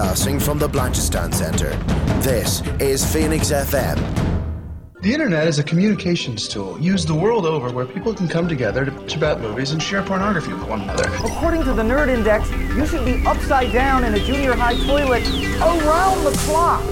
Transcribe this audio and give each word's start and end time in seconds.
Broadcasting 0.00 0.40
from 0.40 0.58
the 0.58 0.66
Blanchardstown 0.66 1.34
Centre. 1.34 1.76
This 2.22 2.62
is 2.80 3.04
Phoenix 3.04 3.50
FM. 3.50 3.98
The 5.02 5.12
internet 5.12 5.46
is 5.46 5.58
a 5.58 5.62
communications 5.62 6.48
tool 6.48 6.80
used 6.80 7.06
the 7.06 7.14
world 7.14 7.44
over 7.44 7.70
where 7.70 7.84
people 7.84 8.14
can 8.14 8.26
come 8.26 8.48
together 8.48 8.86
to 8.86 8.90
bitch 8.92 9.14
about 9.14 9.42
movies 9.42 9.72
and 9.72 9.82
share 9.82 10.02
pornography 10.02 10.54
with 10.54 10.66
one 10.66 10.80
another. 10.80 11.04
According 11.16 11.64
to 11.64 11.74
the 11.74 11.82
Nerd 11.82 12.08
Index, 12.08 12.50
you 12.50 12.86
should 12.86 13.04
be 13.04 13.22
upside 13.26 13.74
down 13.74 14.04
in 14.04 14.14
a 14.14 14.18
junior 14.20 14.54
high 14.54 14.74
toilet 14.86 15.22
around 15.60 16.24
the 16.24 16.32
clock. 16.46 16.82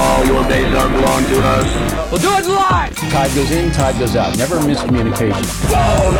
All 0.00 0.24
your 0.24 0.42
days 0.48 0.72
are 0.72 0.88
belong 0.88 1.22
to 1.24 1.42
us. 1.42 2.10
We'll 2.10 2.22
do 2.22 2.32
it 2.32 2.46
live! 2.50 2.96
Tide 2.96 3.34
goes 3.34 3.50
in, 3.50 3.72
tide 3.72 3.98
goes 3.98 4.16
out. 4.16 4.38
Never 4.38 4.56
miscommunication. 4.60 5.44
So 5.68 6.12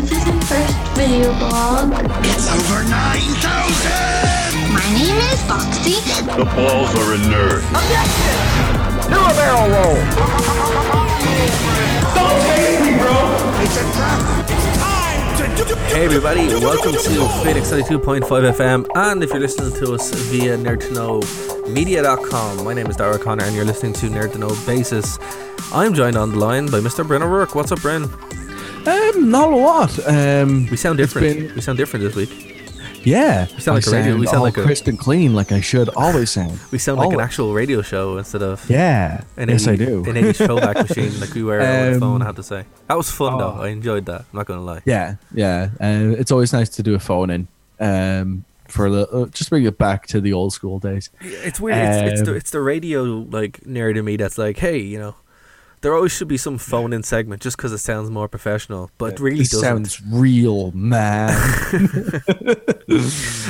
this 0.00 0.10
is 0.10 0.24
my 0.24 0.40
first 0.48 0.76
video 0.96 1.38
blog. 1.38 1.92
It's 2.24 2.48
over 2.48 2.88
9,000! 2.88 4.39
My 4.90 4.96
name 4.96 5.32
is 5.32 5.40
Foxy. 5.44 6.00
The 6.24 6.44
balls 6.56 6.94
are 6.96 7.14
inert. 7.14 7.62
Do 9.08 9.16
a 9.16 9.18
barrel 9.36 9.68
roll! 9.70 9.96
Hey 15.90 16.04
everybody, 16.04 16.46
welcome 16.48 16.92
to 16.92 16.98
Phoenix 17.42 17.70
92.5 17.72 18.20
FM 18.54 18.86
and 18.94 19.24
if 19.24 19.30
you're 19.30 19.40
listening 19.40 19.72
to 19.80 19.94
us 19.94 20.14
via 20.30 20.56
nerdtoknowmedia.com 20.56 22.64
my 22.64 22.72
name 22.72 22.86
is 22.86 22.94
Dara 22.96 23.18
Connor 23.18 23.42
and 23.44 23.56
you're 23.56 23.64
listening 23.64 23.92
to 23.94 24.06
Nerd 24.06 24.30
to 24.32 24.38
Know 24.38 24.50
Basis. 24.64 25.18
I'm 25.72 25.92
joined 25.94 26.16
on 26.16 26.30
the 26.30 26.38
line 26.38 26.66
by 26.66 26.78
Mr. 26.78 27.04
Bryn 27.06 27.22
O'Rourke. 27.22 27.56
What's 27.56 27.72
up 27.72 27.80
Bryn? 27.82 28.04
Um, 28.86 29.30
not 29.30 29.52
a 29.52 29.56
lot. 29.56 29.98
Um, 30.08 30.68
We 30.70 30.76
sound 30.76 30.98
different. 30.98 31.36
been- 31.48 31.54
we 31.56 31.60
sound 31.60 31.76
different 31.78 32.04
this 32.04 32.14
week. 32.14 32.49
Yeah. 33.04 33.46
We 33.54 33.60
sound 33.60 33.76
like 33.76 33.86
a 33.86 33.90
radio- 33.90 34.16
we 34.16 34.26
sound 34.26 34.42
like 34.42 34.56
a- 34.56 34.62
crisp 34.62 34.86
and 34.86 34.98
clean, 34.98 35.34
like 35.34 35.52
I 35.52 35.60
should 35.60 35.88
always 35.90 36.30
sound. 36.30 36.58
We 36.72 36.78
sound 36.78 36.98
like 36.98 37.12
an 37.12 37.20
actual 37.20 37.52
radio 37.54 37.82
show 37.82 38.18
instead 38.18 38.42
of 38.42 38.68
Yeah. 38.70 39.22
an 39.36 39.48
yes, 39.48 39.66
I 39.66 39.76
do. 39.76 40.04
An 40.04 40.14
80s 40.16 40.36
throwback 40.46 40.76
machine 40.88 41.18
like 41.20 41.34
we 41.34 41.42
were 41.42 41.60
on 41.60 41.66
the 41.66 41.92
Um, 41.94 42.00
phone, 42.00 42.22
I 42.22 42.26
have 42.26 42.36
to 42.36 42.42
say. 42.42 42.64
That 42.88 42.96
was 42.96 43.10
fun 43.10 43.38
though. 43.38 43.56
oh. 43.58 43.62
I 43.62 43.68
enjoyed 43.68 44.06
that. 44.06 44.20
I'm 44.20 44.36
not 44.36 44.46
going 44.46 44.58
to 44.60 44.64
lie. 44.64 44.82
Yeah, 44.84 45.16
yeah. 45.34 45.70
Uh, 45.80 46.14
it's 46.18 46.30
always 46.32 46.52
nice 46.52 46.68
to 46.70 46.82
do 46.82 46.94
a 46.94 46.98
phone 47.00 47.30
in. 47.30 47.48
Um, 47.80 48.44
for 48.68 48.88
the 48.88 49.08
uh, 49.08 49.26
just 49.26 49.50
bring 49.50 49.64
it 49.64 49.78
back 49.78 50.06
to 50.08 50.20
the 50.20 50.32
old 50.32 50.52
school 50.52 50.78
days. 50.78 51.10
It's 51.20 51.58
weird. 51.58 51.78
It's, 51.78 52.12
it's, 52.12 52.22
the, 52.22 52.30
Um, 52.30 52.36
it's 52.36 52.50
the 52.50 52.60
radio 52.60 53.02
like 53.30 53.58
nerd 53.66 53.96
in 53.98 54.04
me 54.04 54.16
that's 54.16 54.38
like, 54.38 54.58
hey, 54.58 54.78
you 54.78 54.98
know, 54.98 55.16
there 55.82 55.94
always 55.94 56.12
should 56.12 56.28
be 56.28 56.36
some 56.36 56.58
phone 56.58 56.92
in 56.92 57.02
segment 57.02 57.40
just 57.42 57.56
because 57.56 57.72
it 57.72 57.78
sounds 57.78 58.10
more 58.10 58.28
professional, 58.28 58.90
but 58.98 59.14
it 59.14 59.20
really 59.20 59.38
This 59.38 59.50
doesn't. 59.50 59.86
sounds 59.86 60.02
real, 60.10 60.70
man. 60.72 61.30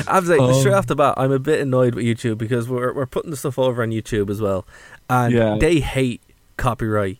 I 0.06 0.19
was 0.20 0.28
like, 0.28 0.55
straight 0.55 0.72
Um, 0.72 0.78
off 0.78 0.87
the 0.87 0.95
bat, 0.97 1.14
I'm 1.17 1.33
a 1.33 1.39
bit 1.39 1.61
annoyed 1.61 1.95
with 1.95 2.05
YouTube 2.05 2.39
because 2.39 2.69
we're 2.69 2.92
we're 2.92 3.06
putting 3.06 3.31
the 3.31 3.37
stuff 3.37 3.59
over 3.59 3.83
on 3.83 3.91
YouTube 3.91 4.31
as 4.31 4.41
well, 4.41 4.67
and 5.09 5.33
Yeah. 5.34 5.56
they 5.59 5.81
hate 5.81 6.22
copyright. 6.56 7.19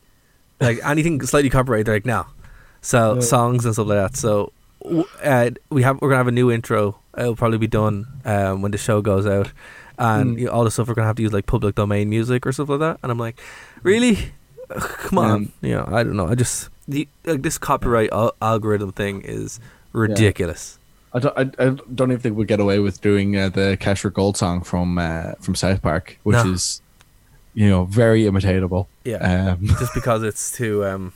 Like 0.61 0.78
anything 0.84 1.20
slightly 1.22 1.50
copyright, 1.50 1.86
they're 1.86 1.97
like, 1.97 2.06
no. 2.06 2.27
So 2.80 3.14
Yeah. 3.14 3.20
songs 3.20 3.64
and 3.64 3.74
stuff 3.74 3.86
like 3.89 4.12
that. 4.12 4.17
So 4.17 4.52
uh, 5.22 5.50
we 5.70 5.83
have 5.83 6.00
we're 6.00 6.08
gonna 6.08 6.19
have 6.19 6.28
a 6.28 6.33
new 6.33 6.50
intro. 6.50 6.98
It'll 7.17 7.36
probably 7.36 7.58
be 7.58 7.67
done 7.67 8.06
um, 8.24 8.62
when 8.62 8.70
the 8.72 8.78
show 8.78 9.02
goes 9.02 9.27
out, 9.27 9.50
and 9.98 10.36
Mm. 10.36 10.41
you 10.41 10.47
know, 10.47 10.52
all 10.52 10.64
the 10.64 10.70
stuff 10.70 10.89
we're 10.89 10.95
gonna 10.95 11.06
have 11.08 11.17
to 11.17 11.22
use 11.22 11.33
like 11.33 11.47
public 11.47 11.74
domain 11.74 12.08
music 12.08 12.47
or 12.47 12.52
stuff 12.52 12.69
like 12.69 12.80
that. 12.80 12.98
And 13.02 13.11
I'm 13.12 13.19
like, 13.19 13.41
really? 13.83 14.33
Come 14.79 15.19
on, 15.19 15.53
you 15.63 15.71
know, 15.75 15.85
I 15.91 16.03
don't 16.03 16.17
know. 16.17 16.27
I 16.29 16.35
just 16.35 16.69
the, 16.87 17.09
like 17.25 17.43
this 17.43 17.59
copyright 17.59 18.11
al- 18.13 18.35
algorithm 18.41 18.93
thing 18.93 19.23
is 19.23 19.59
ridiculous. 19.93 20.79
I 21.13 21.19
don't, 21.19 21.37
I, 21.37 21.43
I 21.67 21.71
don't 21.95 22.13
even 22.13 22.19
think 22.21 22.37
we'll 22.37 22.47
get 22.47 22.61
away 22.61 22.79
with 22.79 23.01
doing 23.01 23.37
uh, 23.37 23.48
the 23.48 23.77
Cash 23.81 24.01
for 24.03 24.11
Gold 24.11 24.37
song 24.37 24.63
from 24.63 24.97
uh, 24.98 25.33
from 25.41 25.55
South 25.57 25.83
Park, 25.83 26.19
which 26.23 26.35
No. 26.36 26.53
is, 26.53 26.80
you 27.55 27.69
know, 27.69 27.85
very 27.85 28.23
imitatable. 28.23 28.86
Yeah. 29.05 29.17
Um, 29.59 29.67
just 29.80 29.92
because 29.95 30.23
it's 30.23 30.53
too 30.57 30.85
um 30.85 31.13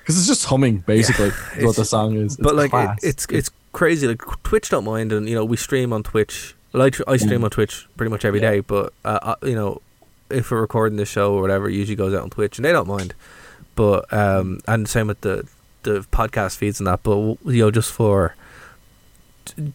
because 0.00 0.18
it's 0.18 0.26
just 0.26 0.44
humming 0.46 0.78
basically. 0.78 1.26
is 1.28 1.34
what 1.50 1.58
it's- 1.58 1.76
the 1.76 1.84
song 1.84 2.16
is. 2.16 2.34
It's 2.34 2.36
but 2.42 2.54
like 2.56 2.66
it, 2.66 2.70
class. 2.70 3.04
it's 3.04 3.26
it's 3.30 3.50
crazy 3.72 4.06
like 4.06 4.22
twitch 4.44 4.68
don't 4.70 4.84
mind 4.84 5.12
and 5.12 5.28
you 5.28 5.34
know 5.34 5.44
we 5.44 5.56
stream 5.56 5.92
on 5.92 6.02
twitch 6.04 6.54
well, 6.72 6.82
I, 6.84 6.90
tr- 6.90 7.02
I 7.08 7.16
stream 7.16 7.40
Mm. 7.40 7.44
on 7.44 7.50
twitch 7.50 7.86
pretty 7.96 8.10
much 8.10 8.24
every 8.24 8.40
Yeah. 8.40 8.50
day, 8.50 8.60
but 8.60 8.92
uh, 9.04 9.18
uh, 9.22 9.34
you 9.44 9.54
know 9.54 9.80
if 10.30 10.50
we're 10.50 10.60
recording 10.60 10.96
the 10.96 11.04
show 11.04 11.34
or 11.34 11.40
whatever 11.40 11.68
it 11.68 11.74
usually 11.74 11.96
goes 11.96 12.14
out 12.14 12.22
on 12.22 12.30
twitch 12.30 12.58
and 12.58 12.64
they 12.64 12.72
don't 12.72 12.88
mind. 12.88 13.14
But 13.74 14.12
um 14.12 14.60
and 14.66 14.88
same 14.88 15.08
with 15.08 15.20
the 15.22 15.46
the 15.84 16.00
podcast 16.10 16.56
feeds 16.56 16.80
and 16.80 16.86
that 16.86 17.02
but 17.02 17.16
you 17.44 17.62
know 17.62 17.70
just 17.70 17.92
for 17.92 18.34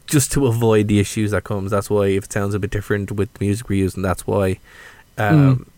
just 0.07 0.31
to 0.31 0.47
avoid 0.47 0.87
the 0.87 0.99
issues 0.99 1.31
that 1.31 1.43
comes 1.43 1.71
that's 1.71 1.89
why 1.89 2.07
if 2.07 2.25
it 2.25 2.33
sounds 2.33 2.53
a 2.53 2.59
bit 2.59 2.71
different 2.71 3.11
with 3.11 3.31
the 3.33 3.45
music 3.45 3.69
we're 3.69 3.77
using 3.77 4.01
that's 4.01 4.25
why 4.27 4.59
um 5.17 5.69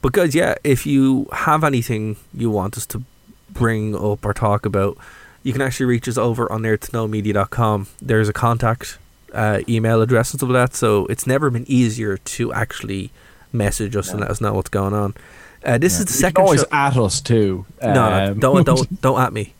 but 0.00 0.12
guys 0.12 0.34
yeah 0.34 0.54
if 0.64 0.86
you 0.86 1.26
have 1.32 1.64
anything 1.64 2.16
you 2.32 2.50
want 2.50 2.76
us 2.76 2.86
to 2.86 3.02
bring 3.50 3.94
up 3.94 4.24
or 4.24 4.32
talk 4.32 4.64
about 4.64 4.96
you 5.42 5.52
can 5.52 5.62
actually 5.62 5.86
reach 5.86 6.08
us 6.08 6.16
over 6.16 6.50
on 6.52 6.62
nerdtoknowmedia.com 6.62 7.88
there's 8.00 8.28
a 8.28 8.32
contact 8.32 8.98
uh, 9.32 9.60
email 9.68 10.00
address 10.02 10.32
and 10.32 10.40
stuff 10.40 10.50
like 10.50 10.70
that 10.70 10.76
so 10.76 11.06
it's 11.06 11.26
never 11.26 11.50
been 11.50 11.68
easier 11.68 12.16
to 12.16 12.52
actually 12.52 13.10
message 13.52 13.96
us 13.96 14.10
and 14.10 14.20
let 14.20 14.30
us 14.30 14.40
know 14.40 14.52
what's 14.54 14.70
going 14.70 14.94
on 14.94 15.14
uh, 15.64 15.76
this 15.78 15.94
Yeah. 15.94 15.98
is 16.00 16.04
the 16.06 16.12
You 16.12 16.18
second 16.20 16.42
always 16.44 16.60
show- 16.60 16.66
at 16.72 16.96
us 16.96 17.20
too. 17.20 17.66
no, 17.82 17.92
no 17.92 18.32
Um, 18.32 18.38
don't 18.38 18.64
don't 18.64 19.00
don't 19.06 19.20
at 19.20 19.32
me 19.32 19.52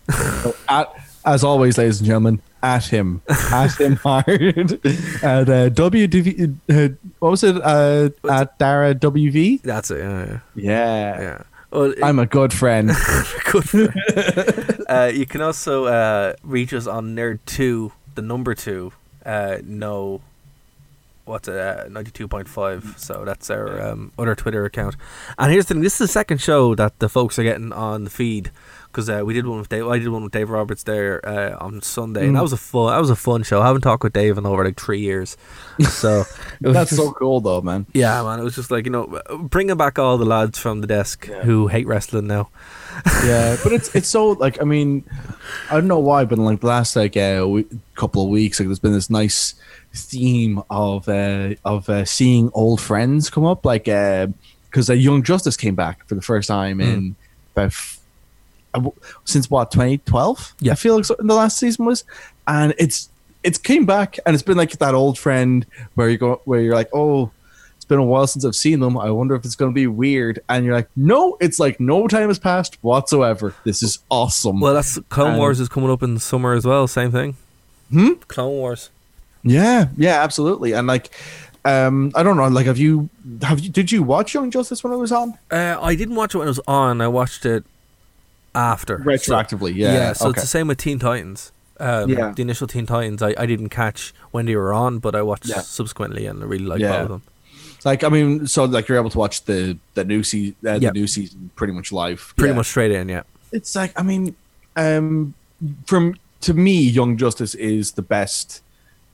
at, 0.68 0.88
as 1.26 1.44
always, 1.44 1.76
ladies 1.76 1.98
and 2.00 2.06
gentlemen, 2.06 2.40
at 2.62 2.84
him, 2.86 3.20
at 3.28 3.72
him 3.78 3.96
hard. 4.02 4.26
at 5.22 5.48
uh, 5.48 5.68
WDV, 5.68 6.56
uh, 6.70 6.94
what 7.18 7.30
was 7.30 7.44
it? 7.44 7.56
Uh, 7.62 8.08
at 8.30 8.56
Dara 8.58 8.94
WV. 8.94 9.60
that's 9.62 9.90
it 9.90 9.98
yeah 9.98 10.38
yeah, 10.54 11.20
Yeah. 11.20 11.42
Well, 11.70 11.90
it- 11.92 12.02
I'm 12.02 12.18
a 12.18 12.26
good 12.26 12.52
friend. 12.54 12.88
good 13.52 13.68
for 13.68 13.92
uh, 14.88 15.10
you 15.14 15.26
can 15.26 15.40
also 15.42 15.84
uh, 15.84 16.32
reach 16.42 16.72
us 16.72 16.86
on 16.86 17.14
nerd2 17.14 17.92
the 18.14 18.22
number 18.22 18.54
2 18.54 18.90
uh, 19.26 19.58
no 19.64 20.20
what's 21.24 21.48
it 21.48 21.56
uh, 21.56 21.86
92.5 21.88 22.98
so 22.98 23.24
that's 23.24 23.50
our 23.50 23.80
um, 23.80 24.12
other 24.18 24.34
twitter 24.34 24.64
account. 24.64 24.96
And 25.38 25.52
here's 25.52 25.66
the 25.66 25.74
thing 25.74 25.82
this 25.82 25.94
is 25.94 26.08
the 26.08 26.08
second 26.08 26.40
show 26.40 26.74
that 26.74 26.98
the 26.98 27.08
folks 27.08 27.38
are 27.38 27.42
getting 27.42 27.72
on 27.72 28.04
the 28.04 28.10
feed 28.10 28.50
because 28.90 29.08
uh, 29.08 29.22
we 29.24 29.34
did 29.34 29.46
one 29.46 29.58
with 29.58 29.68
Dave. 29.68 29.86
I 29.86 29.98
did 29.98 30.08
one 30.08 30.24
with 30.24 30.32
Dave 30.32 30.50
Roberts 30.50 30.82
there 30.82 31.20
uh, 31.26 31.56
on 31.64 31.80
Sunday, 31.82 32.26
and 32.26 32.34
that 32.36 32.40
Mm. 32.40 32.42
was 32.42 32.52
a 32.52 32.56
fun. 32.56 32.92
That 32.92 32.98
was 33.00 33.10
a 33.10 33.16
fun 33.16 33.42
show. 33.44 33.60
I 33.62 33.66
haven't 33.66 33.82
talked 33.82 34.02
with 34.02 34.12
Dave 34.12 34.36
in 34.38 34.46
over 34.46 34.64
like 34.64 34.78
three 34.80 35.00
years, 35.00 35.36
so 35.88 36.20
it 36.60 36.66
was 36.66 36.74
That's 36.74 36.90
just- 36.90 37.02
so 37.02 37.12
cool, 37.12 37.40
though, 37.40 37.60
man. 37.60 37.86
yeah, 37.94 38.22
man. 38.22 38.40
It 38.40 38.42
was 38.42 38.54
just 38.56 38.70
like 38.70 38.84
you 38.84 38.90
know, 38.90 39.20
bringing 39.38 39.76
back 39.76 39.98
all 39.98 40.18
the 40.18 40.24
lads 40.24 40.58
from 40.58 40.80
the 40.80 40.86
desk 40.86 41.26
who 41.26 41.68
hate 41.68 41.86
wrestling 41.86 42.26
now. 42.26 42.48
yeah, 43.24 43.56
but 43.62 43.72
it's 43.72 43.94
it's 43.94 44.08
so 44.08 44.30
like 44.32 44.60
I 44.60 44.64
mean, 44.64 45.04
I 45.70 45.74
don't 45.74 45.86
know 45.88 46.00
why, 46.00 46.24
but 46.24 46.38
in 46.38 46.44
like 46.44 46.60
the 46.60 46.66
last 46.66 46.96
like 46.96 47.16
uh, 47.16 47.46
we- 47.48 47.66
couple 47.94 48.24
of 48.24 48.28
weeks, 48.30 48.58
like 48.58 48.66
there's 48.68 48.78
been 48.80 48.92
this 48.92 49.08
nice 49.10 49.54
theme 49.94 50.62
of 50.70 51.08
uh, 51.08 51.54
of 51.64 51.88
uh, 51.88 52.04
seeing 52.04 52.50
old 52.54 52.80
friends 52.80 53.30
come 53.30 53.44
up, 53.44 53.64
like 53.64 53.84
because 53.84 54.90
uh, 54.90 54.92
Young 54.94 55.22
Justice 55.22 55.56
came 55.56 55.74
back 55.76 56.06
for 56.08 56.14
the 56.16 56.22
first 56.22 56.48
time 56.48 56.78
Mm. 56.78 56.92
in 56.94 57.16
about 57.54 57.66
f- 57.66 57.96
uh, 57.96 57.98
w- 57.98 57.99
since 59.24 59.50
what 59.50 59.70
2012. 59.70 60.54
Yeah. 60.60 60.72
I 60.72 60.74
feel 60.74 60.96
like 60.96 61.04
so, 61.04 61.16
the 61.18 61.34
last 61.34 61.58
season 61.58 61.84
was, 61.84 62.04
and 62.46 62.74
it's 62.78 63.08
it's 63.42 63.58
came 63.58 63.86
back 63.86 64.18
and 64.26 64.34
it's 64.34 64.42
been 64.42 64.56
like 64.56 64.72
that 64.72 64.94
old 64.94 65.18
friend 65.18 65.66
where 65.94 66.08
you 66.10 66.18
go 66.18 66.40
where 66.44 66.60
you're 66.60 66.74
like 66.74 66.90
oh. 66.92 67.30
It's 67.76 67.86
been 67.86 67.98
a 67.98 68.04
while 68.04 68.26
since 68.26 68.44
I've 68.44 68.54
seen 68.54 68.80
them. 68.80 68.98
I 68.98 69.10
wonder 69.10 69.34
if 69.34 69.44
it's 69.46 69.56
going 69.56 69.72
to 69.72 69.74
be 69.74 69.86
weird. 69.86 70.38
And 70.50 70.66
you're 70.66 70.74
like, 70.74 70.90
no, 70.96 71.38
it's 71.40 71.58
like 71.58 71.80
no 71.80 72.06
time 72.08 72.28
has 72.28 72.38
passed 72.38 72.76
whatsoever. 72.84 73.54
This 73.64 73.82
is 73.82 73.98
awesome. 74.10 74.60
Well, 74.60 74.74
that's 74.74 74.98
Clone 75.08 75.32
Um, 75.32 75.38
Wars 75.38 75.58
is 75.60 75.68
coming 75.70 75.90
up 75.90 76.02
in 76.02 76.12
the 76.12 76.20
summer 76.20 76.52
as 76.52 76.66
well. 76.66 76.86
Same 76.86 77.10
thing. 77.10 77.36
Hmm? 77.90 78.12
Clone 78.28 78.52
Wars. 78.52 78.90
Yeah, 79.42 79.88
yeah, 79.96 80.22
absolutely. 80.22 80.72
And 80.72 80.86
like, 80.86 81.10
um, 81.64 82.12
I 82.14 82.22
don't 82.22 82.36
know, 82.36 82.46
like, 82.48 82.66
have 82.66 82.78
you, 82.78 83.08
have 83.42 83.60
you, 83.60 83.70
did 83.70 83.90
you 83.90 84.02
watch 84.02 84.34
Young 84.34 84.50
Justice 84.50 84.84
when 84.84 84.92
it 84.92 84.96
was 84.96 85.10
on? 85.10 85.38
Uh, 85.50 85.78
I 85.80 85.94
didn't 85.94 86.14
watch 86.16 86.34
it 86.34 86.38
when 86.38 86.46
it 86.48 86.50
was 86.50 86.60
on. 86.68 87.00
I 87.00 87.08
watched 87.08 87.46
it 87.46 87.64
after. 88.54 88.98
Retroactively, 88.98 89.74
yeah. 89.74 89.92
yeah. 89.92 90.12
So 90.12 90.28
okay. 90.28 90.36
it's 90.36 90.42
the 90.42 90.48
same 90.48 90.68
with 90.68 90.78
Teen 90.78 90.98
Titans. 90.98 91.52
Um, 91.78 92.10
Yeah. 92.10 92.32
The 92.34 92.42
initial 92.42 92.66
Teen 92.66 92.86
Titans, 92.86 93.22
I, 93.22 93.34
I 93.38 93.46
didn't 93.46 93.70
catch 93.70 94.12
when 94.32 94.46
they 94.46 94.56
were 94.56 94.72
on, 94.72 94.98
but 94.98 95.14
I 95.14 95.22
watched 95.22 95.46
Yeah. 95.46 95.60
subsequently, 95.60 96.26
and 96.26 96.42
I 96.42 96.46
really 96.46 96.64
like 96.64 96.80
Yeah. 96.80 96.90
both 96.90 97.02
of 97.02 97.08
them. 97.08 97.22
Like, 97.84 98.04
I 98.04 98.08
mean, 98.10 98.46
so 98.46 98.64
like 98.64 98.88
you're 98.88 98.98
able 98.98 99.10
to 99.10 99.18
watch 99.18 99.44
the 99.44 99.78
the 99.94 100.04
new 100.04 100.22
season, 100.22 100.54
uh, 100.66 100.72
Yeah. 100.80 100.90
the 100.90 101.00
new 101.00 101.06
season 101.06 101.50
pretty 101.56 101.72
much 101.72 101.92
live. 101.92 102.34
Pretty 102.36 102.50
Yeah. 102.52 102.56
much 102.56 102.66
straight 102.66 102.90
in, 102.90 103.08
yeah. 103.08 103.22
It's 103.52 103.74
like, 103.74 103.92
I 103.98 104.02
mean, 104.02 104.34
um, 104.76 105.34
from 105.86 106.16
to 106.42 106.54
me, 106.54 106.80
Young 106.82 107.16
Justice 107.16 107.54
is 107.54 107.92
the 107.92 108.02
best 108.02 108.62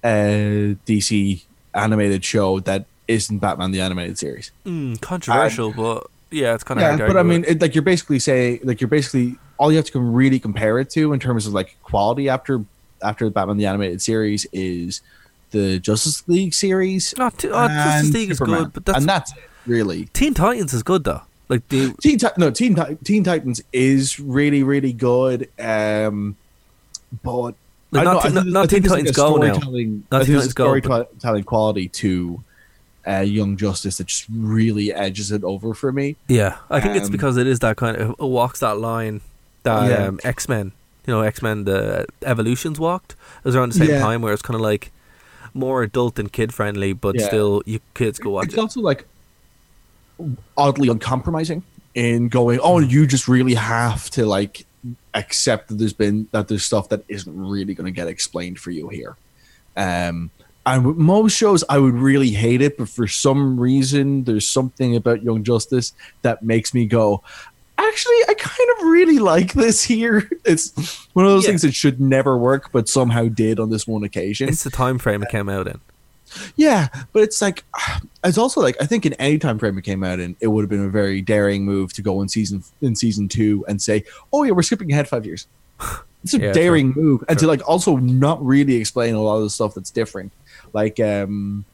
uh 0.05 0.75
DC 0.87 1.43
animated 1.75 2.25
show 2.25 2.61
that 2.61 2.87
isn't 3.09 3.39
Batman 3.39 3.71
the 3.71 3.81
animated 3.81 4.19
series. 4.19 4.51
Mm, 4.65 5.01
controversial, 5.01 5.73
but 5.73 6.07
yeah, 6.31 6.55
it's 6.55 6.65
kind 6.65 6.81
of 6.81 6.99
yeah, 6.99 7.07
but 7.07 7.17
I 7.17 7.23
mean, 7.23 7.45
it, 7.47 7.61
like 7.61 7.75
you're 7.75 7.83
basically 7.83 8.19
saying, 8.19 8.61
like 8.65 8.81
you're 8.81 8.89
basically 8.89 9.37
all 9.59 9.71
you 9.71 9.77
have 9.79 9.87
to 9.87 10.01
really 10.01 10.39
compare 10.39 10.79
it 10.79 10.91
to 10.91 11.13
in 11.13 11.21
terms 11.21 11.47
of 11.47 11.53
like 11.55 11.77
quality 11.83 12.29
after 12.29 12.65
after 13.03 13.29
Batman 13.31 13.57
the 13.59 13.67
animated 13.67 14.03
series 14.03 14.47
is 14.53 15.01
the 15.51 15.79
Justice 15.79 16.27
League 16.29 16.53
series. 16.55 17.15
Not 17.17 17.39
too, 17.39 17.51
oh, 17.53 17.69
Justice 17.69 18.05
and 18.07 18.15
League 18.15 18.31
is 18.31 18.41
good, 18.41 18.73
but 18.73 18.85
that's 18.85 18.99
and 18.99 19.09
that's 19.09 19.33
it, 19.33 19.45
really. 19.67 20.07
Teen 20.13 20.35
Titans 20.35 20.73
is 20.75 20.83
good 20.83 21.05
though. 21.05 21.23
Like 21.49 21.67
the 21.69 21.95
Teen 22.03 22.19
Ti- 22.19 22.29
no 22.37 22.51
Teen 22.51 22.75
Ti- 22.75 22.97
Teen 23.05 23.23
Titans 23.25 23.63
is 23.73 24.19
really 24.19 24.63
really 24.63 24.93
good. 24.93 25.49
Um, 25.61 26.37
but 27.23 27.55
Like, 27.93 28.01
I 28.01 28.03
not 28.03 28.25
know, 28.25 28.41
think- 28.43 28.47
not 28.53 28.69
Teen 28.69 28.83
Titans 28.83 29.11
a 29.11 29.13
Go 29.13 29.37
now. 29.37 29.53
storytelling- 29.55 30.05
Not 30.11 30.19
Teen 30.25 30.27
think 30.27 30.39
there's 30.41 30.47
a 30.51 30.55
Titans 30.55 30.55
Go, 30.55 30.65
storytelling 30.81 31.45
quality 31.45 31.89
to 31.89 32.43
uh, 33.09 33.21
Young 33.21 33.57
Justice 33.57 33.99
that 33.99 34.07
just 34.09 34.27
really 34.33 34.93
edges 34.93 35.31
it 35.33 35.45
over 35.45 35.75
for 35.75 35.93
me. 35.93 36.17
yeah, 36.29 36.59
I 36.71 36.81
think 36.81 36.97
it's 36.97 37.07
Um, 37.07 37.13
because 37.13 37.37
it 37.37 37.47
is 37.47 37.61
that 37.61 37.77
kind 37.77 37.97
of 37.97 38.11
it 38.11 38.19
walks 38.21 38.61
that 38.61 38.79
line 38.79 39.21
that 39.63 39.89
Yeah. 39.89 40.07
um, 40.09 40.21
X 40.25 40.49
Men, 40.49 40.73
you 41.07 41.13
know, 41.15 41.21
X 41.23 41.41
Men 41.43 41.65
the 41.65 42.07
Evolutions 42.25 42.79
walked. 42.81 43.13
It 43.13 43.45
was 43.45 43.55
around 43.57 43.73
the 43.73 43.79
same 43.79 43.91
Yeah. 43.91 44.01
time 44.01 44.23
where 44.23 44.33
it's 44.33 44.43
kind 44.43 44.55
of 44.57 44.61
like 44.61 44.91
more 45.55 45.83
adult 45.83 46.19
and 46.19 46.33
kid 46.33 46.53
friendly, 46.53 46.93
but 46.93 47.15
Yeah. 47.17 47.27
still 47.29 47.63
you 47.67 47.81
kids 47.95 48.19
go 48.19 48.31
watch 48.31 48.47
It's 48.47 48.55
it. 48.55 48.61
also 48.61 48.81
like 48.81 49.07
oddly 50.57 50.89
uncompromising 50.89 51.63
in 51.95 52.29
going, 52.29 52.59
oh, 52.63 52.79
you 52.79 53.07
just 53.07 53.29
really 53.29 53.55
have 53.55 54.11
to 54.11 54.27
like 54.27 54.67
accept 55.15 55.69
that 55.69 55.79
there's 55.79 55.93
been 55.93 56.29
that 56.33 56.49
there's 56.49 56.65
stuff 56.65 56.89
that 56.91 57.03
isn't 57.09 57.37
really 57.37 57.75
going 57.75 57.87
to 57.87 57.91
get 57.91 58.09
explained 58.09 58.59
for 58.59 58.71
you 58.71 58.89
here. 58.89 59.17
Um, 59.77 60.31
and 60.67 60.97
most 60.97 61.37
shows, 61.37 61.63
I 61.69 61.79
would 61.79 61.95
really 61.95 62.31
hate 62.31 62.61
it, 62.61 62.77
but 62.77 62.89
for 62.89 63.07
some 63.07 63.59
reason, 63.59 64.25
there's 64.25 64.47
something 64.47 64.97
about 64.97 65.23
Young 65.23 65.45
Justice 65.45 65.93
that 66.23 66.43
makes 66.43 66.75
me 66.75 66.87
go. 66.87 67.23
Actually, 67.79 68.17
I 68.29 68.35
kind 68.39 68.71
of 68.79 68.87
really 68.89 69.19
like 69.19 69.53
this 69.53 69.83
here. 69.83 70.29
It's 70.45 70.73
one 71.13 71.25
of 71.27 71.31
those 71.33 71.45
Yeah. 71.45 71.51
things 71.51 71.63
that 71.63 71.75
should 71.75 72.01
never 72.01 72.37
work, 72.39 72.71
but 72.73 72.89
somehow 72.89 73.29
did 73.29 73.59
on 73.61 73.71
this 73.71 73.87
one 73.87 74.03
occasion. 74.05 74.49
It's 74.49 74.65
the 74.65 74.71
time 74.71 74.99
frame 74.99 75.23
it 75.23 75.29
came 75.29 75.49
out 75.49 75.67
in. 75.67 75.81
Yeah, 76.57 76.89
but 77.13 77.23
it's 77.23 77.41
like 77.41 77.65
it's 78.25 78.39
also 78.39 78.61
like 78.61 78.77
I 78.81 78.87
think 78.87 79.07
in 79.07 79.13
any 79.15 79.39
time 79.39 79.59
frame 79.59 79.79
it 79.79 79.83
came 79.83 80.03
out 80.03 80.19
in, 80.21 80.37
it 80.41 80.49
would 80.49 80.63
have 80.63 80.71
been 80.71 80.85
a 80.85 80.89
very 80.91 81.21
daring 81.21 81.65
move 81.65 81.93
to 81.95 82.03
go 82.03 82.21
in 82.23 82.29
season 82.29 82.63
in 82.81 82.97
season 82.97 83.29
two 83.29 83.65
and 83.69 83.81
say, 83.81 84.05
"Oh 84.33 84.43
yeah, 84.43 84.51
we're 84.53 84.63
skipping 84.63 84.91
ahead 84.91 85.09
five 85.09 85.25
years." 85.27 85.47
It's 86.25 86.35
a 86.35 86.41
Yeah, 86.41 86.53
daring 86.53 86.93
move, 86.97 87.23
and 87.29 87.39
to 87.39 87.47
like 87.47 87.63
also 87.69 87.99
not 87.99 88.45
really 88.45 88.75
explain 88.75 89.15
a 89.15 89.23
lot 89.23 89.37
of 89.37 89.45
the 89.45 89.51
stuff 89.51 89.75
that's 89.75 89.93
different. 89.93 90.33
Like, 90.73 91.01
um, 91.01 91.65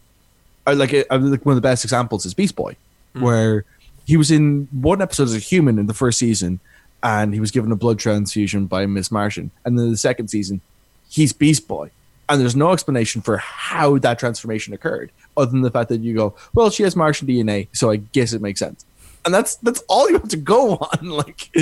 I 0.66 0.74
like 0.74 0.92
I 0.94 1.16
like 1.16 1.44
one 1.44 1.52
of 1.52 1.56
the 1.56 1.66
best 1.68 1.84
examples 1.84 2.24
is 2.26 2.34
Beast 2.34 2.56
Boy, 2.56 2.76
Hmm. 3.14 3.20
where 3.22 3.64
he 4.04 4.16
was 4.16 4.30
in 4.30 4.68
one 4.72 5.00
episode 5.02 5.24
as 5.24 5.34
a 5.34 5.38
human 5.38 5.78
in 5.78 5.86
the 5.86 5.94
first 5.94 6.18
season, 6.18 6.60
and 7.02 7.34
he 7.34 7.40
was 7.40 7.50
given 7.50 7.70
a 7.72 7.76
blood 7.76 7.98
transfusion 7.98 8.66
by 8.66 8.86
Miss 8.86 9.10
Martian, 9.10 9.50
and 9.64 9.78
then 9.78 9.90
the 9.90 9.96
second 9.96 10.28
season, 10.28 10.60
he's 11.08 11.32
Beast 11.32 11.66
Boy 11.68 11.90
and 12.28 12.40
there's 12.40 12.54
no 12.56 12.72
explanation 12.72 13.20
for 13.20 13.36
how 13.38 13.98
that 13.98 14.16
transformation 14.18 14.72
occurred 14.72 15.10
other 15.36 15.50
than 15.50 15.60
the 15.62 15.70
fact 15.72 15.88
that 15.88 16.00
you 16.00 16.14
go 16.14 16.34
well 16.54 16.70
she 16.70 16.84
has 16.84 16.94
martian 16.94 17.26
dna 17.26 17.66
so 17.72 17.90
i 17.90 17.96
guess 17.96 18.32
it 18.32 18.40
makes 18.40 18.60
sense 18.60 18.86
and 19.24 19.34
that's 19.34 19.56
that's 19.56 19.82
all 19.88 20.08
you 20.08 20.14
have 20.16 20.28
to 20.28 20.36
go 20.36 20.76
on 21.00 21.08
like 21.10 21.50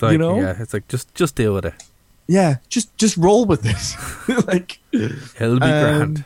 like, 0.00 0.12
you 0.12 0.16
know 0.16 0.40
yeah, 0.40 0.54
it's 0.62 0.72
like 0.72 0.86
just 0.86 1.12
just 1.14 1.34
deal 1.34 1.52
with 1.52 1.66
it. 1.66 1.74
yeah 2.28 2.56
just 2.68 2.96
just 2.96 3.16
roll 3.16 3.44
with 3.46 3.62
this 3.62 3.96
like 4.46 4.78
It'll 4.92 5.58
be 5.58 5.66
Um, 5.66 5.82
grand. 5.82 6.24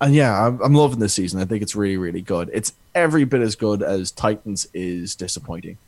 And 0.00 0.14
yeah 0.14 0.46
I'm, 0.46 0.60
I'm 0.62 0.74
loving 0.74 0.98
this 1.00 1.14
season 1.14 1.40
i 1.40 1.44
think 1.44 1.62
it's 1.62 1.74
really 1.74 1.96
really 1.96 2.20
good 2.22 2.50
it's 2.52 2.72
every 2.94 3.24
bit 3.24 3.40
as 3.40 3.56
good 3.56 3.82
as 3.82 4.10
titans 4.10 4.66
is 4.72 5.14
disappointing 5.16 5.78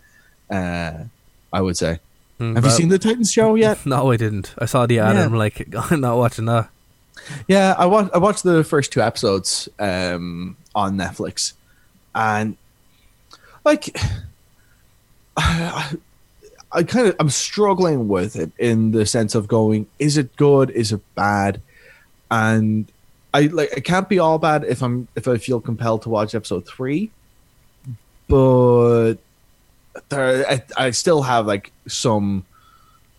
uh 0.51 1.05
i 1.53 1.61
would 1.61 1.77
say 1.77 2.01
Mm, 2.41 2.55
have 2.55 2.65
you 2.65 2.71
seen 2.71 2.89
the 2.89 2.99
titans 2.99 3.31
show 3.31 3.55
yet 3.55 3.85
No, 3.87 4.11
I 4.11 4.17
didn't. 4.17 4.55
I 4.59 4.65
saw 4.65 4.87
the 4.87 4.99
ad 4.99 5.15
Yeah. 5.15 5.25
and 5.25 5.35
I'm 5.35 5.39
like, 5.39 5.69
I'm 5.93 6.01
not 6.01 6.17
watching 6.17 6.47
that. 6.47 6.71
Yeah, 7.47 7.75
I 7.77 7.85
watched 7.85 8.15
I 8.15 8.19
watched 8.19 8.45
the 8.45 8.65
first 8.65 8.93
two 8.93 9.03
episodes 9.03 9.69
um, 9.79 10.57
on 10.75 10.97
Netflix, 10.97 11.53
and 12.15 12.57
like 13.62 13.95
I, 15.37 15.93
I 16.73 16.83
kind 16.83 17.09
of 17.09 17.17
I'm 17.21 17.29
struggling 17.31 18.09
with 18.09 18.37
it 18.37 18.53
in 18.59 18.93
the 18.93 19.05
sense 19.05 19.35
of 19.35 19.49
going, 19.49 19.87
is 19.99 20.17
it 20.17 20.35
good? 20.37 20.71
Is 20.71 20.93
it 20.93 21.01
bad? 21.15 21.61
And 22.31 22.91
I 23.32 23.43
like 23.43 23.71
it 23.77 23.85
can't 23.85 24.09
be 24.09 24.19
all 24.19 24.38
bad 24.38 24.65
if 24.65 24.82
I'm 24.82 25.09
if 25.15 25.29
I 25.29 25.38
feel 25.38 25.61
compelled 25.61 26.03
to 26.03 26.09
watch 26.09 26.35
episode 26.35 26.67
three, 26.67 27.11
but 28.29 29.15
there 30.09 30.49
I, 30.49 30.62
I 30.77 30.91
still 30.91 31.23
have 31.23 31.47
like 31.47 31.73
some 31.87 32.44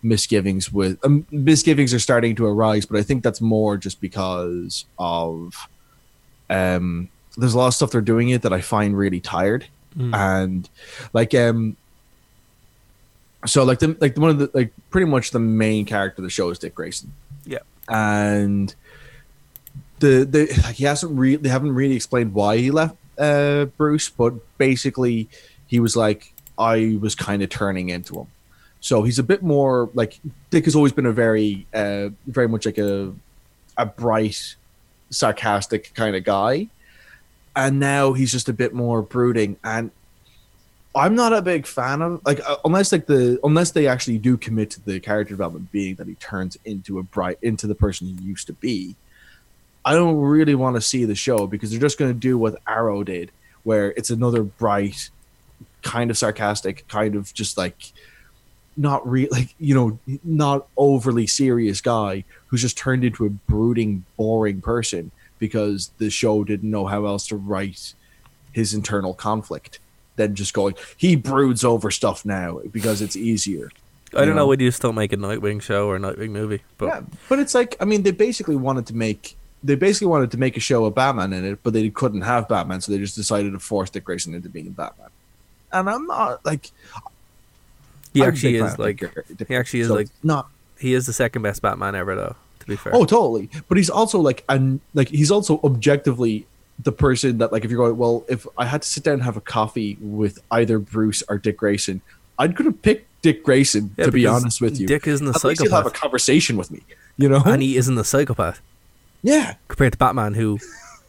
misgivings 0.02 0.72
with 0.72 0.98
um, 1.04 1.26
misgivings 1.30 1.94
are 1.94 2.00
starting 2.00 2.34
to 2.34 2.44
arise 2.44 2.84
but 2.84 2.98
i 2.98 3.04
think 3.04 3.22
that's 3.22 3.40
more 3.40 3.76
just 3.76 4.00
because 4.00 4.84
of 4.98 5.68
um 6.50 7.08
there's 7.36 7.54
a 7.54 7.58
lot 7.58 7.68
of 7.68 7.74
stuff 7.74 7.92
they're 7.92 8.00
doing 8.00 8.30
it 8.30 8.42
that 8.42 8.52
i 8.52 8.60
find 8.60 8.96
really 8.96 9.20
tired. 9.20 9.66
And 10.14 10.68
like 11.12 11.34
um 11.34 11.76
so 13.46 13.62
like 13.64 13.78
the 13.78 13.96
like 14.00 14.16
one 14.16 14.30
of 14.30 14.38
the 14.38 14.50
like 14.54 14.72
pretty 14.90 15.06
much 15.06 15.30
the 15.30 15.38
main 15.38 15.84
character 15.84 16.20
of 16.20 16.24
the 16.24 16.30
show 16.30 16.48
is 16.50 16.58
dick 16.58 16.74
grayson. 16.74 17.12
Yeah. 17.44 17.58
and 17.88 18.74
the 20.02 20.24
the 20.24 20.46
like 20.62 20.76
he 20.76 20.84
hasn't 20.84 21.18
really 21.18 21.36
they 21.36 21.48
haven't 21.48 21.74
really 21.74 21.96
explained 21.96 22.34
why 22.34 22.58
he 22.58 22.70
left 22.70 22.96
uh 23.18 23.64
bruce 23.76 24.08
but 24.08 24.34
basically 24.58 25.28
he 25.66 25.80
was 25.80 25.96
like 25.96 26.32
i 26.58 26.98
was 27.00 27.14
kind 27.14 27.42
of 27.42 27.48
turning 27.48 27.88
into 27.88 28.14
him 28.20 28.26
so 28.82 29.04
he's 29.04 29.20
a 29.20 29.22
bit 29.22 29.44
more 29.44 29.88
like 29.94 30.18
Dick 30.50 30.64
has 30.64 30.74
always 30.74 30.90
been 30.90 31.06
a 31.06 31.12
very, 31.12 31.68
uh, 31.72 32.08
very 32.26 32.48
much 32.48 32.66
like 32.66 32.78
a, 32.78 33.14
a 33.78 33.86
bright, 33.86 34.56
sarcastic 35.08 35.94
kind 35.94 36.16
of 36.16 36.24
guy, 36.24 36.66
and 37.54 37.78
now 37.78 38.12
he's 38.12 38.32
just 38.32 38.48
a 38.48 38.52
bit 38.52 38.74
more 38.74 39.00
brooding. 39.00 39.56
And 39.62 39.92
I'm 40.96 41.14
not 41.14 41.32
a 41.32 41.40
big 41.40 41.64
fan 41.64 42.02
of 42.02 42.26
like 42.26 42.40
uh, 42.40 42.56
unless 42.64 42.90
like 42.90 43.06
the 43.06 43.38
unless 43.44 43.70
they 43.70 43.86
actually 43.86 44.18
do 44.18 44.36
commit 44.36 44.70
to 44.70 44.84
the 44.84 44.98
character 44.98 45.32
development 45.34 45.70
being 45.70 45.94
that 45.94 46.08
he 46.08 46.16
turns 46.16 46.58
into 46.64 46.98
a 46.98 47.04
bright 47.04 47.38
into 47.40 47.68
the 47.68 47.76
person 47.76 48.08
he 48.08 48.24
used 48.24 48.48
to 48.48 48.52
be. 48.52 48.96
I 49.84 49.94
don't 49.94 50.16
really 50.18 50.54
want 50.54 50.76
to 50.76 50.80
see 50.80 51.04
the 51.04 51.14
show 51.14 51.46
because 51.46 51.70
they're 51.70 51.80
just 51.80 51.98
going 51.98 52.12
to 52.12 52.18
do 52.18 52.38
what 52.38 52.60
Arrow 52.66 53.02
did, 53.02 53.32
where 53.64 53.90
it's 53.92 54.10
another 54.10 54.42
bright, 54.42 55.10
kind 55.82 56.10
of 56.10 56.16
sarcastic, 56.18 56.86
kind 56.88 57.16
of 57.16 57.34
just 57.34 57.56
like 57.56 57.92
not 58.76 59.06
real 59.08 59.28
like 59.30 59.54
you 59.58 59.74
know 59.74 59.98
not 60.24 60.66
overly 60.76 61.26
serious 61.26 61.80
guy 61.80 62.24
who's 62.46 62.62
just 62.62 62.78
turned 62.78 63.04
into 63.04 63.26
a 63.26 63.30
brooding 63.30 64.04
boring 64.16 64.60
person 64.60 65.10
because 65.38 65.90
the 65.98 66.08
show 66.08 66.44
didn't 66.44 66.70
know 66.70 66.86
how 66.86 67.04
else 67.04 67.26
to 67.26 67.36
write 67.36 67.94
his 68.52 68.72
internal 68.72 69.12
conflict 69.12 69.78
than 70.16 70.34
just 70.34 70.54
going 70.54 70.74
he 70.96 71.16
broods 71.16 71.64
over 71.64 71.90
stuff 71.90 72.24
now 72.24 72.60
because 72.70 73.02
it's 73.02 73.16
easier 73.16 73.70
I 74.14 74.20
don't 74.20 74.28
know 74.28 74.42
know? 74.42 74.46
whether 74.46 74.62
you 74.62 74.70
still 74.70 74.92
make 74.92 75.14
a 75.14 75.16
Nightwing 75.16 75.62
show 75.62 75.88
or 75.88 75.96
a 75.96 75.98
Nightwing 75.98 76.30
movie, 76.30 76.62
but 76.76 76.86
yeah 76.86 77.00
but 77.28 77.38
it's 77.38 77.54
like 77.54 77.76
i 77.80 77.84
mean 77.84 78.02
they 78.02 78.10
basically 78.10 78.56
wanted 78.56 78.86
to 78.86 78.96
make 78.96 79.36
they 79.64 79.74
basically 79.74 80.08
wanted 80.08 80.30
to 80.30 80.36
make 80.38 80.56
a 80.56 80.60
show 80.60 80.84
of 80.84 80.94
batman 80.94 81.32
in 81.32 81.44
it 81.44 81.58
but 81.62 81.72
they 81.72 81.88
couldn't 81.90 82.22
have 82.22 82.48
batman 82.48 82.80
so 82.80 82.90
they 82.92 82.98
just 82.98 83.14
decided 83.16 83.52
to 83.52 83.58
force 83.58 83.90
dick 83.90 84.04
grayson 84.04 84.34
into 84.34 84.48
being 84.48 84.70
batman 84.70 85.08
and 85.72 85.88
i'm 85.88 86.06
not 86.06 86.44
like 86.44 86.70
he 88.12 88.22
I'm 88.22 88.28
actually 88.28 88.56
is 88.56 88.78
like 88.78 88.98
Dick- 89.00 89.48
he 89.48 89.56
actually 89.56 89.80
is 89.80 89.88
so 89.88 89.94
like 89.94 90.08
not 90.22 90.48
he 90.78 90.94
is 90.94 91.06
the 91.06 91.12
second 91.12 91.42
best 91.42 91.62
Batman 91.62 91.94
ever 91.94 92.14
though. 92.16 92.34
To 92.58 92.66
be 92.66 92.76
fair, 92.76 92.92
Oh, 92.94 93.04
totally. 93.04 93.48
But 93.68 93.76
he's 93.78 93.88
also 93.88 94.18
like, 94.20 94.44
and 94.48 94.80
like 94.94 95.08
he's 95.08 95.30
also 95.30 95.60
objectively 95.64 96.44
the 96.82 96.90
person 96.92 97.38
that 97.38 97.52
like 97.52 97.64
if 97.64 97.70
you're 97.70 97.78
going, 97.86 97.96
well, 97.96 98.24
if 98.28 98.46
I 98.58 98.66
had 98.66 98.82
to 98.82 98.88
sit 98.88 99.04
down 99.04 99.14
and 99.14 99.22
have 99.22 99.36
a 99.36 99.40
coffee 99.40 99.96
with 100.00 100.40
either 100.50 100.78
Bruce 100.80 101.22
or 101.28 101.38
Dick 101.38 101.56
Grayson, 101.56 102.02
I'd 102.38 102.56
could 102.56 102.66
have 102.66 102.82
picked 102.82 103.06
Dick 103.22 103.44
Grayson 103.44 103.94
Yeah, 103.96 104.06
to 104.06 104.12
be 104.12 104.26
honest 104.26 104.60
with 104.60 104.78
you. 104.80 104.86
Dick 104.88 105.06
isn't 105.06 105.26
a 105.26 105.30
At 105.30 105.44
least 105.44 105.62
he'll 105.62 105.70
have 105.70 105.86
a 105.86 105.90
conversation 105.90 106.56
with 106.56 106.70
me, 106.72 106.82
you 107.16 107.28
know. 107.28 107.42
and 107.46 107.62
he 107.62 107.76
isn't 107.76 107.96
a 107.96 108.04
psychopath 108.04 108.60
yeah, 109.22 109.56
compared 109.68 109.92
to 109.92 109.98
Batman, 109.98 110.34
who 110.34 110.58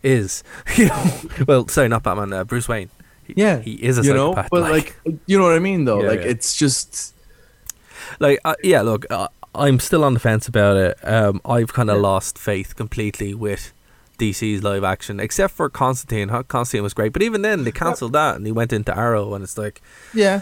is, 0.01 0.43
you 0.75 0.87
know, 0.87 1.11
well, 1.47 1.67
sorry, 1.67 1.89
not 1.89 2.03
Batman, 2.03 2.33
uh, 2.33 2.43
Bruce 2.43 2.67
Wayne. 2.67 2.89
He, 3.25 3.33
yeah, 3.37 3.59
he 3.59 3.73
is 3.73 3.97
a 3.97 4.03
you 4.03 4.13
know. 4.13 4.33
But 4.33 4.61
like, 4.61 4.99
you 5.25 5.37
know 5.37 5.45
what 5.45 5.53
I 5.53 5.59
mean, 5.59 5.85
though. 5.85 6.01
Yeah, 6.01 6.09
like, 6.09 6.21
yeah. 6.21 6.27
it's 6.27 6.55
just 6.55 7.15
like 8.19 8.37
uh, 8.45 8.53
yeah 8.63 8.81
look 8.81 9.05
uh, 9.09 9.27
i'm 9.55 9.79
still 9.79 10.03
on 10.03 10.13
the 10.13 10.19
fence 10.19 10.47
about 10.47 10.75
it 10.75 10.97
um 11.03 11.41
i've 11.45 11.73
kind 11.73 11.89
of 11.89 11.99
lost 11.99 12.37
faith 12.37 12.75
completely 12.75 13.33
with 13.33 13.73
dc's 14.19 14.61
live 14.61 14.83
action 14.83 15.19
except 15.19 15.53
for 15.53 15.67
constantine 15.69 16.29
constantine 16.47 16.83
was 16.83 16.93
great 16.93 17.11
but 17.13 17.23
even 17.23 17.41
then 17.41 17.63
they 17.63 17.71
cancelled 17.71 18.13
that 18.13 18.35
and 18.35 18.45
he 18.45 18.51
went 18.51 18.71
into 18.71 18.95
arrow 18.95 19.33
and 19.33 19.43
it's 19.43 19.57
like 19.57 19.81
yeah. 20.13 20.41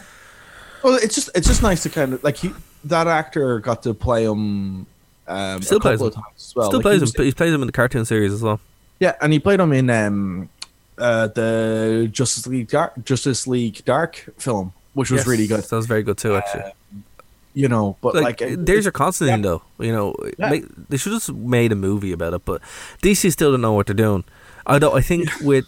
Well, 0.84 0.96
it's 0.96 1.16
just 1.16 1.30
it's 1.36 1.48
just 1.48 1.62
nice 1.62 1.84
to 1.84 1.90
kind 1.90 2.14
of 2.14 2.24
like 2.24 2.38
he 2.38 2.52
that 2.86 3.08
actor 3.08 3.60
got 3.60 3.84
to 3.84 3.94
play 3.94 4.24
him. 4.24 4.88
Um, 5.32 5.62
Still 5.62 5.80
plays 5.80 6.02
him. 6.02 6.12
well. 6.16 6.26
still 6.36 6.72
Like, 6.74 6.82
plays 6.82 6.94
he 6.94 6.98
him 6.98 7.02
was- 7.02 7.12
but 7.14 7.26
he 7.26 7.32
plays 7.32 7.54
him 7.54 7.62
in 7.62 7.68
the 7.68 7.72
cartoon 7.72 8.06
series 8.06 8.34
as 8.34 8.42
well 8.42 8.60
Yeah, 9.00 9.14
and 9.22 9.32
he 9.34 9.40
played 9.40 9.60
him 9.60 9.72
in 9.74 9.90
um, 9.90 10.50
uh, 10.98 11.28
the 11.28 12.10
Justice 12.12 12.46
League 12.48 12.68
Dark, 12.70 12.94
Justice 13.04 13.48
League 13.48 13.84
Dark 13.86 14.26
film, 14.38 14.74
which 14.94 15.10
was 15.10 15.20
Yes, 15.22 15.28
really 15.28 15.48
good. 15.48 15.64
that 15.64 15.76
was 15.76 15.86
very 15.88 16.04
good 16.04 16.18
too 16.18 16.36
actually 16.36 16.74
you 17.54 17.68
know. 17.68 17.98
But 18.02 18.16
like, 18.16 18.24
like, 18.24 18.42
it- 18.42 18.66
there's 18.66 18.86
your 18.86 18.94
Constantine 18.94 19.42
though. 19.42 19.62
You 19.78 19.92
know, 19.92 20.16
Yeah. 20.40 20.50
make, 20.50 20.64
they 20.90 20.96
should 20.98 21.12
have 21.12 21.36
made 21.36 21.74
a 21.74 21.76
movie 21.76 22.14
about 22.14 22.34
it. 22.34 22.46
But 22.46 22.62
DC 23.02 23.30
still 23.32 23.52
don't 23.52 23.60
know 23.62 23.74
what 23.74 23.88
they're 23.88 23.94
doing. 23.94 24.24
Although 24.66 24.94
I 24.96 25.02
think 25.02 25.30
with 25.42 25.66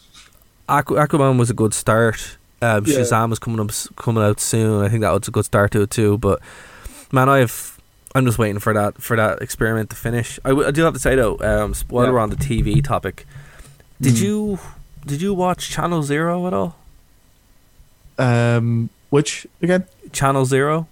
Aqu- 0.70 0.98
Aquaman 1.06 1.38
was 1.38 1.50
a 1.50 1.54
good 1.54 1.74
start. 1.74 2.38
Um, 2.62 2.86
Yeah. 2.86 3.00
Shazam 3.00 3.34
is 3.34 3.40
coming 3.40 3.60
up 3.60 3.72
coming 3.98 4.24
out 4.24 4.40
soon. 4.40 4.82
I 4.82 4.88
think 4.88 5.02
that 5.02 5.12
was 5.12 5.28
a 5.28 5.32
good 5.32 5.44
start 5.44 5.72
to 5.72 5.82
it 5.82 5.90
too. 5.92 6.18
But 6.20 6.40
man, 7.12 7.28
I've 7.28 7.73
I'm 8.16 8.26
just 8.26 8.38
waiting 8.38 8.60
for 8.60 8.74
that 8.74 9.02
for 9.02 9.16
that 9.18 9.42
experiment 9.42 9.90
to 9.90 9.96
finish. 9.96 10.40
I, 10.46 10.50
w- 10.50 10.68
I 10.68 10.72
do 10.72 10.84
have 10.84 10.94
to 10.94 11.00
say 11.00 11.16
though, 11.16 11.38
um, 11.40 11.74
while 11.90 12.06
Yeah. 12.06 12.12
we're 12.12 12.20
on 12.20 12.30
the 12.30 12.36
TV 12.36 12.84
topic, 12.84 13.26
did 14.00 14.16
Mm. 14.16 14.22
you 14.22 14.60
did 15.06 15.22
you 15.22 15.34
watch 15.34 15.70
Channel 15.70 16.04
Zero 16.04 16.46
at 16.48 16.54
all? 16.54 16.76
um, 18.18 18.90
which 19.10 19.48
again 19.62 19.86
Channel 20.12 20.46
Zero. 20.46 20.88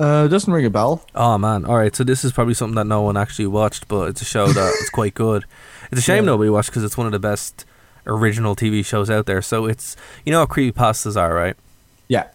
uh, 0.00 0.28
doesn't 0.28 0.52
ring 0.52 0.64
a 0.66 0.70
bell. 0.70 1.02
Oh 1.14 1.38
man! 1.38 1.64
All 1.64 1.76
right, 1.76 1.94
so 1.94 2.04
this 2.04 2.24
is 2.24 2.32
probably 2.32 2.54
something 2.54 2.76
that 2.76 2.86
no 2.86 3.02
one 3.02 3.16
actually 3.16 3.46
watched, 3.48 3.88
but 3.88 4.08
it's 4.10 4.22
a 4.22 4.24
show 4.24 4.46
that 4.48 4.74
is 4.82 4.90
quite 4.90 5.14
good. 5.14 5.44
It's 5.90 6.00
a 6.00 6.04
shame 6.04 6.24
Yeah. 6.24 6.32
nobody 6.32 6.50
watched 6.50 6.70
because 6.70 6.84
it's 6.84 6.96
one 6.96 7.06
of 7.06 7.12
the 7.12 7.18
best 7.18 7.64
original 8.06 8.54
TV 8.56 8.84
shows 8.84 9.10
out 9.10 9.26
there. 9.26 9.42
So 9.42 9.66
it's 9.66 9.96
you 10.24 10.32
know 10.32 10.40
what 10.40 10.50
creepypastas 10.50 11.16
are, 11.16 11.34
right? 11.34 11.56
Yeah, 12.08 12.26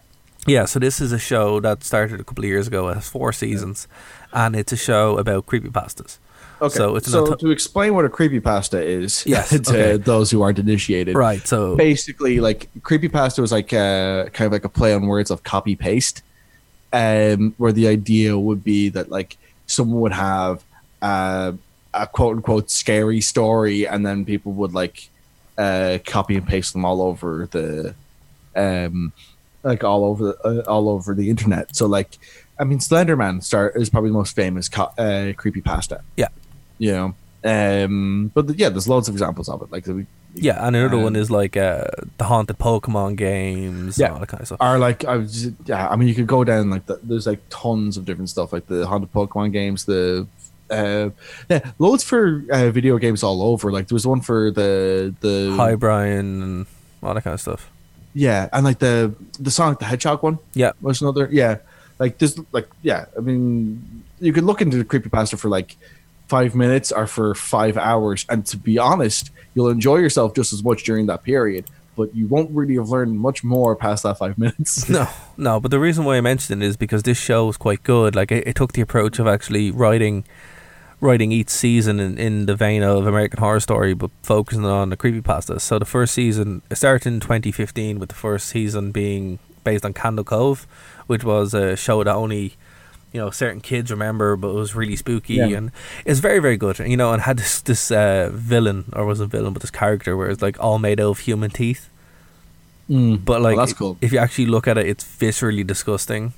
Yeah. 0.46 0.64
So 0.66 0.78
this 0.78 1.00
is 1.00 1.12
a 1.12 1.18
show 1.18 1.60
that 1.60 1.84
started 1.84 2.20
a 2.20 2.24
couple 2.24 2.44
of 2.44 2.48
years 2.48 2.66
ago. 2.66 2.88
It 2.88 2.94
has 2.94 3.08
four 3.08 3.32
seasons, 3.32 3.88
and 4.32 4.54
it's 4.56 4.72
a 4.72 4.76
show 4.76 5.18
about 5.18 5.46
creepypastas. 5.46 6.18
Okay. 6.60 6.74
So 6.76 6.98
so 7.00 7.22
auto- 7.24 7.36
to 7.36 7.50
explain 7.50 7.94
what 7.94 8.04
a 8.04 8.08
creepypasta 8.08 8.82
is, 8.82 9.24
Yes, 9.34 9.50
to 9.50 9.56
okay. 9.58 9.96
those 9.96 10.30
who 10.30 10.42
aren't 10.42 10.58
initiated, 10.58 11.16
Right. 11.16 11.46
So 11.46 11.76
Basically, 11.76 12.40
like 12.40 12.68
creepypasta 12.80 13.40
was 13.40 13.52
like 13.52 13.72
uh, 13.72 14.26
kind 14.32 14.46
of 14.46 14.52
like 14.52 14.64
a 14.64 14.68
play 14.68 14.94
on 14.94 15.06
words 15.06 15.30
of 15.30 15.42
copy 15.42 15.76
paste, 15.76 16.22
um, 16.92 17.54
where 17.58 17.72
the 17.72 17.88
idea 17.88 18.38
would 18.38 18.62
be 18.62 18.88
that 18.90 19.10
like 19.10 19.36
someone 19.66 20.00
would 20.00 20.12
have 20.12 20.62
uh, 21.02 21.52
a 21.92 22.06
quote 22.06 22.36
unquote 22.36 22.70
scary 22.70 23.20
story, 23.20 23.86
and 23.86 24.06
then 24.06 24.24
people 24.24 24.52
would 24.52 24.72
like 24.74 25.08
uh, 25.58 25.98
copy 26.06 26.36
and 26.36 26.46
paste 26.46 26.72
them 26.72 26.84
all 26.84 27.02
over 27.02 27.48
the, 27.50 27.94
um, 28.56 29.12
like 29.64 29.82
all 29.82 30.04
over 30.04 30.24
the, 30.26 30.38
uh, 30.46 30.70
all 30.70 30.88
over 30.88 31.14
the 31.14 31.30
internet. 31.30 31.74
So 31.74 31.86
like, 31.86 32.18
I 32.58 32.64
mean, 32.64 32.78
Slenderman 32.78 33.42
start 33.42 33.76
is 33.76 33.90
probably 33.90 34.10
the 34.10 34.14
most 34.14 34.36
famous 34.36 34.68
co- 34.68 34.92
uh, 34.98 35.32
creepypasta. 35.32 36.02
Yeah. 36.16 36.28
you 36.78 36.92
know, 36.92 37.14
um, 37.44 38.30
but 38.34 38.56
yeah, 38.58 38.68
there's 38.68 38.88
loads 38.88 39.08
of 39.08 39.14
examples 39.14 39.48
of 39.48 39.62
it. 39.62 39.70
Like 39.72 39.84
the, 39.84 40.06
yeah, 40.34 40.66
and 40.66 40.74
another 40.74 40.96
um, 40.96 41.04
one 41.04 41.16
is 41.16 41.30
like 41.30 41.56
uh, 41.56 41.84
the 42.18 42.24
haunted 42.24 42.58
Pokemon 42.58 43.16
games. 43.16 43.98
Yeah. 43.98 44.06
and 44.06 44.14
all 44.14 44.20
that 44.20 44.28
kind 44.28 44.40
of 44.40 44.46
stuff. 44.46 44.60
are 44.60 44.78
like 44.78 45.04
I 45.04 45.16
was 45.16 45.42
just, 45.42 45.54
yeah 45.66 45.88
I 45.88 45.96
mean 45.96 46.08
you 46.08 46.14
could 46.14 46.26
go 46.26 46.42
down 46.44 46.70
like 46.70 46.86
the, 46.86 46.98
there's 47.02 47.26
like 47.26 47.40
tons 47.50 47.96
of 47.96 48.04
different 48.04 48.30
stuff 48.30 48.52
like 48.52 48.66
the 48.66 48.86
haunted 48.86 49.12
Pokemon 49.12 49.52
games 49.52 49.84
the 49.84 50.26
uh 50.70 51.10
yeah 51.50 51.70
loads 51.78 52.02
for 52.02 52.42
uh, 52.50 52.70
video 52.70 52.96
games 52.98 53.22
all 53.22 53.42
over 53.42 53.70
like 53.70 53.88
there 53.88 53.94
was 53.94 54.06
one 54.06 54.22
for 54.22 54.50
the 54.50 55.14
the 55.20 55.50
Herobrine 55.50 56.42
and 56.42 56.66
all 57.02 57.14
that 57.14 57.22
kind 57.22 57.34
of 57.34 57.40
stuff. 57.40 57.70
Yeah 58.14 58.48
and 58.52 58.64
like 58.64 58.78
the 58.78 59.12
the 59.40 59.50
Sonic 59.50 59.78
the 59.80 59.84
Hedgehog 59.84 60.22
one 60.22 60.38
Yeah. 60.54 60.72
was 60.80 61.02
another 61.02 61.28
yeah 61.30 61.58
like 61.98 62.18
this 62.18 62.38
like 62.52 62.68
yeah 62.82 63.06
I 63.16 63.20
mean 63.20 64.02
you 64.20 64.32
could 64.32 64.44
look 64.44 64.60
into 64.62 64.76
the 64.76 64.84
creepypasta 64.84 65.38
for 65.38 65.48
like 65.48 65.76
five 66.28 66.54
minutes 66.54 66.90
or 66.92 67.06
for 67.06 67.34
five 67.34 67.76
hours 67.76 68.24
and 68.28 68.46
to 68.46 68.56
be 68.56 68.78
honest 68.78 69.30
you'll 69.54 69.68
enjoy 69.68 69.96
yourself 69.96 70.34
just 70.34 70.52
as 70.52 70.64
much 70.64 70.84
during 70.84 71.06
that 71.06 71.22
period 71.22 71.64
but 71.96 72.12
you 72.14 72.26
won't 72.26 72.50
really 72.50 72.74
have 72.74 72.88
learned 72.88 73.18
much 73.20 73.44
more 73.44 73.76
past 73.76 74.02
that 74.02 74.18
five 74.18 74.36
minutes 74.38 74.88
No, 74.88 75.06
no, 75.36 75.60
but 75.60 75.70
the 75.70 75.78
reason 75.78 76.04
why 76.04 76.16
I 76.16 76.20
mentioned 76.20 76.62
it 76.62 76.66
is 76.66 76.76
because 76.76 77.04
this 77.04 77.18
show 77.18 77.48
is 77.48 77.56
quite 77.56 77.84
good. 77.84 78.16
Like 78.16 78.32
it, 78.32 78.48
it 78.48 78.56
took 78.56 78.72
the 78.72 78.80
approach 78.80 79.20
of 79.20 79.28
actually 79.28 79.70
writing 79.70 80.24
writing 81.04 81.30
each 81.32 81.50
season 81.50 82.00
in, 82.00 82.18
in 82.18 82.46
the 82.46 82.54
vein 82.56 82.82
of 82.82 83.06
American 83.06 83.38
Horror 83.38 83.60
Story, 83.60 83.94
but 83.94 84.10
focusing 84.22 84.64
on 84.64 84.90
the 84.90 84.96
creepypastas. 84.96 85.60
So 85.60 85.78
the 85.78 85.84
first 85.84 86.14
season 86.14 86.62
it 86.70 86.76
started 86.76 87.06
in 87.12 87.20
2015 87.20 87.98
with 87.98 88.08
the 88.08 88.14
first 88.14 88.48
season 88.48 88.90
being 88.90 89.38
based 89.64 89.84
on 89.84 89.92
Candle 89.92 90.24
Cove, 90.24 90.66
which 91.06 91.22
was 91.24 91.54
a 91.54 91.76
show 91.76 92.02
that 92.02 92.14
only 92.14 92.54
you 93.12 93.20
know 93.20 93.30
certain 93.30 93.60
kids 93.60 93.90
remember, 93.90 94.34
but 94.36 94.48
it 94.48 94.54
was 94.54 94.74
really 94.74 94.96
spooky 94.96 95.34
Yeah. 95.34 95.46
and 95.58 95.70
it's 96.04 96.20
very 96.20 96.40
very 96.40 96.56
good. 96.56 96.78
You 96.80 96.96
know, 96.96 97.12
and 97.12 97.22
had 97.22 97.36
this 97.38 97.60
this 97.60 97.90
uh, 97.90 98.30
villain 98.32 98.86
or 98.94 99.04
wasn't 99.06 99.30
villain, 99.30 99.52
but 99.52 99.62
this 99.62 99.70
character 99.70 100.16
where 100.16 100.30
it's 100.30 100.42
like 100.42 100.58
all 100.58 100.78
made 100.78 101.00
out 101.00 101.10
of 101.10 101.18
human 101.20 101.50
teeth. 101.50 101.88
Mm. 102.90 103.24
But 103.24 103.40
like, 103.40 103.56
Well, 103.56 103.66
that's 103.66 103.78
cool. 103.78 103.96
if 104.00 104.12
you 104.12 104.18
actually 104.18 104.46
look 104.46 104.66
at 104.68 104.76
it, 104.78 104.86
it's 104.86 105.04
viscerally 105.04 105.66
disgusting. 105.66 106.32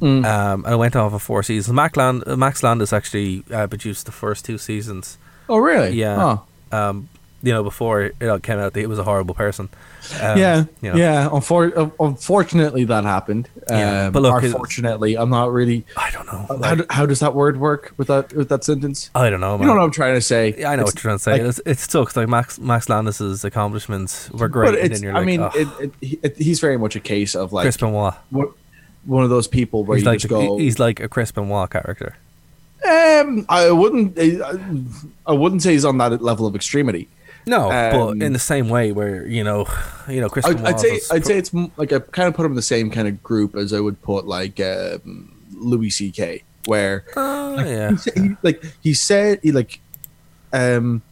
Mm. 0.00 0.24
Um, 0.24 0.64
and 0.64 0.74
it 0.74 0.76
went 0.76 0.96
on 0.96 1.10
for 1.10 1.18
four 1.18 1.42
seasons. 1.42 1.74
Max, 1.74 1.96
Land- 1.96 2.24
Max 2.26 2.62
Landis 2.62 2.92
actually 2.92 3.44
uh, 3.52 3.66
produced 3.66 4.06
the 4.06 4.12
first 4.12 4.44
two 4.44 4.58
seasons. 4.58 5.18
Oh, 5.48 5.58
really? 5.58 5.92
Yeah. 5.94 6.38
Oh. 6.72 6.78
Um, 6.90 7.08
you 7.42 7.52
know, 7.52 7.62
before 7.62 8.04
it 8.04 8.26
all 8.26 8.38
came 8.38 8.58
out, 8.58 8.72
that 8.72 8.80
he 8.80 8.86
was 8.86 8.98
a 8.98 9.04
horrible 9.04 9.34
person. 9.34 9.68
Um, 10.20 10.38
yeah. 10.38 10.64
you 10.80 10.90
know. 10.90 10.96
Yeah. 10.96 11.28
Unfor- 11.28 11.92
unfortunately, 12.00 12.84
that 12.84 13.04
happened. 13.04 13.50
Yeah, 13.68 14.06
Um, 14.06 14.12
but 14.12 14.22
look, 14.22 14.32
or 14.32 14.38
it's- 14.38 14.52
fortunately, 14.52 15.16
I'm 15.16 15.28
not 15.28 15.52
really. 15.52 15.84
I 15.96 16.10
don't 16.10 16.24
know. 16.26 16.46
how, 16.48 16.56
Like, 16.56 16.78
do- 16.78 16.86
how 16.88 17.04
does 17.06 17.20
that 17.20 17.34
word 17.34 17.58
work 17.58 17.92
with 17.98 18.08
that 18.08 18.32
with 18.32 18.48
that 18.48 18.64
sentence? 18.64 19.10
I 19.14 19.28
don't 19.28 19.40
know, 19.40 19.58
You 19.58 19.66
know 19.66 19.74
what 19.74 19.82
I'm 19.82 19.90
trying 19.90 20.14
to 20.14 20.22
say? 20.22 20.54
Yeah, 20.56 20.70
I 20.70 20.76
know 20.76 20.82
It's 20.84 20.94
what 20.94 21.04
you're 21.04 21.10
trying 21.10 21.18
to 21.18 21.22
say. 21.22 21.32
like- 21.32 21.42
it's, 21.42 21.60
it 21.66 21.78
sucks. 21.90 22.16
Like 22.16 22.28
Max 22.28 22.58
Max 22.58 22.88
Landis's 22.88 23.44
accomplishments 23.44 24.30
were 24.30 24.48
great, 24.48 24.70
But 24.72 24.80
and 24.80 24.94
then 24.94 25.02
you're 25.02 25.14
I 25.16 25.24
mean, 25.24 25.40
oh, 25.42 25.50
it, 25.54 25.92
it, 26.00 26.36
he's 26.38 26.60
very 26.60 26.78
much 26.78 26.96
a 26.96 27.00
case 27.00 27.34
of 27.34 27.52
like 27.52 27.64
Chris 27.64 27.76
Benoit. 27.76 28.14
One 29.06 29.24
of 29.24 29.30
those 29.30 29.46
people 29.48 29.84
where 29.84 29.96
He's 29.96 30.04
you 30.04 30.10
like 30.10 30.18
just 30.20 30.30
go. 30.30 30.58
he's 30.58 30.78
like 30.78 31.00
a 31.00 31.08
Chris 31.08 31.30
Benoit 31.32 31.70
character. 31.70 32.16
um, 32.86 33.46
I 33.48 33.70
wouldn't. 33.70 34.18
I, 34.18 34.38
I 35.26 35.32
wouldn't 35.32 35.62
say 35.62 35.72
he's 35.72 35.84
on 35.84 35.98
that 35.98 36.22
level 36.22 36.46
of 36.46 36.54
extremity. 36.54 37.08
No, 37.46 37.70
Um, 37.70 38.18
but 38.18 38.24
in 38.26 38.32
the 38.32 38.38
same 38.38 38.68
way, 38.70 38.92
where 38.92 39.26
you 39.26 39.44
know, 39.44 39.66
you 40.08 40.20
know, 40.20 40.28
Chris 40.28 40.46
I'd. 40.46 40.64
I'd 40.64 40.80
say 40.80 41.00
I'd 41.10 41.26
say 41.26 41.36
it's 41.38 41.52
like 41.76 41.92
I 41.92 41.98
kind 41.98 42.28
of 42.28 42.34
put 42.34 42.44
him 42.46 42.52
in 42.52 42.56
the 42.56 42.62
same 42.62 42.90
kind 42.90 43.06
of 43.08 43.22
group 43.22 43.54
as 43.54 43.72
I 43.72 43.80
would 43.80 44.00
put 44.02 44.26
like 44.26 44.60
um, 44.60 45.30
Louis 45.54 45.90
C.K. 45.90 46.42
Where 46.66 47.04
Oh, 47.16 47.54
like, 47.56 47.66
yeah. 47.66 47.90
he, 48.14 48.20
he, 48.28 48.36
like 48.42 48.64
he 48.80 48.94
said 48.94 49.40
he 49.42 49.52
like 49.52 49.80
um 50.54 51.02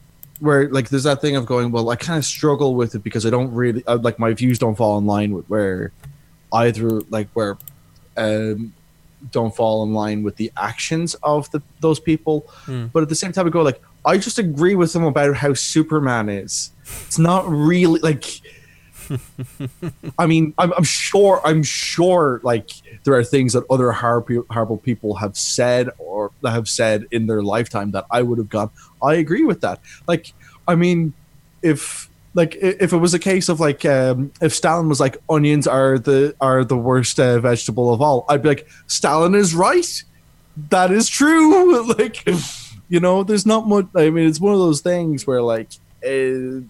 where 0.41 0.71
like 0.71 0.89
there's 0.89 1.03
that 1.03 1.21
thing 1.21 1.37
of 1.37 1.45
going 1.45 1.71
well 1.71 1.91
I 1.91 1.97
kind 1.97 2.17
of 2.19 2.25
struggle 2.25 2.75
with 2.75 2.95
it 2.95 3.05
because 3.05 3.27
I 3.27 3.31
don't 3.31 3.53
really 3.53 3.85
uh, 3.87 3.99
like 3.99 4.19
my 4.19 4.33
views 4.33 4.59
don't 4.59 4.75
fall 4.77 4.97
in 4.97 5.05
line 5.05 5.33
with 5.35 5.45
where 5.51 5.93
either 6.55 7.03
like 7.11 7.29
where 7.35 7.59
um 8.17 8.73
don't 9.31 9.55
fall 9.55 9.83
in 9.85 9.93
line 9.95 10.23
with 10.23 10.37
the 10.37 10.51
actions 10.57 11.15
of 11.23 11.51
the 11.53 11.63
those 11.81 12.01
people 12.01 12.41
Hmm. 12.67 12.87
but 12.93 13.03
at 13.03 13.09
the 13.09 13.15
same 13.15 13.33
time 13.33 13.47
I 13.47 13.51
go 13.51 13.63
like 13.63 13.81
I 14.05 14.19
just 14.19 14.39
agree 14.39 14.75
with 14.75 14.93
them 14.93 15.05
about 15.05 15.37
how 15.37 15.55
Superman 15.55 16.29
is 16.29 16.71
it's 17.07 17.19
not 17.19 17.49
really 17.49 18.01
like 18.01 18.25
I 20.19 20.27
mean, 20.27 20.55
I'm, 20.59 20.73
I'm 20.75 20.85
sure. 20.85 21.41
I'm 21.45 21.63
sure. 21.63 22.41
Like 22.43 22.71
there 23.05 23.15
are 23.15 23.25
things 23.25 23.53
that 23.53 23.65
other 23.69 23.93
horrible, 23.93 24.47
horrible 24.51 24.79
people 24.79 25.17
have 25.17 25.37
said 25.37 25.91
or 25.99 26.31
have 26.45 26.69
said 26.69 27.07
in 27.11 27.27
their 27.27 27.43
lifetime 27.43 27.91
that 27.93 28.07
I 28.11 28.23
would 28.23 28.39
have 28.39 28.49
gone. 28.49 28.71
I 29.03 29.15
agree 29.15 29.45
with 29.45 29.61
that. 29.63 29.81
Like, 30.07 30.33
I 30.67 30.77
mean, 30.77 31.13
if 31.63 32.09
like 32.35 32.57
if 32.57 32.93
it 32.93 32.97
was 32.97 33.15
a 33.15 33.19
case 33.19 33.49
of 33.49 33.61
like 33.61 33.85
um, 33.85 34.33
if 34.41 34.55
Stalin 34.55 34.89
was 34.89 35.01
like 35.01 35.17
onions 35.29 35.67
are 35.67 35.99
the 35.99 36.35
are 36.41 36.65
the 36.65 36.77
worst 36.77 37.21
uh, 37.21 37.39
vegetable 37.41 37.93
of 37.93 38.01
all, 38.01 38.25
I'd 38.29 38.43
be 38.43 38.49
like 38.49 38.69
Stalin 38.87 39.35
is 39.35 39.55
right. 39.55 40.03
That 40.71 40.91
is 40.91 41.09
true. 41.09 41.83
like, 41.99 42.27
you 42.89 43.01
know, 43.01 43.23
there's 43.23 43.47
not 43.47 43.69
much. 43.69 43.87
I 43.95 44.11
mean, 44.11 44.29
it's 44.29 44.41
one 44.41 44.53
of 44.53 44.59
those 44.59 44.81
things 44.81 45.27
where 45.27 45.43
like. 45.43 45.69
Uh, 46.07 46.63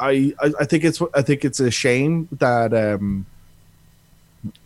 I, 0.00 0.32
I 0.40 0.52
I 0.60 0.64
think 0.64 0.84
it's 0.84 1.00
I 1.14 1.22
think 1.22 1.44
it's 1.44 1.60
a 1.60 1.70
shame 1.70 2.28
that 2.32 2.72
um 2.72 3.26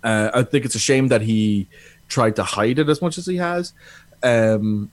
uh, 0.05 0.31
I 0.33 0.43
think 0.45 0.65
it's 0.65 0.77
a 0.77 0.81
shame 0.81 1.09
that 1.09 1.23
he 1.23 1.67
tried 2.09 2.37
to 2.37 2.45
hide 2.45 2.79
it 2.79 2.89
as 2.89 3.03
much 3.03 3.19
as 3.19 3.27
he 3.27 3.37
has, 3.37 3.73
um 4.23 4.91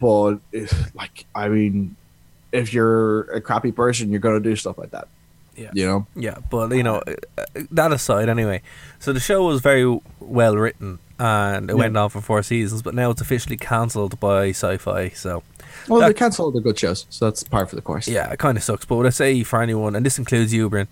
but 0.00 0.36
like 0.94 1.26
I 1.34 1.48
mean 1.48 1.96
if 2.52 2.72
you're 2.74 3.22
a 3.32 3.40
crappy 3.40 3.72
person 3.72 4.10
you're 4.10 4.20
gonna 4.20 4.40
do 4.40 4.54
stuff 4.56 4.76
like 4.78 4.90
that 4.90 5.08
Yeah. 5.56 5.70
you 5.74 5.86
know 5.86 6.06
Yeah, 6.14 6.36
but 6.50 6.72
you 6.72 6.82
know, 6.82 6.98
uh, 7.06 7.44
that 7.72 7.92
aside, 7.92 8.28
anyway. 8.28 8.62
So 8.98 9.12
the 9.12 9.20
show 9.20 9.44
was 9.44 9.60
very 9.60 9.86
well 10.20 10.56
written, 10.56 10.98
and 11.18 11.68
it 11.70 11.74
Yeah. 11.74 11.78
went 11.82 11.96
on 11.96 12.08
for 12.10 12.20
four 12.22 12.42
seasons. 12.42 12.80
But 12.82 12.94
now 12.94 13.10
it's 13.10 13.20
officially 13.20 13.56
cancelled 13.58 14.18
by 14.20 14.50
Sci-Fi. 14.50 15.10
So 15.10 15.42
well 15.88 16.00
That- 16.00 16.08
they 16.08 16.14
cancel 16.14 16.44
all 16.46 16.50
the 16.52 16.60
good 16.60 16.78
shows 16.78 17.06
so 17.10 17.26
that's 17.26 17.42
part 17.44 17.68
for 17.70 17.76
the 17.76 17.82
course 17.82 18.06
yeah, 18.08 18.30
it 18.32 18.38
kind 18.38 18.56
of 18.58 18.62
sucks. 18.64 18.84
But 18.86 18.96
what 18.96 19.06
I 19.06 19.10
say 19.10 19.42
for 19.44 19.60
anyone, 19.62 19.94
and 19.96 20.04
this 20.06 20.18
includes 20.18 20.52
you, 20.54 20.68
Bryn, 20.70 20.88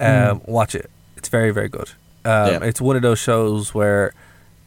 um, 0.00 0.40
watch 0.46 0.74
it. 0.74 0.90
It's 1.16 1.28
very, 1.28 1.50
very 1.50 1.68
good. 1.68 1.90
Um, 2.24 2.46
Yeah. 2.50 2.58
It's 2.70 2.80
one 2.80 2.96
of 2.96 3.02
those 3.02 3.18
shows 3.18 3.74
where 3.74 4.12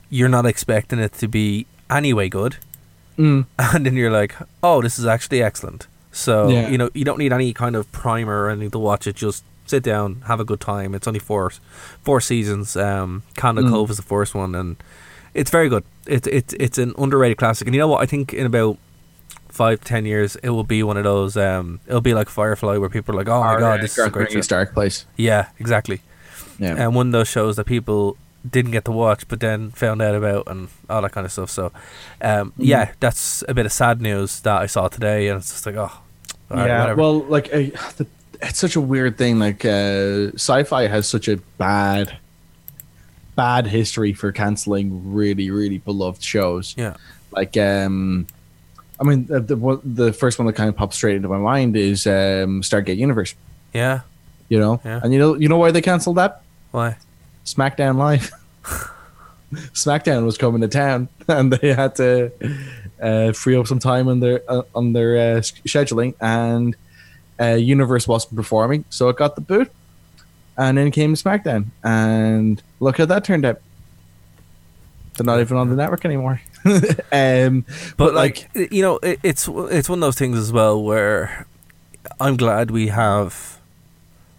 you're 0.09 0.29
not 0.37 0.45
expecting 0.45 0.99
it 0.99 1.13
to 1.21 1.27
be 1.27 1.65
anyway 1.89 2.27
good, 2.29 2.57
Mm. 3.17 3.45
and 3.73 3.85
then 3.85 3.95
you're 3.95 4.11
like, 4.21 4.35
oh, 4.61 4.81
this 4.81 4.99
is 4.99 5.05
actually 5.05 5.41
excellent. 5.41 5.87
So 6.17 6.49
Yeah. 6.49 6.67
you 6.69 6.77
know, 6.77 6.89
you 6.93 7.05
don't 7.05 7.19
need 7.19 7.31
any 7.33 7.53
kind 7.53 7.75
of 7.75 7.91
primer 7.91 8.43
or 8.43 8.49
anything 8.49 8.71
to 8.71 8.79
watch 8.79 9.05
it. 9.07 9.15
Just 9.15 9.43
sit 9.65 9.83
down, 9.83 10.23
have 10.27 10.39
a 10.39 10.45
good 10.45 10.59
time. 10.59 10.95
It's 10.95 11.07
only 11.07 11.19
four 11.19 11.51
four 12.03 12.19
seasons. 12.21 12.75
Um, 12.75 13.23
Candle 13.35 13.65
Mm. 13.65 13.69
Cove 13.69 13.89
is 13.91 13.97
the 13.97 14.03
first 14.15 14.33
one, 14.33 14.55
and 14.55 14.77
it's 15.33 15.51
very 15.51 15.69
good. 15.69 15.83
It's 16.07 16.27
it's 16.27 16.53
it's 16.59 16.77
an 16.77 16.93
underrated 16.97 17.37
classic, 17.37 17.67
and 17.67 17.75
you 17.75 17.79
know 17.81 17.87
what? 17.87 18.01
I 18.01 18.05
think 18.07 18.33
in 18.33 18.45
about 18.45 18.77
five 19.49 19.83
ten 19.83 20.05
years, 20.05 20.35
it 20.43 20.49
will 20.49 20.63
be 20.63 20.81
one 20.83 20.97
of 20.97 21.03
those. 21.03 21.37
Um, 21.37 21.79
it'll 21.87 22.01
be 22.01 22.13
like 22.13 22.29
Firefly, 22.29 22.77
where 22.77 22.89
people 22.89 23.13
are 23.13 23.17
like, 23.19 23.29
"Oh 23.29 23.41
my 23.43 23.53
Or, 23.55 23.59
god, 23.59 23.79
uh, 23.79 23.81
this 23.83 23.97
is 23.97 24.05
a 24.05 24.09
great 24.09 24.31
show." 24.31 24.41
Dark 24.41 24.73
Place. 24.73 25.05
Yeah, 25.17 25.47
exactly. 25.59 26.01
Yeah. 26.59 26.75
And 26.77 26.95
one 26.95 27.07
of 27.07 27.13
those 27.13 27.27
shows 27.27 27.55
that 27.57 27.65
people 27.65 28.17
didn't 28.49 28.71
get 28.71 28.85
to 28.85 28.91
watch, 28.91 29.27
but 29.27 29.39
then 29.41 29.71
found 29.71 30.01
out 30.01 30.15
about, 30.15 30.47
and 30.47 30.69
all 30.89 31.01
that 31.01 31.11
kind 31.11 31.25
of 31.25 31.31
stuff. 31.31 31.49
So, 31.51 31.65
um, 32.21 32.51
Mm-hmm. 32.51 32.63
yeah, 32.63 32.91
that's 32.99 33.43
a 33.47 33.53
bit 33.53 33.65
of 33.65 33.71
sad 33.73 34.01
news 34.01 34.39
that 34.41 34.61
I 34.61 34.67
saw 34.67 34.87
today, 34.87 35.27
and 35.27 35.37
it's 35.39 35.51
just 35.51 35.65
like, 35.65 35.75
oh, 35.75 35.81
all 35.81 35.87
right, 35.87 36.06
yeah. 36.51 36.79
whatever. 36.81 37.01
Well, 37.01 37.19
like 37.25 37.47
uh, 37.53 37.57
the, 37.97 38.07
it's 38.41 38.59
such 38.59 38.75
a 38.75 38.81
weird 38.81 39.17
thing. 39.17 39.39
Like 39.39 39.65
uh, 39.65 40.31
sci-fi 40.35 40.87
has 40.87 41.07
such 41.07 41.27
a 41.27 41.37
bad, 41.57 42.17
bad 43.35 43.67
history 43.67 44.13
for 44.13 44.31
canceling 44.31 45.13
really, 45.13 45.49
really 45.51 45.77
beloved 45.79 46.23
shows. 46.23 46.73
yeah, 46.77 46.95
Like, 47.31 47.57
um, 47.57 48.27
I 48.99 49.03
mean, 49.03 49.25
the, 49.27 49.39
the 49.39 49.55
one- 49.57 49.81
the 49.83 50.11
first 50.13 50.39
one 50.39 50.45
that 50.47 50.53
kind 50.53 50.69
of 50.69 50.75
pops 50.75 50.95
straight 50.95 51.15
into 51.15 51.27
my 51.29 51.37
mind 51.37 51.75
is 51.77 52.07
um, 52.07 52.61
Stargate 52.61 52.97
Universe. 52.97 53.35
yeah. 53.73 54.01
You 54.49 54.59
know, 54.59 54.79
Yeah. 54.85 55.01
and 55.03 55.11
you 55.11 55.19
know, 55.19 55.35
you 55.35 55.49
know 55.49 55.57
why 55.57 55.71
they 55.71 55.81
canceled 55.81 56.15
that? 56.17 56.41
Why? 56.71 56.95
SmackDown 57.45 57.97
Live. 57.97 58.31
SmackDown 59.53 60.25
was 60.25 60.37
coming 60.37 60.61
to 60.61 60.67
town, 60.67 61.09
and 61.27 61.51
they 61.53 61.73
had 61.73 61.95
to 61.95 62.31
uh, 63.01 63.31
free 63.33 63.55
up 63.55 63.67
some 63.67 63.79
time 63.79 64.07
on 64.07 64.19
their 64.19 64.41
uh, 64.47 64.63
on 64.75 64.93
their 64.93 65.17
uh, 65.37 65.41
scheduling, 65.41 66.13
and 66.21 66.75
uh, 67.39 67.55
Universe 67.55 68.07
wasn't 68.07 68.35
performing, 68.35 68.85
so 68.89 69.09
it 69.09 69.17
got 69.17 69.35
the 69.35 69.41
boot, 69.41 69.71
and 70.57 70.77
then 70.77 70.91
came 70.91 71.13
SmackDown, 71.13 71.67
and 71.83 72.61
look 72.79 72.97
how 72.97 73.05
that 73.05 73.23
turned 73.23 73.45
out. 73.45 73.61
They're 75.15 75.25
not 75.25 75.39
even 75.39 75.57
on 75.57 75.69
the 75.69 75.75
network 75.75 76.05
anymore. 76.05 76.41
um, 77.11 77.65
But 77.97 78.13
like, 78.13 78.47
you 78.53 78.83
know, 78.83 78.97
it, 78.97 79.19
it's 79.23 79.47
it's 79.47 79.89
one 79.89 79.97
of 79.99 80.01
those 80.01 80.17
things 80.17 80.37
as 80.37 80.51
well 80.53 80.81
where 80.81 81.47
I'm 82.19 82.37
glad 82.37 82.69
we 82.71 82.87
have 82.89 83.59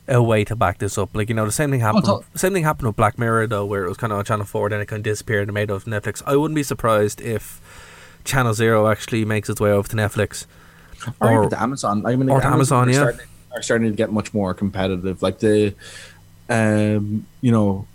a 0.09 0.23
way 0.23 0.45
to 0.45 0.57
back 0.57 0.79
this 0.79 0.97
up. 0.97 1.15
Like 1.15 1.29
you 1.29 1.35
know, 1.35 1.45
the 1.45 1.53
same 1.53 1.71
thing 1.71 1.81
happened. 1.81 2.05
tell- 2.05 2.25
same 2.35 2.53
thing 2.53 2.65
happened 2.65 2.87
with 2.89 2.97
Black 2.97 3.19
Mirror 3.19 3.49
though, 3.49 3.67
where 3.67 3.85
it 3.85 3.89
was 3.89 3.99
kind 3.99 4.13
of 4.13 4.19
on 4.19 4.25
Channel 4.25 4.47
Four, 4.47 4.71
then 4.71 4.81
it 4.81 4.87
kind 4.87 5.01
of 5.01 5.05
disappeared 5.05 5.49
and 5.49 5.55
made 5.55 5.71
of 5.71 5.85
Netflix. 5.85 6.23
I 6.27 6.37
wouldn't 6.37 6.57
be 6.57 6.63
surprised 6.63 7.21
if 7.21 7.61
Channel 8.25 8.55
Zero 8.55 8.89
actually 8.89 9.25
makes 9.25 9.49
its 9.49 9.61
way 9.61 9.71
over 9.71 9.89
to 9.89 9.97
Netflix. 9.97 10.47
or, 11.21 11.45
Or- 11.45 11.51
to 11.51 11.61
Amazon. 11.61 12.05
I 12.07 12.17
mean, 12.17 12.29
or 12.29 12.41
to 12.41 12.47
Amazon, 12.47 12.89
are 12.89 12.93
yeah. 12.93 12.99
starting, 12.99 13.27
are 13.55 13.63
starting 13.63 13.91
to 13.91 13.97
get 13.97 14.13
much 14.13 14.35
more 14.35 14.55
competitive. 14.55 15.23
Like 15.23 15.39
the, 15.39 15.75
um, 16.49 17.27
you 17.41 17.53
know, 17.53 17.87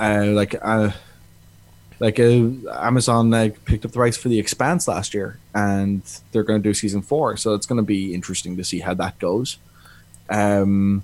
uh, 0.00 0.26
like 0.26 0.54
uh, 0.60 0.90
like 2.00 2.18
uh, 2.18 2.48
Amazon 2.72 3.30
like 3.30 3.64
picked 3.64 3.84
up 3.84 3.92
the 3.92 3.98
rights 3.98 4.16
for 4.16 4.28
the 4.28 4.38
Expanse 4.38 4.88
last 4.88 5.14
year, 5.14 5.38
and 5.54 6.02
they're 6.32 6.42
going 6.42 6.62
to 6.62 6.68
do 6.68 6.74
season 6.74 7.02
four. 7.02 7.36
So 7.36 7.54
it's 7.54 7.66
going 7.66 7.78
to 7.78 7.84
be 7.84 8.14
interesting 8.14 8.56
to 8.56 8.64
see 8.64 8.80
how 8.80 8.94
that 8.94 9.18
goes. 9.18 9.58
Um, 10.30 11.02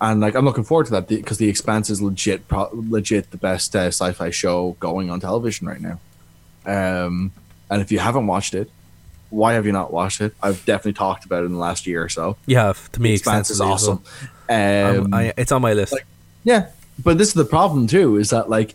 and 0.00 0.20
like 0.20 0.34
I'm 0.34 0.44
looking 0.44 0.64
forward 0.64 0.86
to 0.86 0.92
that 0.92 1.08
because 1.08 1.38
the 1.38 1.48
Expanse 1.48 1.90
is 1.90 2.00
legit, 2.00 2.48
pro- 2.48 2.70
legit 2.72 3.30
the 3.30 3.36
best 3.36 3.76
uh, 3.76 3.88
sci-fi 3.88 4.30
show 4.30 4.76
going 4.80 5.10
on 5.10 5.20
television 5.20 5.66
right 5.66 5.80
now. 5.80 6.00
Um, 6.70 7.32
and 7.70 7.82
if 7.82 7.90
you 7.92 7.98
haven't 7.98 8.26
watched 8.26 8.54
it, 8.54 8.70
why 9.30 9.52
have 9.54 9.64
you 9.66 9.72
not 9.72 9.92
watched 9.92 10.20
it? 10.20 10.34
I've 10.42 10.64
definitely 10.64 10.94
talked 10.94 11.24
about 11.24 11.42
it 11.42 11.46
in 11.46 11.52
the 11.52 11.58
last 11.58 11.86
year 11.86 12.02
or 12.02 12.08
so. 12.08 12.36
Yeah, 12.46 12.72
to 12.92 13.00
me, 13.02 13.14
Expanse 13.14 13.50
is 13.50 13.60
well. 13.60 13.72
awesome. 13.72 14.02
Um, 14.48 14.56
Um, 15.06 15.14
I, 15.14 15.32
it's 15.36 15.52
on 15.52 15.62
my 15.62 15.72
list. 15.72 15.92
like- 15.92 16.06
yeah, 16.44 16.68
but 17.02 17.18
this 17.18 17.28
is 17.28 17.34
the 17.34 17.44
problem 17.44 17.86
too. 17.86 18.16
Is 18.16 18.30
that 18.30 18.48
like 18.50 18.74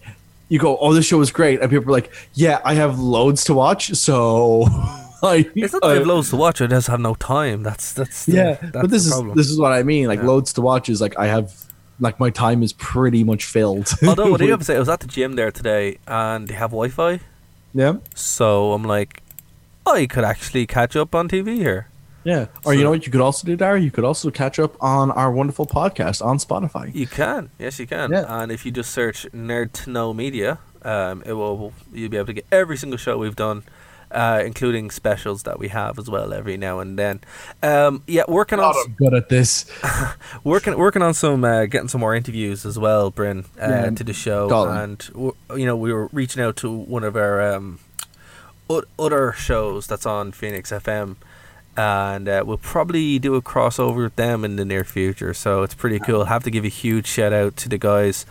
you 0.49 0.59
go, 0.59 0.77
oh, 0.77 0.93
this 0.93 1.05
show 1.05 1.19
is 1.21 1.31
great, 1.31 1.59
and 1.61 1.69
people 1.69 1.89
are 1.89 1.91
like, 1.91 2.11
yeah, 2.35 2.61
I 2.63 2.75
have 2.75 2.99
loads 2.99 3.43
to 3.45 3.53
watch, 3.53 3.93
so. 3.95 4.65
I, 5.23 5.49
it's 5.55 5.73
not 5.73 5.81
that 5.81 5.87
I 5.91 5.93
have 5.95 6.05
loads 6.05 6.29
to 6.29 6.35
watch. 6.35 6.61
I 6.61 6.67
just 6.67 6.87
have 6.87 6.99
no 6.99 7.15
time. 7.15 7.63
That's 7.63 7.93
that's 7.93 8.25
the, 8.25 8.33
yeah, 8.33 8.53
That's 8.61 8.72
but 8.81 8.89
this 8.91 9.05
is 9.07 9.13
this 9.33 9.50
is 9.50 9.57
what 9.57 9.72
I 9.72 9.81
mean. 9.81 10.07
Like 10.07 10.20
Yeah. 10.20 10.27
loads 10.27 10.53
to 10.53 10.61
watch 10.61 10.87
is 10.87 11.01
like 11.01 11.17
I 11.17 11.25
have, 11.27 11.51
like 12.00 12.20
my 12.20 12.29
time 12.29 12.61
is 12.61 12.74
pretty 12.74 13.24
much 13.24 13.46
filled. 13.46 13.89
Although 14.07 14.29
what 14.29 14.41
I 14.41 14.46
do 14.46 14.51
have 14.55 14.59
to 14.59 14.65
say, 14.65 14.75
I 14.75 14.79
was 14.79 14.89
at 14.89 15.00
the 15.00 15.07
gym 15.07 15.33
there 15.33 15.51
today, 15.51 15.98
and 16.07 16.48
they 16.48 16.53
have 16.53 16.70
Wi-Fi. 16.72 17.20
Yeah, 17.75 17.98
So 18.16 18.72
I'm 18.74 18.83
like, 18.83 19.22
I 19.85 20.07
could 20.07 20.24
actually 20.24 20.66
catch 20.66 20.96
up 20.96 21.14
on 21.14 21.27
TV 21.29 21.57
here. 21.57 21.90
yeah. 22.24 22.48
Or 22.66 22.74
you 22.74 22.83
know 22.83 22.90
what 22.90 23.05
you 23.05 23.11
could 23.11 23.22
also 23.22 23.46
do, 23.46 23.55
Dara? 23.55 23.79
You 23.79 23.92
could 23.92 24.03
also 24.05 24.31
catch 24.31 24.57
up 24.57 24.75
on 24.81 25.11
our 25.11 25.31
wonderful 25.31 25.68
podcast 25.68 26.25
on 26.25 26.38
Spotify. 26.40 26.90
You 26.96 27.05
can, 27.05 27.51
yes, 27.59 27.79
you 27.79 27.85
can. 27.85 28.11
Yeah. 28.11 28.25
And 28.27 28.51
if 28.51 28.66
you 28.66 28.72
just 28.72 28.92
search 28.92 29.27
Nerd 29.31 29.74
to 29.83 29.92
Know 29.92 30.14
Media, 30.14 30.57
um, 30.83 31.22
it 31.25 31.33
will 31.33 31.74
you'll 31.94 32.09
be 32.09 32.18
able 32.18 32.27
to 32.27 32.33
get 32.33 32.46
every 32.51 32.77
single 32.77 32.98
show 32.98 33.18
we've 33.18 33.35
done, 33.35 33.64
uh, 34.15 34.41
including 34.45 34.89
specials 34.89 35.43
that 35.43 35.59
we 35.59 35.67
have 35.67 35.99
as 35.99 36.09
well 36.09 36.33
every 36.33 36.57
now 36.57 36.79
and 36.79 36.97
then. 36.97 37.19
Um, 37.61 38.01
yeah, 38.07 38.23
working 38.27 38.59
on 38.59 38.73
s- 38.75 38.87
Good 38.97 39.13
at 39.13 39.29
this. 39.29 39.65
working 40.43 40.77
working 40.77 41.01
on 41.03 41.13
some 41.13 41.43
uh, 41.43 41.65
getting 41.65 41.87
some 41.89 42.01
more 42.01 42.15
interviews 42.15 42.65
as 42.65 42.79
well, 42.79 43.11
Bryn, 43.11 43.45
uh, 43.61 43.67
Yeah. 43.69 43.89
to 43.91 44.03
the 44.03 44.13
show, 44.13 44.49
Colin. 44.49 44.77
and 44.77 44.99
w- 45.13 45.35
you 45.55 45.65
know 45.65 45.75
we 45.75 45.93
were 45.93 46.07
reaching 46.11 46.41
out 46.41 46.55
to 46.57 46.71
one 46.71 47.03
of 47.03 47.15
our 47.15 47.41
um, 47.53 47.79
o- 48.69 48.83
other 48.97 49.33
shows 49.33 49.85
that's 49.87 50.05
on 50.05 50.31
Phoenix 50.31 50.71
FM. 50.71 51.17
And 51.77 52.29
uh, 52.29 52.41
we'll 52.47 52.57
probably 52.57 53.19
do 53.19 53.35
a 53.35 53.41
crossover 53.41 54.03
with 54.05 54.15
them 54.15 54.45
in 54.45 54.55
the 54.55 54.63
near 54.63 54.85
future, 54.85 55.33
so 55.33 55.61
it's 55.63 55.75
pretty 55.75 55.99
cool. 55.99 56.23
have 56.23 56.41
to 56.45 56.49
give 56.49 56.63
a 56.63 56.69
huge 56.69 57.05
shout 57.05 57.33
out 57.33 57.57
to 57.57 57.67
the 57.67 57.77
guys 57.77 58.25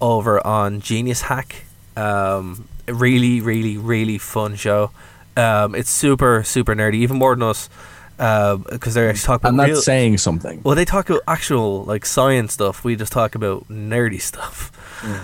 over 0.00 0.44
on 0.44 0.80
Genius 0.80 1.20
Hack. 1.22 1.62
Um, 1.96 2.66
really, 2.88 3.40
really, 3.40 3.76
really 3.76 4.18
fun 4.18 4.56
show. 4.56 4.90
Um, 5.38 5.74
it's 5.74 5.90
super, 5.90 6.42
super 6.44 6.74
nerdy, 6.74 6.96
even 6.96 7.16
more 7.16 7.34
than 7.36 7.44
us, 7.44 7.68
because 8.16 8.94
they're 8.94 9.08
actually 9.08 9.26
talking 9.26 9.48
And 9.48 9.56
about 9.56 9.66
that's 9.66 9.76
real, 9.76 9.82
saying 9.82 10.18
something. 10.18 10.60
well, 10.64 10.74
they 10.74 10.84
talk 10.84 11.08
about 11.08 11.22
actual 11.28 11.84
like 11.84 12.04
science 12.04 12.52
stuff. 12.54 12.84
We 12.84 12.96
just 12.96 13.12
talk 13.12 13.34
about 13.34 13.68
nerdy 13.68 14.20
stuff. 14.20 14.72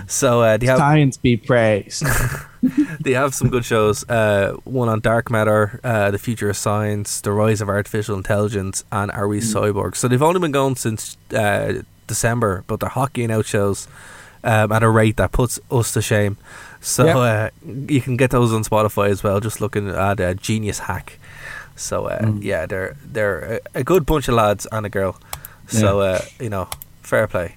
So 0.07 0.41
uh, 0.43 0.57
they 0.57 0.67
have 0.67 0.79
Science 0.79 1.17
be 1.17 1.37
praised. 1.37 2.05
they 3.01 3.11
have 3.15 3.35
some 3.35 3.49
good 3.51 3.65
shows. 3.65 4.09
Uh, 4.09 4.53
one 4.63 4.89
on 4.89 5.01
dark 5.01 5.33
matter, 5.33 5.81
uh, 5.83 6.13
the 6.13 6.19
future 6.19 6.49
of 6.49 6.57
science, 6.57 7.21
the 7.21 7.33
rise 7.33 7.61
of 7.61 7.69
artificial 7.69 8.17
intelligence, 8.17 8.85
and 8.93 9.11
are 9.11 9.27
we 9.27 9.41
cyborgs? 9.41 9.97
So 9.97 10.07
they've 10.07 10.23
only 10.23 10.39
been 10.39 10.53
going 10.53 10.77
since 10.77 11.17
uh, 11.35 11.83
December, 12.07 12.63
but 12.69 12.79
they're 12.79 12.89
hockeying 12.89 13.33
out 13.33 13.47
shows 13.47 13.89
um, 14.45 14.71
at 14.71 14.85
a 14.85 14.89
rate 14.89 15.17
that 15.17 15.33
puts 15.33 15.59
us 15.73 15.91
to 15.95 16.01
shame. 16.03 16.37
So 16.85 17.07
Yeah. 17.07 17.17
uh, 17.19 17.51
you 17.89 18.01
can 18.03 18.17
get 18.19 18.31
those 18.31 18.53
on 18.53 18.63
Spotify 18.63 19.09
as 19.09 19.23
well. 19.23 19.41
Just 19.41 19.61
looking 19.61 19.89
at 19.89 20.21
uh, 20.21 20.35
Genius 20.35 20.81
Hack. 20.81 21.19
So 21.77 22.07
uh, 22.07 22.33
yeah, 22.41 22.67
they're 22.67 22.95
they're 23.05 23.61
a, 23.75 23.81
a 23.81 23.85
good 23.85 24.05
bunch 24.05 24.29
of 24.29 24.35
lads 24.35 24.67
and 24.71 24.85
a 24.87 24.91
girl. 24.91 25.17
So 25.67 26.01
uh, 26.01 26.21
you 26.39 26.51
know, 26.51 26.69
fair 27.03 27.27
play. 27.27 27.57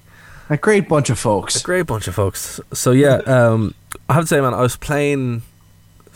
a 0.50 0.56
great 0.58 0.88
bunch 0.88 1.10
of 1.10 1.20
folks. 1.20 1.60
A 1.62 1.64
great 1.64 1.86
bunch 1.86 2.08
of 2.08 2.16
folks. 2.16 2.62
So 2.74 2.92
yeah, 2.92 3.16
um, 3.28 3.74
I 4.10 4.14
have 4.14 4.24
to 4.24 4.28
say, 4.28 4.40
man, 4.42 4.54
I 4.54 4.62
was 4.62 4.78
playing, 4.78 5.42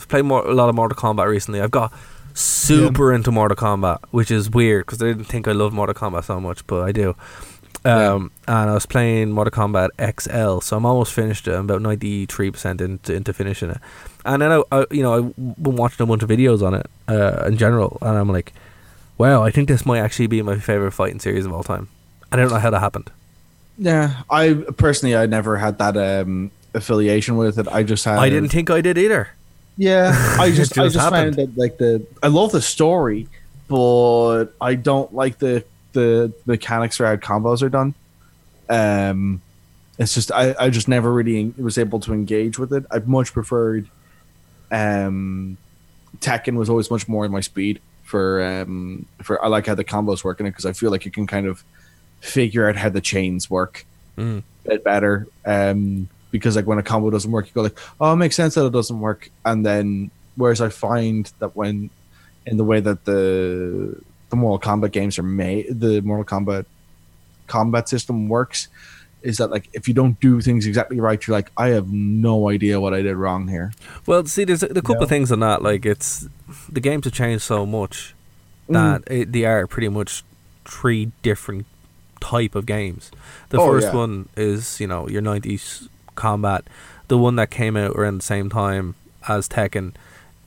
playing 0.08 0.26
more 0.26 0.42
a 0.48 0.54
lot 0.54 0.68
of 0.70 0.74
Mortal 0.74 0.96
Kombat 0.96 1.28
recently. 1.28 1.60
I've 1.60 1.70
got 1.70 1.92
super 2.34 3.12
into 3.12 3.30
Mortal 3.30 3.56
Kombat, 3.56 3.98
which 4.10 4.30
is 4.30 4.48
weird 4.50 4.86
because 4.86 5.02
I 5.02 5.06
didn't 5.08 5.24
think 5.24 5.46
I 5.46 5.52
loved 5.52 5.74
Mortal 5.74 5.94
Kombat 5.94 6.24
so 6.24 6.40
much, 6.40 6.66
but 6.66 6.82
I 6.82 6.92
do. 6.92 7.14
Um, 7.84 8.30
and 8.46 8.70
I 8.70 8.74
was 8.74 8.86
playing 8.86 9.32
Mortal 9.32 9.50
Kombat 9.50 9.88
XL, 9.98 10.60
so 10.60 10.76
I'm 10.76 10.86
almost 10.86 11.12
finished 11.12 11.48
it. 11.48 11.54
I'm 11.54 11.64
about 11.64 11.82
ninety 11.82 12.26
three 12.26 12.50
percent 12.50 12.80
into 12.80 13.12
into 13.14 13.32
finishing 13.32 13.70
it. 13.70 13.78
And 14.24 14.40
then 14.40 14.52
I, 14.52 14.62
I, 14.70 14.86
you 14.92 15.02
know, 15.02 15.14
I've 15.14 15.36
been 15.36 15.76
watching 15.76 16.02
a 16.04 16.06
bunch 16.06 16.22
of 16.22 16.28
videos 16.28 16.62
on 16.64 16.74
it 16.74 16.86
uh, 17.08 17.44
in 17.46 17.56
general, 17.56 17.98
and 18.00 18.16
I'm 18.16 18.28
like, 18.28 18.52
wow, 19.18 19.42
I 19.42 19.50
think 19.50 19.68
this 19.68 19.84
might 19.84 19.98
actually 19.98 20.28
be 20.28 20.42
my 20.42 20.58
favorite 20.58 20.92
fighting 20.92 21.18
series 21.18 21.44
of 21.44 21.52
all 21.52 21.64
time. 21.64 21.88
I 22.30 22.36
don't 22.36 22.50
know 22.50 22.58
how 22.58 22.70
that 22.70 22.78
happened. 22.80 23.10
Yeah, 23.78 24.22
I 24.30 24.54
personally 24.76 25.16
I 25.16 25.26
never 25.26 25.56
had 25.56 25.78
that 25.78 25.96
um, 25.96 26.52
affiliation 26.74 27.36
with 27.36 27.58
it. 27.58 27.66
I 27.68 27.82
just 27.82 28.04
had. 28.04 28.18
I 28.18 28.28
didn't 28.30 28.50
think 28.50 28.70
I 28.70 28.80
did 28.80 28.96
either. 28.96 29.30
Yeah, 29.76 30.12
I 30.38 30.46
It 30.52 30.52
just 30.52 30.78
I 30.78 30.84
just 30.84 30.94
just 30.94 30.96
happened. 30.96 31.34
find 31.36 31.48
that 31.48 31.58
like 31.58 31.78
the 31.78 32.06
I 32.22 32.28
love 32.28 32.52
the 32.52 32.62
story, 32.62 33.26
but 33.68 34.46
I 34.60 34.74
don't 34.76 35.12
like 35.14 35.38
the 35.38 35.64
the 35.92 36.32
mechanics 36.46 36.98
how 36.98 37.16
combos 37.16 37.62
are 37.62 37.68
done. 37.68 37.94
Um, 38.68 39.42
it's 39.98 40.14
just 40.14 40.32
I 40.32 40.54
I 40.58 40.70
just 40.70 40.88
never 40.88 41.12
really 41.12 41.52
was 41.58 41.78
able 41.78 42.00
to 42.00 42.12
engage 42.12 42.58
with 42.58 42.72
it. 42.72 42.84
I 42.90 42.98
much 43.00 43.32
preferred. 43.32 43.88
Um, 44.70 45.56
Tekken 46.18 46.54
was 46.56 46.70
always 46.70 46.90
much 46.90 47.08
more 47.08 47.24
in 47.24 47.32
my 47.32 47.40
speed 47.40 47.80
for 48.04 48.42
um 48.44 49.06
for 49.22 49.42
I 49.42 49.48
like 49.48 49.66
how 49.66 49.74
the 49.74 49.84
combos 49.84 50.24
work 50.24 50.40
in 50.40 50.46
it 50.46 50.50
because 50.50 50.66
I 50.66 50.72
feel 50.72 50.90
like 50.90 51.04
you 51.04 51.10
can 51.10 51.26
kind 51.26 51.46
of 51.46 51.62
figure 52.20 52.68
out 52.68 52.76
how 52.76 52.88
the 52.88 53.00
chains 53.00 53.48
work 53.50 53.86
Mm. 54.18 54.42
a 54.66 54.68
bit 54.68 54.84
better. 54.84 55.26
Um, 55.46 56.06
because 56.30 56.54
like 56.54 56.66
when 56.66 56.76
a 56.78 56.82
combo 56.82 57.08
doesn't 57.10 57.30
work, 57.30 57.46
you 57.46 57.52
go 57.54 57.62
like, 57.62 57.78
oh, 57.98 58.12
it 58.12 58.16
makes 58.16 58.36
sense 58.36 58.54
that 58.54 58.66
it 58.66 58.72
doesn't 58.72 59.00
work. 59.00 59.30
And 59.44 59.64
then 59.64 60.10
whereas 60.36 60.60
I 60.60 60.68
find 60.68 61.30
that 61.38 61.56
when 61.56 61.88
in 62.46 62.58
the 62.58 62.64
way 62.64 62.80
that 62.80 63.06
the 63.06 63.98
the 64.32 64.36
Mortal 64.36 64.58
Kombat 64.58 64.92
games 64.92 65.18
are 65.18 65.22
made, 65.22 65.66
the 65.78 66.00
Mortal 66.00 66.24
Kombat 66.24 66.64
combat 67.46 67.88
system 67.88 68.28
works, 68.28 68.68
is 69.22 69.36
that 69.38 69.50
like 69.50 69.68
if 69.74 69.86
you 69.86 69.94
don't 69.94 70.18
do 70.20 70.40
things 70.40 70.66
exactly 70.66 70.98
right, 70.98 71.24
you're 71.26 71.36
like, 71.36 71.50
I 71.56 71.68
have 71.68 71.92
no 71.92 72.48
idea 72.48 72.80
what 72.80 72.94
I 72.94 73.02
did 73.02 73.14
wrong 73.16 73.46
here. 73.48 73.72
Well, 74.06 74.24
see, 74.24 74.44
there's 74.44 74.62
a, 74.62 74.66
a 74.66 74.74
couple 74.82 74.96
Yeah. 74.96 75.02
of 75.02 75.08
things 75.10 75.30
on 75.30 75.40
that. 75.40 75.62
Like, 75.62 75.84
it's 75.86 76.26
the 76.68 76.80
games 76.80 77.04
have 77.04 77.12
changed 77.14 77.44
so 77.44 77.64
much 77.66 78.14
Mm. 78.68 78.74
that 78.74 79.12
it, 79.12 79.32
they 79.32 79.44
are 79.44 79.66
pretty 79.66 79.88
much 79.88 80.22
three 80.64 81.10
different 81.22 81.66
type 82.20 82.54
of 82.54 82.64
games. 82.64 83.10
The 83.50 83.58
Oh, 83.60 83.66
first 83.66 83.88
yeah. 83.88 83.94
one 83.96 84.28
is 84.36 84.80
you 84.80 84.86
know 84.86 85.08
your 85.08 85.20
'90s 85.20 85.88
combat. 86.14 86.64
The 87.08 87.18
one 87.18 87.36
that 87.36 87.50
came 87.50 87.76
out 87.76 87.94
around 87.96 88.18
the 88.18 88.22
same 88.24 88.48
time 88.48 88.94
as 89.28 89.46
Tekken 89.48 89.92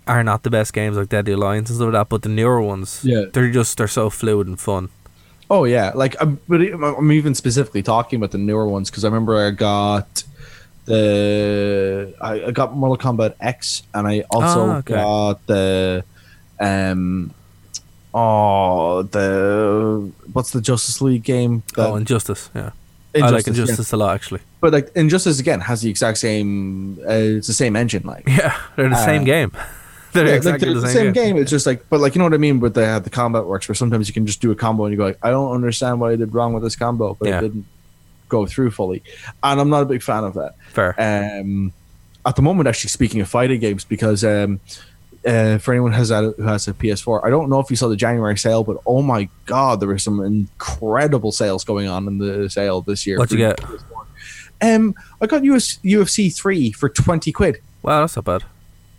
are 0.08 0.24
not 0.24 0.44
the 0.44 0.50
best 0.50 0.74
games 0.74 0.98
like 0.98 1.10
Deadly 1.10 1.34
Alliance 1.34 1.70
and 1.70 1.78
stuff 1.78 1.86
like 1.88 1.94
that. 1.94 2.10
But 2.10 2.22
the 2.24 2.30
newer 2.30 2.62
ones, 2.62 3.02
Yeah. 3.04 3.26
they're 3.34 3.52
just 3.52 3.78
they're 3.78 3.88
so 3.88 4.10
fluid 4.10 4.48
and 4.48 4.60
fun. 4.60 4.90
Oh 5.50 5.64
yeah, 5.66 5.92
like 5.96 6.16
I'm, 6.22 6.40
but 6.48 6.60
I'm 6.62 7.12
even 7.12 7.36
specifically 7.36 7.84
talking 7.84 8.18
about 8.18 8.32
the 8.32 8.38
newer 8.40 8.68
ones 8.68 8.90
because 8.90 9.04
I 9.06 9.08
remember 9.10 9.38
I 9.38 9.52
got 9.52 10.24
the 10.86 12.14
I, 12.22 12.46
I 12.46 12.52
got 12.52 12.76
Mortal 12.76 12.98
Kombat 13.14 13.36
X 13.40 13.84
and 13.94 14.08
I 14.08 14.24
also 14.30 14.68
Ah, 14.70 14.78
okay. 14.78 14.94
got 14.96 15.46
the 15.48 16.04
um 16.60 17.32
oh 18.14 19.04
the 19.04 20.12
what's 20.34 20.52
the 20.52 20.62
Justice 20.62 21.02
League 21.02 21.24
game? 21.24 21.64
The- 21.76 21.88
oh, 21.90 21.96
Injustice, 21.96 22.50
yeah. 22.56 22.72
I 23.16 23.30
like 23.30 23.48
Injustice, 23.48 23.92
yeah. 23.94 23.96
A 23.96 24.00
lot 24.00 24.16
actually. 24.16 24.42
But 24.60 24.74
like 24.74 24.92
Injustice 24.96 25.40
again 25.40 25.62
has 25.62 25.82
the 25.82 25.90
exact 25.90 26.18
same. 26.18 26.98
Uh, 27.08 27.38
it's 27.40 27.48
the 27.48 27.54
same 27.54 27.76
engine, 27.76 28.04
like. 28.04 28.26
Yeah, 28.28 28.58
they're 28.76 28.90
the 28.90 28.96
Uh, 28.96 29.06
same 29.06 29.24
game. 29.24 29.52
They're 30.16 30.26
Yeah, 30.44 30.52
like 30.52 30.60
they're 30.62 30.74
the 30.74 30.88
same, 30.90 31.14
game. 31.14 31.38
It's 31.38 31.52
just 31.52 31.66
like, 31.68 31.88
but 31.90 32.00
like 32.00 32.16
you 32.16 32.20
know 32.20 32.26
what 32.26 32.34
I 32.34 32.38
mean. 32.38 32.60
But 32.60 32.74
they 32.74 32.86
have 32.86 33.04
the 33.04 33.10
combat 33.12 33.46
works 33.46 33.68
where 33.68 33.76
sometimes 33.76 34.08
you 34.08 34.14
can 34.14 34.26
just 34.26 34.42
do 34.42 34.50
a 34.52 34.56
combo 34.56 34.86
and 34.86 34.92
you 34.94 34.98
go 34.98 35.06
like, 35.06 35.20
I 35.22 35.30
don't 35.30 35.54
understand 35.54 36.00
what 36.00 36.12
I 36.12 36.16
did 36.16 36.34
wrong 36.34 36.54
with 36.54 36.64
this 36.64 36.76
combo, 36.76 37.16
but 37.20 37.30
Yeah. 37.30 37.38
it 37.38 37.42
didn't 37.42 37.66
go 38.30 38.46
through 38.48 38.72
fully, 38.72 39.04
and 39.44 39.62
I'm 39.62 39.70
not 39.70 39.84
a 39.84 39.86
big 39.86 40.02
fan 40.02 40.24
of 40.24 40.34
that. 40.34 40.56
Fair. 40.70 40.96
Um, 40.98 41.72
at 42.26 42.36
the 42.36 42.42
moment, 42.42 42.68
actually, 42.68 42.90
speaking 42.90 43.22
of 43.22 43.30
fighting 43.30 43.60
games, 43.60 43.84
because 43.86 44.24
um, 44.24 44.60
uh, 45.28 45.60
for 45.60 45.74
anyone 45.74 45.92
who 45.92 45.98
has 46.00 46.10
a, 46.10 46.32
who 46.32 46.42
has 46.44 46.68
a 46.68 46.74
PS4, 46.74 47.24
I 47.24 47.30
don't 47.30 47.50
know 47.50 47.60
if 47.60 47.70
you 47.70 47.76
saw 47.76 47.88
the 47.88 47.96
January 47.96 48.36
sale, 48.38 48.64
but 48.64 48.78
oh 48.88 49.04
my 49.04 49.30
god, 49.46 49.80
there 49.80 49.88
were 49.88 50.00
some 50.00 50.22
incredible 50.24 51.32
sales 51.32 51.64
going 51.64 51.88
on 51.88 52.08
in 52.08 52.18
the 52.18 52.50
sale 52.50 52.82
this 52.82 53.06
year. 53.06 53.18
What'd 53.20 53.32
you 53.32 53.46
get? 53.46 53.58
PS4. 53.58 54.06
Um, 54.62 54.96
I 55.22 55.28
got 55.28 55.44
US, 55.44 55.78
UFC 55.84 56.36
three 56.36 56.72
for 56.72 56.90
twenty 56.90 57.32
quid. 57.32 57.60
Wow, 57.84 58.02
that's 58.02 58.16
not 58.16 58.26
bad. 58.26 58.44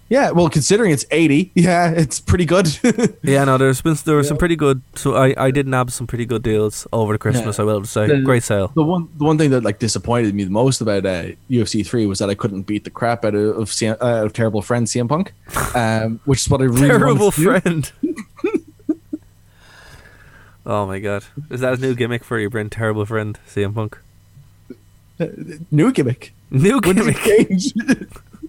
Yeah, 0.09 0.31
well, 0.31 0.49
considering 0.49 0.92
it's 0.92 1.05
eighty, 1.11 1.51
yeah, 1.57 1.90
it's 1.90 2.21
pretty 2.21 2.45
good. 2.45 2.69
Yeah, 3.23 3.45
no, 3.45 3.59
there's 3.59 3.83
been 3.83 3.97
there 4.05 4.14
were 4.14 4.23
some 4.23 4.37
pretty 4.37 4.55
good. 4.55 4.81
So 4.95 5.16
I 5.16 5.35
I 5.37 5.51
did 5.51 5.66
nab 5.66 5.90
some 5.90 6.07
pretty 6.07 6.25
good 6.27 6.45
deals 6.45 6.87
over 6.92 7.12
the 7.12 7.19
Christmas. 7.19 7.59
Yeah. 7.59 7.62
I 7.62 7.66
will 7.66 7.75
have 7.75 7.83
to 7.85 7.90
say, 7.90 8.07
The- 8.07 8.21
great 8.21 8.45
sale. 8.45 8.71
The 8.75 8.85
one, 8.85 9.09
the 9.19 9.25
one 9.25 9.37
thing 9.37 9.51
that 9.51 9.64
like 9.64 9.81
disappointed 9.81 10.33
me 10.33 10.45
the 10.45 10.51
most 10.51 10.81
about 10.81 11.05
uh, 11.07 11.25
UFC 11.51 11.85
three 11.85 12.07
was 12.07 12.21
that 12.21 12.31
I 12.31 12.35
couldn't 12.37 12.62
beat 12.62 12.85
the 12.85 12.90
crap 12.90 13.25
out 13.25 13.35
of 13.35 13.57
of, 13.59 13.69
CM, 13.71 13.97
uh, 14.01 14.25
of 14.25 14.33
terrible 14.33 14.62
friend 14.62 14.87
CM 14.87 15.09
Punk, 15.09 15.33
um, 15.75 16.21
which 16.25 16.40
is 16.42 16.49
what 16.49 16.61
I 16.61 16.64
really 16.64 16.87
Terrible 16.88 17.33
to 17.33 17.61
friend. 17.61 17.90
oh 20.66 20.87
my 20.87 21.01
god, 21.01 21.25
is 21.51 21.61
that 21.61 21.79
a 21.79 21.81
new 21.81 21.97
gimmick 21.97 22.23
for 22.23 22.38
you, 22.38 22.49
Bryn? 22.49 22.71
Terrible 22.71 23.07
friend, 23.07 23.38
CM 23.49 23.75
Punk. 23.75 23.99
New 25.73 25.90
gimmick. 25.92 26.33
New 26.51 26.81
gimmick. 26.81 27.16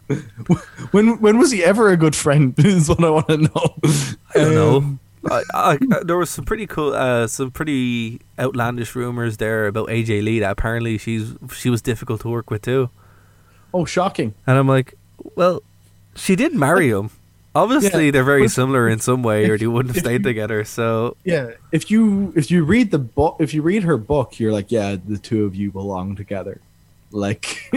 when 0.92 1.20
when 1.20 1.38
was 1.38 1.52
he 1.52 1.64
ever 1.64 1.90
a 1.90 1.98
good 1.98 2.16
friend? 2.16 2.54
Is 2.66 2.90
what 2.90 3.04
I 3.04 3.10
want 3.10 3.28
to 3.28 3.38
know. 3.38 3.76
I 4.34 4.38
don't 4.38 4.54
know. 4.56 4.78
Um, 4.78 5.00
I, 5.30 5.44
I, 5.54 5.78
I- 5.92 6.04
there 6.04 6.18
was 6.18 6.30
some 6.30 6.46
pretty 6.46 6.68
cool, 6.68 6.94
uh, 6.94 7.28
some 7.28 7.52
pretty 7.52 8.22
outlandish 8.40 8.96
rumors 8.96 9.38
there 9.38 9.68
about 9.68 9.90
AJ 9.90 10.24
Lee. 10.24 10.40
That 10.40 10.52
apparently 10.52 10.98
she's 10.98 11.34
she 11.54 11.70
was 11.70 11.82
difficult 11.82 12.22
to 12.22 12.30
work 12.30 12.50
with 12.50 12.62
too. 12.62 12.90
Oh, 13.74 13.84
shocking! 13.86 14.34
And 14.46 14.58
I'm 14.58 14.68
like, 14.68 14.94
well, 15.36 15.62
she 16.16 16.36
did 16.36 16.54
marry 16.56 16.90
him. 16.90 17.10
Obviously, 17.54 18.06
Yeah, 18.06 18.12
they're 18.12 18.24
very 18.24 18.48
similar 18.48 18.88
in 18.88 19.00
some 19.00 19.24
way, 19.24 19.50
or 19.50 19.58
they 19.58 19.66
wouldn't 19.66 19.96
have 19.96 20.04
stayed 20.04 20.24
together. 20.24 20.64
So 20.64 21.18
Yeah, 21.26 21.52
if 21.72 21.90
you 21.90 22.32
if 22.36 22.52
you 22.52 22.64
read 22.64 22.92
the 22.92 23.00
book, 23.00 23.38
if 23.40 23.52
you 23.54 23.64
read 23.64 23.84
her 23.84 23.98
book, 23.98 24.40
you're 24.40 24.54
like, 24.54 24.72
yeah, 24.72 24.96
the 25.04 25.18
two 25.18 25.44
of 25.46 25.56
you 25.56 25.72
belong 25.72 26.16
together. 26.16 26.62
Like, 27.12 27.70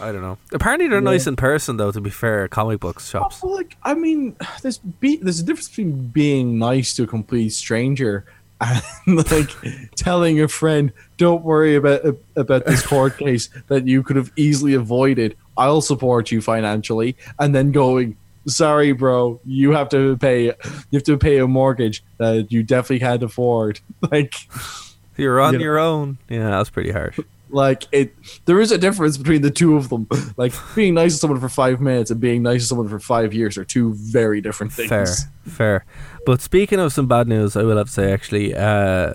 I 0.00 0.10
don't 0.12 0.22
know. 0.22 0.38
Apparently, 0.52 0.88
they're 0.88 1.00
nice 1.00 1.26
in 1.26 1.36
person, 1.36 1.76
though. 1.76 1.92
To 1.92 2.00
be 2.00 2.10
fair, 2.10 2.48
comic 2.48 2.80
books 2.80 3.08
shops. 3.08 3.42
Well, 3.42 3.54
like 3.54 3.76
I 3.82 3.94
mean, 3.94 4.36
there's 4.62 4.78
be, 4.78 5.16
there's 5.16 5.40
a 5.40 5.44
difference 5.44 5.68
between 5.68 6.08
being 6.08 6.58
nice 6.58 6.94
to 6.96 7.04
a 7.04 7.06
complete 7.06 7.50
stranger 7.50 8.24
and 8.60 8.82
like 9.30 9.50
telling 9.94 10.40
a 10.40 10.48
friend, 10.48 10.92
"Don't 11.16 11.42
worry 11.44 11.76
about 11.76 12.02
about 12.36 12.66
this 12.66 12.84
court 12.84 13.18
case 13.18 13.48
that 13.68 13.86
you 13.86 14.02
could 14.02 14.16
have 14.16 14.32
easily 14.36 14.74
avoided. 14.74 15.36
I'll 15.56 15.80
support 15.80 16.30
you 16.32 16.40
financially," 16.40 17.16
and 17.38 17.54
then 17.54 17.70
going, 17.72 18.16
"Sorry, 18.46 18.90
bro, 18.92 19.40
you 19.44 19.70
have 19.72 19.88
to 19.90 20.16
pay 20.16 20.46
you 20.46 20.52
have 20.94 21.04
to 21.04 21.16
pay 21.18 21.38
a 21.38 21.46
mortgage 21.46 22.02
that 22.18 22.50
you 22.50 22.62
definitely 22.64 22.98
can't 23.00 23.22
afford." 23.22 23.80
Like, 24.10 24.34
You're 25.16 25.40
on 25.40 25.52
You 25.52 25.58
know. 25.60 25.64
your 25.64 25.78
own. 25.78 26.18
Yeah, 26.28 26.50
that's 26.50 26.70
pretty 26.70 26.90
harsh. 26.90 27.20
Like 27.52 27.86
it. 27.92 28.14
There 28.46 28.60
is 28.60 28.72
a 28.72 28.78
difference 28.78 29.16
between 29.16 29.42
the 29.42 29.50
two 29.50 29.76
of 29.76 29.88
them. 29.88 30.08
Like 30.36 30.52
being 30.74 30.94
nice 30.94 31.12
to 31.12 31.18
someone 31.18 31.40
for 31.40 31.48
five 31.48 31.80
minutes 31.80 32.10
and 32.10 32.20
being 32.20 32.42
nice 32.42 32.62
to 32.62 32.66
someone 32.66 32.88
for 32.88 32.98
five 32.98 33.34
years 33.34 33.58
are 33.58 33.64
two 33.64 33.94
very 33.94 34.40
different 34.40 34.72
things. 34.72 34.88
Fair, 34.88 35.06
fair. 35.44 35.84
But 36.24 36.40
speaking 36.40 36.80
of 36.80 36.92
some 36.92 37.06
bad 37.06 37.28
news, 37.28 37.56
I 37.56 37.62
will 37.62 37.76
have 37.76 37.86
to 37.86 37.92
say, 37.92 38.12
actually, 38.12 38.54
uh, 38.54 39.12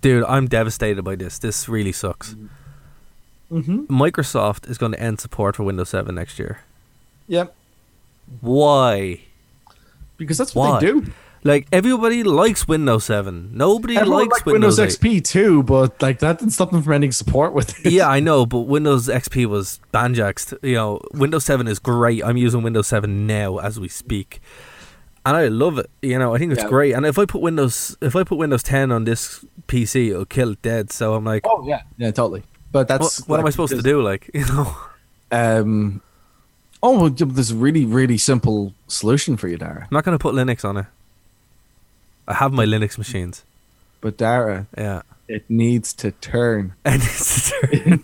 dude, 0.00 0.24
I'm 0.24 0.46
devastated 0.46 1.02
by 1.02 1.16
this. 1.16 1.38
This 1.38 1.68
really 1.68 1.92
sucks. 1.92 2.34
Mm-hmm. 3.52 3.84
Microsoft 3.86 4.68
is 4.68 4.78
going 4.78 4.92
to 4.92 5.00
end 5.00 5.20
support 5.20 5.56
for 5.56 5.64
Windows 5.64 5.90
7 5.90 6.14
next 6.14 6.38
year. 6.38 6.60
Yep. 7.28 7.54
Why? 8.40 9.20
Because 10.16 10.38
that's 10.38 10.54
what 10.54 10.70
Why? 10.70 10.80
they 10.80 10.86
do. 10.86 11.12
Like 11.44 11.66
everybody 11.72 12.22
likes 12.24 12.66
Windows 12.66 13.04
7. 13.04 13.50
Nobody 13.56 13.96
Everyone 13.96 14.28
likes 14.28 14.44
Windows, 14.44 14.78
Windows, 14.78 14.96
XP 14.98 15.24
too, 15.24 15.62
but 15.62 16.00
like 16.02 16.18
that 16.18 16.38
didn't 16.40 16.52
stop 16.52 16.70
them 16.72 16.82
from 16.82 16.92
ending 16.94 17.12
support 17.12 17.52
with 17.54 17.84
it. 17.86 17.92
yeah, 17.92 18.08
I 18.08 18.20
know, 18.28 18.44
but 18.44 18.60
Windows 18.62 19.08
XP 19.08 19.46
was 19.46 19.80
banjaxed. 19.94 20.58
You 20.62 20.74
know, 20.74 21.00
Windows 21.14 21.44
7 21.44 21.68
is 21.68 21.78
great. 21.78 22.24
I'm 22.24 22.36
using 22.36 22.62
Windows 22.62 22.88
7 22.88 23.26
now 23.26 23.58
as 23.58 23.78
we 23.78 23.88
speak. 23.88 24.40
And 25.24 25.36
I 25.36 25.48
love 25.48 25.78
it. 25.78 25.90
You 26.02 26.18
know, 26.18 26.34
I 26.34 26.38
think 26.38 26.52
it's 26.52 26.62
Yeah. 26.62 26.68
great. 26.68 26.92
And 26.94 27.04
if 27.06 27.18
I 27.18 27.24
put 27.24 27.40
Windows 27.42 27.96
if 28.00 28.16
I 28.16 28.24
put 28.24 28.38
Windows 28.38 28.62
10 28.62 28.90
on 28.90 29.04
this 29.04 29.44
PC, 29.68 30.10
it'll 30.10 30.24
kill 30.24 30.52
it 30.52 30.62
dead. 30.62 30.90
So 30.92 31.14
I'm 31.14 31.24
like, 31.24 31.42
Oh 31.46 31.64
yeah, 31.66 31.82
yeah, 31.98 32.10
totally. 32.10 32.42
But 32.72 32.80
what, 32.80 32.88
that's 32.88 33.26
what 33.28 33.40
am 33.40 33.46
I 33.46 33.50
supposed 33.50 33.74
to 33.76 33.82
do? 33.82 34.02
Like, 34.02 34.30
you 34.34 34.44
know, 34.46 34.76
Um. 35.30 36.02
Oh, 36.82 37.08
there's 37.08 37.50
a 37.50 37.56
really, 37.56 37.84
really 37.84 38.18
simple 38.18 38.72
solution 38.86 39.36
for 39.36 39.48
you, 39.48 39.56
Dara. 39.56 39.82
I'm 39.82 39.88
not 39.90 40.04
going 40.04 40.16
to 40.16 40.22
put 40.22 40.32
Linux 40.34 40.64
on 40.64 40.76
it. 40.76 40.86
I 42.28 42.34
have 42.34 42.52
my 42.52 42.64
Linux 42.66 42.96
machines. 42.98 43.42
But 44.00 44.16
Dara, 44.16 44.66
Yeah. 44.76 45.02
it 45.26 45.44
needs 45.48 45.92
to 45.94 46.12
turn. 46.12 46.74
And 46.84 47.02
it's 47.02 47.52
a, 47.52 47.98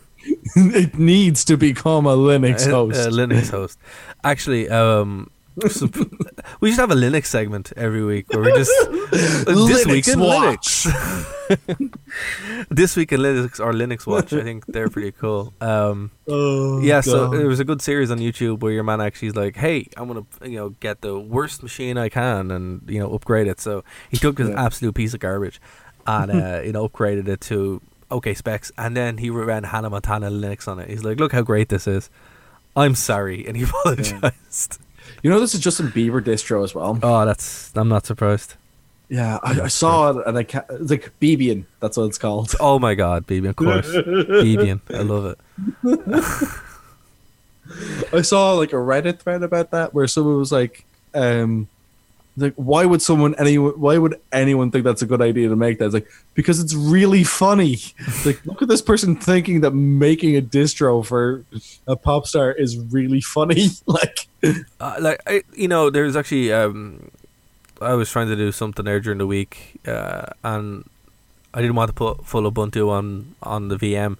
it 0.56 0.98
needs 0.98 1.44
to 1.44 1.56
become 1.56 2.06
a 2.06 2.16
Linux 2.16 2.68
host. 2.68 2.98
a 3.06 3.10
Linux 3.10 3.50
host. 3.50 3.78
Actually, 4.24 4.68
um, 4.70 5.30
we 6.60 6.70
should 6.70 6.80
have 6.80 6.90
a 6.90 6.94
Linux 6.94 7.26
segment 7.26 7.72
every 7.76 8.04
week 8.04 8.28
where 8.32 8.42
we 8.42 8.52
just 8.52 8.72
this 9.10 9.44
Linux 9.44 9.86
week 9.86 10.08
in 10.08 10.18
Watch. 10.20 10.84
Linux. 10.84 12.68
this 12.70 12.96
week 12.96 13.12
in 13.12 13.20
Linux 13.20 13.60
or 13.60 13.72
Linux 13.72 14.06
Watch. 14.06 14.32
I 14.32 14.42
think 14.42 14.66
they're 14.66 14.88
pretty 14.88 15.12
cool. 15.12 15.52
Um, 15.60 16.10
oh, 16.28 16.80
yeah, 16.80 17.00
so 17.00 17.28
God. 17.30 17.38
there 17.38 17.46
was 17.46 17.60
a 17.60 17.64
good 17.64 17.80
series 17.82 18.10
on 18.10 18.18
YouTube 18.18 18.60
where 18.60 18.72
your 18.72 18.82
man 18.82 19.00
actually 19.00 19.28
is 19.28 19.36
like, 19.36 19.56
"Hey, 19.56 19.86
I'm 19.96 20.08
gonna 20.08 20.24
you 20.42 20.56
know 20.56 20.70
get 20.80 21.00
the 21.02 21.18
worst 21.18 21.62
machine 21.62 21.96
I 21.98 22.08
can 22.08 22.50
and 22.50 22.82
you 22.88 22.98
know 22.98 23.12
upgrade 23.14 23.46
it." 23.46 23.60
So 23.60 23.84
he 24.10 24.16
took 24.16 24.36
this 24.36 24.48
Yeah. 24.48 24.64
absolute 24.64 24.94
piece 24.94 25.14
of 25.14 25.20
garbage 25.20 25.60
and 26.06 26.30
uh, 26.32 26.60
you 26.64 26.72
know 26.72 26.88
upgraded 26.88 27.28
it 27.28 27.40
to 27.42 27.80
okay 28.10 28.34
specs, 28.34 28.72
and 28.76 28.96
then 28.96 29.18
he 29.18 29.30
ran 29.30 29.64
Hannah 29.64 29.90
Montana 29.90 30.30
Linux 30.30 30.66
on 30.66 30.78
it. 30.80 30.88
He's 30.90 31.04
like, 31.04 31.20
"Look 31.20 31.32
how 31.32 31.42
great 31.42 31.68
this 31.68 31.86
is." 31.86 32.10
I'm 32.76 32.96
sorry, 32.96 33.46
and 33.46 33.56
he 33.56 33.62
apologized. 33.62 34.80
You 35.22 35.30
know, 35.30 35.40
this 35.40 35.54
is 35.54 35.60
Justin 35.60 35.88
Bieber 35.88 36.22
distro 36.22 36.62
as 36.64 36.74
well. 36.74 36.98
Oh, 37.02 37.24
that's 37.24 37.72
I'm 37.76 37.88
not 37.88 38.06
surprised. 38.06 38.54
Yeah, 39.08 39.38
I, 39.42 39.62
I 39.62 39.68
saw 39.68 40.10
it 40.10 40.26
and 40.26 40.38
I 40.38 40.44
ca 40.44 40.64
it's 40.70 40.90
like 40.90 41.12
Biebian. 41.20 41.64
That's 41.80 41.96
what 41.96 42.04
it's 42.04 42.18
called. 42.18 42.54
Oh 42.60 42.78
my 42.78 42.94
God, 42.94 43.26
Biebian, 43.26 43.50
of 43.50 43.56
course, 43.56 43.86
Biebian, 43.90 44.80
I 44.90 45.02
love 45.02 45.26
it. 45.26 45.38
I 48.12 48.22
saw 48.22 48.52
like 48.52 48.72
a 48.72 48.76
Reddit 48.76 49.20
thread 49.20 49.42
about 49.42 49.70
that 49.70 49.94
where 49.94 50.06
someone 50.06 50.38
was 50.38 50.52
like, 50.52 50.84
um, 51.14 51.68
like 52.36 52.54
why 52.54 52.84
would 52.84 53.00
someone 53.00 53.34
anyone 53.38 53.72
why 53.78 53.96
would 53.96 54.20
anyone 54.32 54.70
think 54.70 54.84
that's 54.84 55.02
a 55.02 55.06
good 55.06 55.22
idea 55.22 55.48
to 55.48 55.56
make 55.56 55.78
that? 55.78 55.86
It's 55.86 55.94
like 55.94 56.08
because 56.34 56.58
it's 56.60 56.74
really 56.74 57.22
funny. 57.24 57.74
It's 57.98 58.26
like 58.28 58.44
look 58.44 58.60
at 58.62 58.68
this 58.68 58.82
person 58.82 59.16
thinking 59.16 59.60
that 59.60 59.70
making 59.72 60.36
a 60.36 60.42
distro 60.42 61.04
for 61.04 61.44
a 61.86 61.96
pop 61.96 62.26
star 62.26 62.50
is 62.52 62.76
really 62.78 63.20
funny. 63.20 63.68
like 63.86 64.26
uh, 64.80 64.96
like 65.00 65.20
I, 65.26 65.42
you 65.54 65.68
know, 65.68 65.90
there's 65.90 66.16
actually 66.16 66.52
um, 66.52 67.10
I 67.80 67.94
was 67.94 68.10
trying 68.10 68.28
to 68.28 68.36
do 68.36 68.50
something 68.52 68.84
there 68.84 69.00
during 69.00 69.18
the 69.18 69.26
week, 69.26 69.80
uh, 69.86 70.26
and 70.42 70.88
I 71.52 71.60
didn't 71.60 71.76
want 71.76 71.88
to 71.88 71.94
put 71.94 72.26
full 72.26 72.50
Ubuntu 72.50 72.90
on 72.90 73.34
on 73.42 73.68
the 73.68 73.76
VM, 73.76 74.16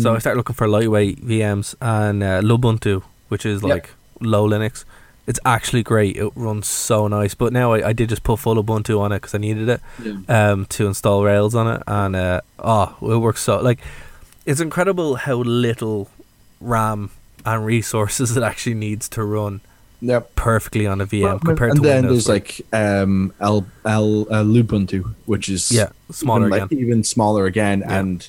So 0.00 0.14
I 0.14 0.18
started 0.18 0.36
looking 0.36 0.54
for 0.54 0.68
lightweight 0.68 1.24
VMs 1.24 1.74
and 1.80 2.22
uh, 2.22 2.40
Lubuntu, 2.42 3.02
which 3.28 3.46
is 3.46 3.62
Yep. 3.62 3.70
like 3.70 3.90
low 4.20 4.46
Linux. 4.46 4.84
It's 5.28 5.38
actually 5.44 5.82
great. 5.82 6.16
It 6.16 6.32
runs 6.34 6.66
so 6.66 7.06
nice. 7.06 7.34
But 7.34 7.52
now 7.52 7.74
I, 7.74 7.88
I 7.88 7.92
did 7.92 8.08
just 8.08 8.22
put 8.24 8.38
full 8.40 8.56
Ubuntu 8.60 8.98
on 8.98 9.12
it 9.12 9.16
because 9.16 9.34
I 9.34 9.38
needed 9.38 9.68
it 9.68 9.80
um, 10.28 10.64
to 10.70 10.86
install 10.86 11.22
Rails 11.22 11.54
on 11.54 11.66
it, 11.76 11.82
and 11.86 12.16
uh, 12.16 12.40
oh, 12.58 12.96
it 13.02 13.18
works 13.18 13.42
so 13.42 13.60
like 13.60 13.78
it's 14.46 14.60
incredible 14.60 15.16
how 15.16 15.34
little 15.36 16.08
RAM 16.60 17.10
and 17.44 17.64
resources 17.66 18.36
it 18.38 18.42
actually 18.42 18.74
needs 18.74 19.08
to 19.10 19.22
run 19.22 19.60
Yep. 20.00 20.36
perfectly 20.36 20.86
on 20.86 21.00
a 21.00 21.06
VM 21.06 21.22
Well, 21.22 21.38
compared 21.40 21.70
and 21.72 21.82
to 21.82 21.88
then 21.88 22.04
Windows. 22.06 22.24
there's 22.26 22.28
like 22.28 22.60
um 22.72 23.32
L 23.40 23.66
L 23.84 24.22
uh, 24.30 24.44
Lubuntu, 24.44 25.12
which 25.26 25.48
is 25.48 25.70
yeah, 25.72 25.90
smaller 26.10 26.46
even, 26.46 26.58
like, 26.60 26.72
even 26.72 27.04
smaller 27.04 27.46
again, 27.46 27.80
Yeah. 27.80 27.98
and 27.98 28.28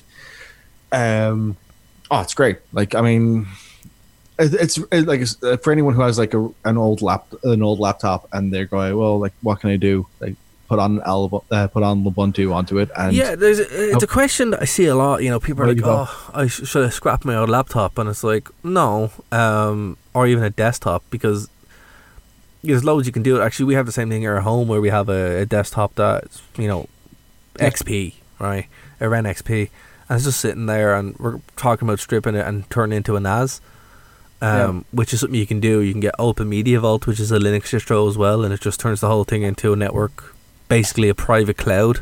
um, 0.92 1.56
oh, 2.10 2.20
it's 2.20 2.34
great. 2.34 2.58
Like 2.72 2.94
I 2.94 3.00
mean, 3.02 3.46
it's 4.40 4.78
it, 4.78 5.06
like 5.06 5.22
uh, 5.42 5.56
for 5.58 5.72
anyone 5.72 5.94
who 5.94 6.00
has 6.02 6.18
like 6.18 6.34
a, 6.34 6.50
an 6.64 6.76
old 6.78 7.02
lap 7.02 7.26
an 7.44 7.62
old 7.62 7.78
laptop 7.78 8.28
and 8.32 8.52
they're 8.52 8.64
going, 8.66 8.96
well, 8.96 9.18
like 9.18 9.32
what 9.42 9.60
can 9.60 9.70
I 9.70 9.76
do? 9.76 10.06
Like 10.20 10.36
put 10.70 10.78
on 10.78 11.02
L 11.02 11.44
uh, 11.50 11.66
put 11.66 11.82
on 11.82 12.04
Lubuntu 12.04 12.54
onto 12.54 12.78
it, 12.78 12.90
and 12.96 13.12
yeah, 13.12 13.34
there's 13.34 13.58
a, 13.58 13.92
it's 13.92 14.04
a 14.04 14.06
question 14.06 14.50
that 14.50 14.62
I 14.62 14.64
see 14.64 14.86
a 14.86 14.94
lot. 14.94 15.22
You 15.22 15.28
know, 15.30 15.40
people 15.40 15.64
are 15.64 15.74
like, 15.74 15.82
"Oh, 15.84 16.30
I 16.32 16.46
sh- 16.46 16.66
should 16.66 16.84
have 16.84 16.94
scrapped 16.94 17.24
my 17.24 17.36
old 17.36 17.50
laptop," 17.50 17.98
and 17.98 18.08
it's 18.08 18.22
like, 18.22 18.48
no, 18.62 19.10
um, 19.32 19.96
or 20.14 20.28
even 20.28 20.44
a 20.44 20.50
desktop 20.50 21.02
because 21.10 21.50
there's 22.62 22.84
loads 22.84 23.06
you 23.06 23.12
can 23.12 23.24
do. 23.24 23.40
It 23.40 23.44
actually, 23.44 23.66
we 23.66 23.74
have 23.74 23.86
the 23.86 23.92
same 23.92 24.08
thing 24.08 24.22
here 24.22 24.36
at 24.36 24.44
home 24.44 24.68
where 24.68 24.80
we 24.80 24.90
have 24.90 25.08
a, 25.08 25.40
a 25.40 25.46
desktop 25.46 25.96
that's 25.96 26.40
you 26.56 26.68
know 26.68 26.88
XP, 27.56 28.14
right, 28.38 28.66
a 29.00 29.08
Ren 29.08 29.24
XP, 29.24 29.70
and 30.08 30.16
it's 30.16 30.24
just 30.24 30.40
sitting 30.40 30.66
there, 30.66 30.94
and 30.94 31.18
we're 31.18 31.40
talking 31.56 31.88
about 31.88 31.98
stripping 31.98 32.36
it 32.36 32.46
and 32.46 32.70
turning 32.70 32.94
it 32.94 32.98
into 32.98 33.16
a 33.16 33.20
NAS. 33.20 33.60
Um, 34.42 34.84
which 34.90 35.12
is 35.12 35.20
something 35.20 35.38
you 35.38 35.46
can 35.46 35.60
do. 35.60 35.80
You 35.80 35.92
can 35.92 36.00
get 36.00 36.14
Open 36.18 36.48
Media 36.48 36.80
Vault, 36.80 37.06
which 37.06 37.20
is 37.20 37.30
a 37.30 37.38
Linux 37.38 37.64
distro 37.74 38.08
as 38.08 38.16
well, 38.16 38.42
and 38.42 38.54
it 38.54 38.60
just 38.62 38.80
turns 38.80 39.00
the 39.02 39.08
whole 39.08 39.24
thing 39.24 39.42
into 39.42 39.72
a 39.72 39.76
network, 39.76 40.34
basically 40.68 41.10
a 41.10 41.14
private 41.14 41.58
cloud. 41.58 42.00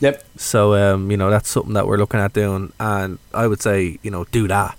yep, 0.00 0.24
So 0.36 0.74
um, 0.74 1.10
you 1.10 1.16
know 1.16 1.30
that's 1.30 1.48
something 1.48 1.74
that 1.74 1.86
we're 1.86 1.98
looking 1.98 2.18
at 2.20 2.32
doing, 2.32 2.72
and 2.80 3.18
I 3.32 3.46
would 3.46 3.62
say 3.62 3.98
you 4.02 4.10
know 4.10 4.24
do 4.32 4.48
that 4.48 4.76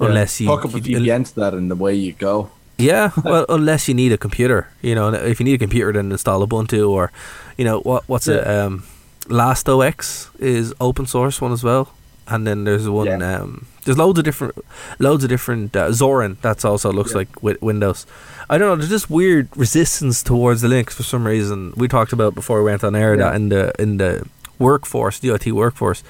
unless 0.00 0.40
you, 0.40 0.48
hook 0.48 0.64
up 0.64 0.74
a 0.74 0.78
VPN 0.78 1.26
to 1.28 1.34
that, 1.36 1.52
and 1.54 1.70
away 1.70 1.94
you 1.96 2.12
go. 2.14 2.50
yeah 2.78 3.10
well 3.24 3.44
unless 3.48 3.88
you 3.88 3.94
need 3.94 4.12
a 4.12 4.16
computer 4.16 4.68
you 4.80 4.94
know 4.94 5.12
if 5.12 5.40
you 5.40 5.44
need 5.44 5.54
a 5.54 5.58
computer 5.58 5.92
then 5.92 6.12
install 6.12 6.46
Ubuntu 6.46 6.88
or 6.88 7.10
you 7.58 7.64
know 7.64 7.80
what 7.80 8.04
what's 8.08 8.28
it 8.28 8.40
Yeah. 8.46 8.64
um 8.66 8.84
Last 9.28 9.68
OX 9.68 10.30
is 10.38 10.72
open 10.80 11.04
source 11.06 11.40
one 11.42 11.52
as 11.52 11.62
well 11.64 11.92
and 12.28 12.46
then 12.46 12.62
there's 12.64 12.88
one 12.88 13.06
Yeah. 13.08 13.40
um 13.40 13.66
there's 13.88 13.98
loads 13.98 14.18
of 14.18 14.24
different 14.24 14.54
loads 14.98 15.24
of 15.24 15.30
different 15.30 15.74
uh, 15.74 15.88
Zorin 15.88 16.36
that's 16.42 16.64
also 16.64 16.92
looks 16.92 17.12
Yeah. 17.12 17.18
like 17.18 17.42
with 17.42 17.56
Windows 17.62 18.04
I 18.50 18.58
don't 18.58 18.68
know 18.68 18.76
there's 18.76 18.90
just 18.98 19.08
weird 19.10 19.48
resistance 19.56 20.22
towards 20.22 20.60
the 20.60 20.68
Linux 20.68 20.90
for 20.92 21.02
some 21.02 21.26
reason 21.26 21.72
we 21.76 21.88
talked 21.88 22.12
about 22.12 22.34
before 22.34 22.58
we 22.62 22.70
went 22.70 22.84
on 22.84 22.94
air 22.94 23.14
Yeah. 23.14 23.24
that 23.24 23.34
in 23.36 23.48
the 23.48 23.72
in 23.84 23.96
the 23.96 24.26
workforce 24.58 25.18
the 25.18 25.30
IT 25.34 25.46
workforce 25.52 26.02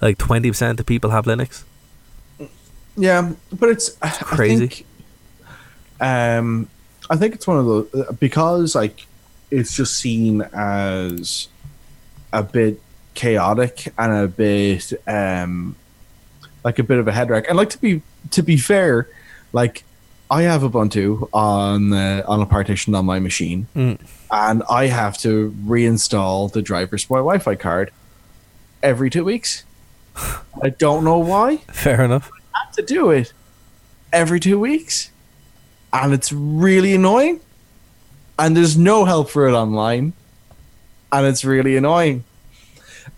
like 0.00 0.16
20% 0.18 0.80
of 0.80 0.86
people 0.86 1.10
have 1.10 1.26
Linux 1.26 1.64
Yeah, 2.96 3.32
but 3.52 3.68
it's 3.68 3.90
crazy. 4.22 4.64
I 4.64 4.68
think, 4.68 4.86
um, 6.00 6.68
I 7.10 7.16
think 7.16 7.34
it's 7.34 7.46
one 7.46 7.58
of 7.58 7.66
the 7.66 8.16
because 8.20 8.74
like 8.74 9.06
it's 9.50 9.72
just 9.74 9.96
seen 9.96 10.42
as 10.52 11.48
a 12.32 12.42
bit 12.42 12.80
chaotic 13.14 13.92
and 13.98 14.12
a 14.12 14.28
bit 14.28 14.92
um 15.06 15.74
like 16.64 16.78
a 16.78 16.82
bit 16.82 16.98
of 16.98 17.08
a 17.08 17.12
head 17.12 17.30
wreck. 17.30 17.46
And 17.48 17.56
like 17.56 17.70
to 17.70 17.80
be 17.80 18.02
to 18.30 18.42
be 18.42 18.56
fair, 18.56 19.08
like 19.52 19.84
I 20.30 20.42
have 20.42 20.62
Ubuntu 20.62 21.28
on 21.32 21.92
uh, 21.92 22.22
on 22.26 22.40
a 22.40 22.46
partition 22.46 22.94
on 22.94 23.06
my 23.06 23.18
machine, 23.18 23.66
Mm. 23.74 23.98
and 24.30 24.62
I 24.70 24.86
have 24.86 25.16
to 25.18 25.54
reinstall 25.64 26.52
the 26.52 26.60
drivers 26.62 27.04
for 27.04 27.14
my 27.18 27.20
Wi-Fi 27.20 27.54
card 27.56 27.90
every 28.82 29.10
two 29.10 29.24
weeks. 29.24 29.64
I 30.62 30.70
don't 30.70 31.04
know 31.04 31.18
why 31.18 31.58
fair 31.72 32.02
enough 32.02 32.30
have 32.54 32.72
to 32.74 32.82
do 32.82 33.10
it 33.10 33.32
every 34.12 34.40
two 34.40 34.58
weeks, 34.58 35.10
and 35.92 36.12
it's 36.12 36.32
really 36.32 36.94
annoying. 36.94 37.40
And 38.40 38.56
there's 38.56 38.76
no 38.78 39.04
help 39.04 39.30
for 39.30 39.48
it 39.48 39.52
online, 39.52 40.12
and 41.10 41.26
it's 41.26 41.44
really 41.44 41.76
annoying. 41.76 42.22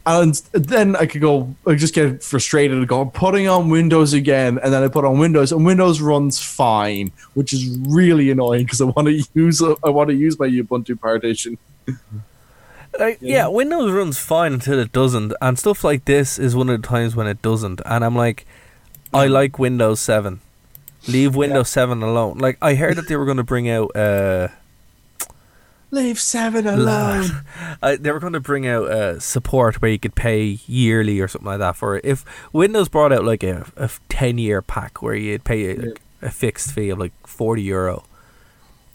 And 0.06 0.34
then 0.52 0.96
I 0.96 1.04
could 1.04 1.20
go, 1.20 1.54
I 1.66 1.74
just 1.74 1.94
get 1.94 2.22
frustrated 2.22 2.76
and 2.76 2.88
go, 2.88 3.02
I'm 3.02 3.10
putting 3.10 3.48
on 3.48 3.68
Windows 3.68 4.14
again, 4.14 4.58
and 4.62 4.72
then 4.72 4.82
I 4.82 4.88
put 4.88 5.04
on 5.04 5.18
Windows, 5.18 5.52
and 5.52 5.64
Windows 5.64 6.00
runs 6.00 6.40
fine, 6.40 7.12
which 7.34 7.52
is 7.52 7.68
really 7.86 8.30
annoying 8.30 8.64
because 8.64 8.80
I 8.80 8.84
want 8.84 9.08
to 9.08 9.22
use 9.34 9.62
I 9.62 9.90
want 9.90 10.08
to 10.08 10.14
use 10.14 10.38
my 10.38 10.48
Ubuntu 10.48 10.98
partition. 10.98 11.58
Like, 12.98 13.18
yeah. 13.20 13.46
Windows 13.46 13.92
runs 13.92 14.18
fine 14.18 14.52
until 14.54 14.78
it 14.78 14.90
doesn't, 14.92 15.32
and 15.40 15.58
stuff 15.58 15.84
like 15.84 16.06
this 16.06 16.38
is 16.38 16.56
one 16.56 16.70
of 16.70 16.80
the 16.80 16.88
times 16.88 17.14
when 17.14 17.26
it 17.26 17.42
doesn't. 17.42 17.80
And 17.84 18.04
I'm 18.04 18.16
like, 18.16 18.46
I 19.12 19.26
like 19.26 19.58
Windows 19.58 20.00
Seven. 20.00 20.40
Leave 21.08 21.36
Windows 21.36 21.68
Seven 21.68 22.02
alone. 22.02 22.38
Like 22.38 22.58
I 22.60 22.74
heard 22.74 22.96
that 22.96 23.06
they 23.08 23.16
were 23.16 23.26
going 23.26 23.36
to 23.36 23.44
bring 23.44 23.68
out. 23.68 23.94
Uh, 23.94 24.48
Leave 25.92 26.20
seven 26.20 26.66
alone. 26.66 27.44
uh, 27.82 27.96
they 27.98 28.12
were 28.12 28.20
going 28.20 28.32
to 28.34 28.40
bring 28.40 28.66
out 28.66 28.84
uh, 28.90 29.18
support 29.18 29.82
where 29.82 29.90
you 29.90 29.98
could 29.98 30.14
pay 30.14 30.58
yearly 30.66 31.18
or 31.20 31.26
something 31.26 31.46
like 31.48 31.58
that 31.58 31.74
for 31.76 31.96
it. 31.96 32.04
If 32.04 32.24
Windows 32.52 32.88
brought 32.88 33.12
out 33.12 33.24
like 33.24 33.42
a, 33.42 33.66
a 33.76 33.90
ten 34.08 34.38
year 34.38 34.62
pack 34.62 35.02
where 35.02 35.14
you'd 35.14 35.42
pay 35.44 35.76
a, 35.76 35.92
a 36.22 36.30
fixed 36.30 36.70
fee 36.72 36.90
of 36.90 36.98
like 37.00 37.12
forty 37.26 37.62
euro 37.62 38.04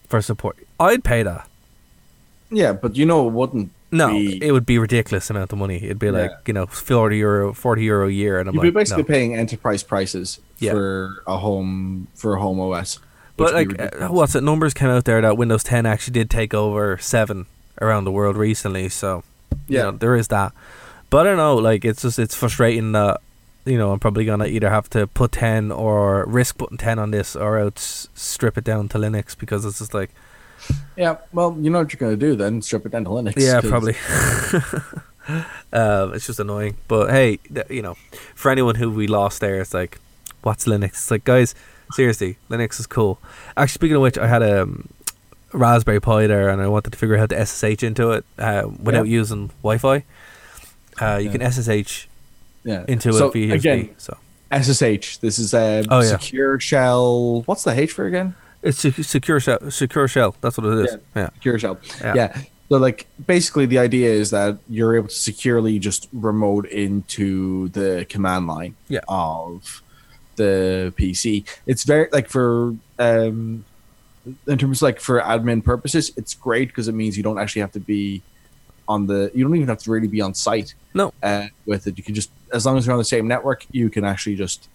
for 0.08 0.22
support, 0.22 0.56
I'd 0.80 1.04
pay 1.04 1.22
that. 1.22 1.48
Yeah, 2.50 2.72
but 2.72 2.96
you 2.96 3.04
know 3.04 3.26
it 3.28 3.32
wouldn't. 3.32 3.72
No, 3.92 4.08
be- 4.10 4.44
it 4.44 4.52
would 4.52 4.66
be 4.66 4.78
ridiculous 4.78 5.28
amount 5.30 5.52
of 5.52 5.58
money. 5.58 5.76
It'd 5.76 5.98
be 5.98 6.10
like 6.10 6.30
Yeah. 6.30 6.36
you 6.46 6.52
know 6.54 6.66
forty 6.66 7.18
euro, 7.18 7.52
forty 7.52 7.84
euro 7.84 8.08
a 8.08 8.10
year, 8.10 8.38
and 8.40 8.48
I'm 8.48 8.54
You'd 8.54 8.60
like, 8.62 8.66
be 8.72 8.80
basically 8.80 9.02
no. 9.02 9.08
paying 9.08 9.34
enterprise 9.34 9.82
prices 9.82 10.40
Yeah. 10.60 10.72
for 10.72 11.22
a 11.26 11.36
home 11.36 12.06
for 12.14 12.36
a 12.36 12.40
home 12.40 12.58
OS. 12.58 13.00
But 13.36 13.54
which 13.54 13.66
would 13.68 13.76
be 13.76 13.82
like, 13.84 14.00
uh, 14.02 14.08
what's 14.08 14.34
it? 14.34 14.42
Numbers 14.42 14.72
came 14.74 14.88
out 14.88 15.04
there 15.04 15.20
that 15.20 15.36
Windows 15.36 15.62
10 15.64 15.84
actually 15.86 16.12
did 16.12 16.30
take 16.30 16.54
over 16.54 16.96
seven 16.98 17.46
around 17.80 18.04
the 18.04 18.10
world 18.12 18.36
recently. 18.36 18.88
So 18.88 19.22
you 19.68 19.76
Yeah. 19.78 19.82
know, 19.84 19.90
there 19.92 20.16
is 20.16 20.28
that. 20.28 20.52
But 21.10 21.26
I 21.26 21.30
don't 21.30 21.36
know. 21.36 21.56
Like, 21.56 21.84
it's 21.84 22.02
just 22.02 22.18
it's 22.18 22.34
frustrating 22.34 22.92
that 22.92 23.20
you 23.64 23.76
know 23.78 23.92
I'm 23.92 23.98
probably 24.00 24.24
gonna 24.24 24.46
either 24.46 24.70
have 24.70 24.88
to 24.90 25.06
put 25.06 25.32
10 25.32 25.70
or 25.72 26.24
risk 26.26 26.56
putting 26.58 26.78
10 26.78 26.98
on 26.98 27.10
this, 27.10 27.36
or 27.36 27.58
else 27.58 28.08
strip 28.14 28.56
it 28.58 28.64
down 28.64 28.88
to 28.88 28.98
Linux 28.98 29.36
because 29.38 29.64
it's 29.64 29.78
just 29.78 29.92
like 29.94 30.10
Yeah, 30.96 31.16
well, 31.32 31.56
you 31.60 31.70
know 31.70 31.80
what 31.80 31.92
you're 31.92 31.98
going 31.98 32.18
to 32.18 32.26
do 32.26 32.34
then? 32.34 32.60
Strip 32.62 32.86
it 32.86 32.92
down 32.92 33.04
to 33.04 33.10
Linux. 33.10 33.34
yeah, 33.36 33.60
'cause- 33.60 33.70
probably. 33.70 33.94
um, 35.72 36.14
it's 36.14 36.26
just 36.26 36.40
annoying. 36.40 36.76
But 36.88 37.10
hey, 37.10 37.38
you 37.68 37.82
know, 37.82 37.94
for 38.34 38.50
anyone 38.50 38.76
who 38.76 38.90
we 38.90 39.06
lost 39.06 39.40
there, 39.40 39.60
it's 39.60 39.74
like, 39.74 39.98
what's 40.42 40.64
Linux? 40.66 40.84
It's 40.90 41.10
like, 41.10 41.24
guys, 41.24 41.54
seriously, 41.92 42.38
Linux 42.50 42.78
is 42.80 42.86
cool. 42.86 43.18
Actually, 43.56 43.74
speaking 43.74 43.96
of 43.96 44.02
which, 44.02 44.18
I 44.18 44.26
had 44.26 44.42
a 44.42 44.62
um, 44.62 44.88
Raspberry 45.52 46.00
Pi 46.00 46.26
there, 46.26 46.48
and 46.48 46.60
I 46.60 46.68
wanted 46.68 46.90
to 46.92 46.98
figure 46.98 47.16
out 47.16 47.20
how 47.20 47.26
to 47.26 47.46
SSH 47.46 47.82
into 47.82 48.10
it 48.12 48.24
uh, 48.38 48.68
without 48.82 49.06
Yeah. 49.06 49.18
using 49.20 49.48
Wi-Fi. 49.62 50.04
Uh, 51.00 51.16
you 51.18 51.26
Yeah. 51.26 51.32
can 51.32 51.42
SSH 51.42 52.08
Yeah. 52.64 52.84
into 52.88 53.12
so, 53.12 53.28
it 53.28 53.32
via 53.34 53.46
USB. 53.54 53.54
again, 53.58 53.90
so 53.98 54.16
SSH. 54.50 55.18
This 55.18 55.38
is 55.38 55.54
a 55.54 55.84
Oh, 55.90 56.00
yeah. 56.00 56.16
secure 56.18 56.58
shell. 56.60 57.42
What's 57.46 57.64
the 57.64 57.70
H 57.78 57.92
for 57.92 58.06
again? 58.06 58.34
it's 58.62 58.78
secure 59.06 59.38
shell. 59.38 59.70
Secure 59.70 60.08
shell. 60.08 60.34
That's 60.40 60.58
what 60.58 60.66
it 60.66 60.84
is. 60.86 60.96
Yeah. 61.14 61.30
Secure 61.34 61.58
shell. 61.58 61.78
Yeah. 62.00 62.14
Yeah. 62.14 62.38
So 62.68 62.78
like 62.78 63.06
basically 63.26 63.66
the 63.66 63.78
idea 63.78 64.10
is 64.10 64.30
that 64.30 64.58
you're 64.68 64.96
able 64.96 65.06
to 65.08 65.14
securely 65.14 65.78
just 65.78 66.08
remote 66.12 66.66
into 66.66 67.68
the 67.68 68.06
command 68.08 68.48
line 68.48 68.74
Yeah. 68.88 69.00
of 69.06 69.82
the 70.36 70.92
PC. 70.96 71.44
It's 71.66 71.84
very 71.84 72.08
like 72.12 72.28
for 72.28 72.74
um 72.98 73.64
in 74.46 74.58
terms 74.58 74.78
of 74.78 74.82
like 74.82 75.00
for 75.00 75.20
admin 75.20 75.64
purposes, 75.64 76.12
it's 76.16 76.34
great 76.34 76.68
because 76.68 76.88
it 76.88 76.92
means 76.94 77.16
you 77.16 77.22
don't 77.22 77.38
actually 77.38 77.60
have 77.60 77.72
to 77.72 77.80
be 77.80 78.22
on 78.88 79.06
the 79.06 79.30
you 79.34 79.44
don't 79.44 79.54
even 79.56 79.68
have 79.68 79.78
to 79.78 79.90
really 79.90 80.08
be 80.08 80.20
on 80.20 80.34
site 80.34 80.74
No. 80.94 81.12
uh, 81.22 81.46
with 81.64 81.86
it. 81.86 81.96
You 81.98 82.04
can 82.04 82.14
just 82.14 82.30
as 82.52 82.64
long 82.66 82.76
as 82.78 82.86
you're 82.86 82.92
on 82.92 82.98
the 82.98 83.04
same 83.04 83.26
network, 83.28 83.66
you 83.70 83.90
can 83.90 84.04
actually 84.04 84.36
just 84.36 84.68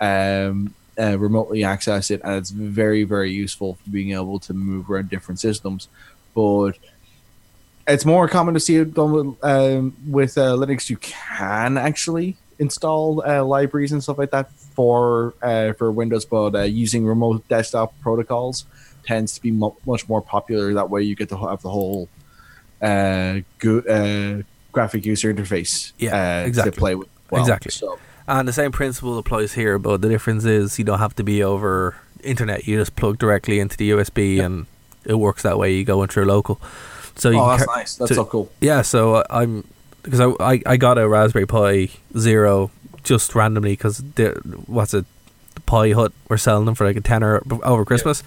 um 0.00 0.74
uh, 0.98 1.18
remotely 1.18 1.64
access 1.64 2.10
it, 2.10 2.20
and 2.22 2.34
it's 2.34 2.50
very 2.50 3.02
very 3.04 3.32
useful 3.32 3.74
for 3.74 3.90
being 3.90 4.12
able 4.12 4.38
to 4.40 4.54
move 4.54 4.88
around 4.90 5.08
different 5.10 5.40
systems. 5.40 5.88
But 6.34 6.78
it's 7.86 8.04
more 8.04 8.28
common 8.28 8.54
to 8.54 8.60
see 8.60 8.76
it 8.76 8.94
done 8.94 9.12
with, 9.12 9.44
um, 9.44 9.96
with 10.08 10.38
uh, 10.38 10.54
Linux. 10.56 10.88
You 10.88 10.96
can 10.98 11.76
actually 11.76 12.36
install 12.58 13.22
uh, 13.26 13.42
libraries 13.44 13.92
and 13.92 14.02
stuff 14.02 14.18
like 14.18 14.30
that 14.30 14.48
for 14.74 15.34
uh, 15.42 15.72
for 15.74 15.90
Windows, 15.92 16.24
but 16.24 16.54
uh, 16.54 16.62
using 16.62 17.06
remote 17.06 17.46
desktop 17.48 17.98
protocols 18.00 18.64
tends 19.06 19.34
to 19.34 19.42
be 19.42 19.50
mu 19.50 19.70
much 19.86 20.08
more 20.08 20.20
popular. 20.22 20.74
That 20.74 20.90
way, 20.90 21.02
you 21.02 21.14
get 21.14 21.28
to 21.30 21.36
have 21.36 21.62
the 21.62 21.70
whole 21.70 22.08
uh, 22.82 23.40
go- 23.58 23.78
uh, 23.80 24.42
graphic 24.72 25.04
user 25.06 25.32
interface 25.32 25.92
Yeah, 25.98 26.42
uh, 26.42 26.46
exactly. 26.46 26.72
to 26.72 26.78
play 26.78 26.94
with. 26.94 27.08
well. 27.30 27.40
Exactly. 27.42 27.70
So 27.70 27.98
And 28.26 28.48
the 28.48 28.52
same 28.52 28.72
principle 28.72 29.18
applies 29.18 29.52
here, 29.54 29.78
but 29.78 30.00
the 30.02 30.08
difference 30.08 30.44
is 30.44 30.78
you 30.78 30.84
don't 30.84 30.98
have 30.98 31.14
to 31.16 31.22
be 31.24 31.42
over 31.42 31.94
internet. 32.22 32.66
You 32.66 32.78
just 32.78 32.96
plug 32.96 33.18
directly 33.18 33.60
into 33.60 33.76
the 33.76 33.90
USB, 33.90 34.40
and 34.44 34.66
it 35.04 35.14
works 35.14 35.42
that 35.42 35.58
way. 35.58 35.72
You 35.74 35.84
go 35.84 36.02
into 36.02 36.20
your 36.20 36.26
local. 36.26 36.60
So 37.16 37.30
you 37.30 37.38
Oh, 37.38 37.48
that's 37.50 37.64
car- 37.66 37.76
nice. 37.76 37.94
That's 37.96 38.08
so- 38.10 38.14
so 38.16 38.24
cool. 38.24 38.50
Yeah, 38.60 38.82
so 38.82 39.16
I- 39.16 39.42
I'm 39.42 39.64
because 40.02 40.20
I, 40.20 40.32
I 40.52 40.62
I 40.66 40.76
got 40.76 40.98
a 40.98 41.08
Raspberry 41.08 41.46
Pi 41.46 41.88
Zero 42.18 42.70
just 43.04 43.34
randomly 43.34 43.72
because 43.72 44.00
what's 44.66 44.92
it, 44.94 45.04
the 45.54 45.60
Pi 45.60 45.92
Hut 45.92 46.12
were 46.28 46.38
selling 46.38 46.64
them 46.64 46.74
for 46.74 46.84
like 46.86 46.96
a 46.96 47.00
tenner 47.00 47.42
over 47.62 47.84
Christmas, 47.84 48.20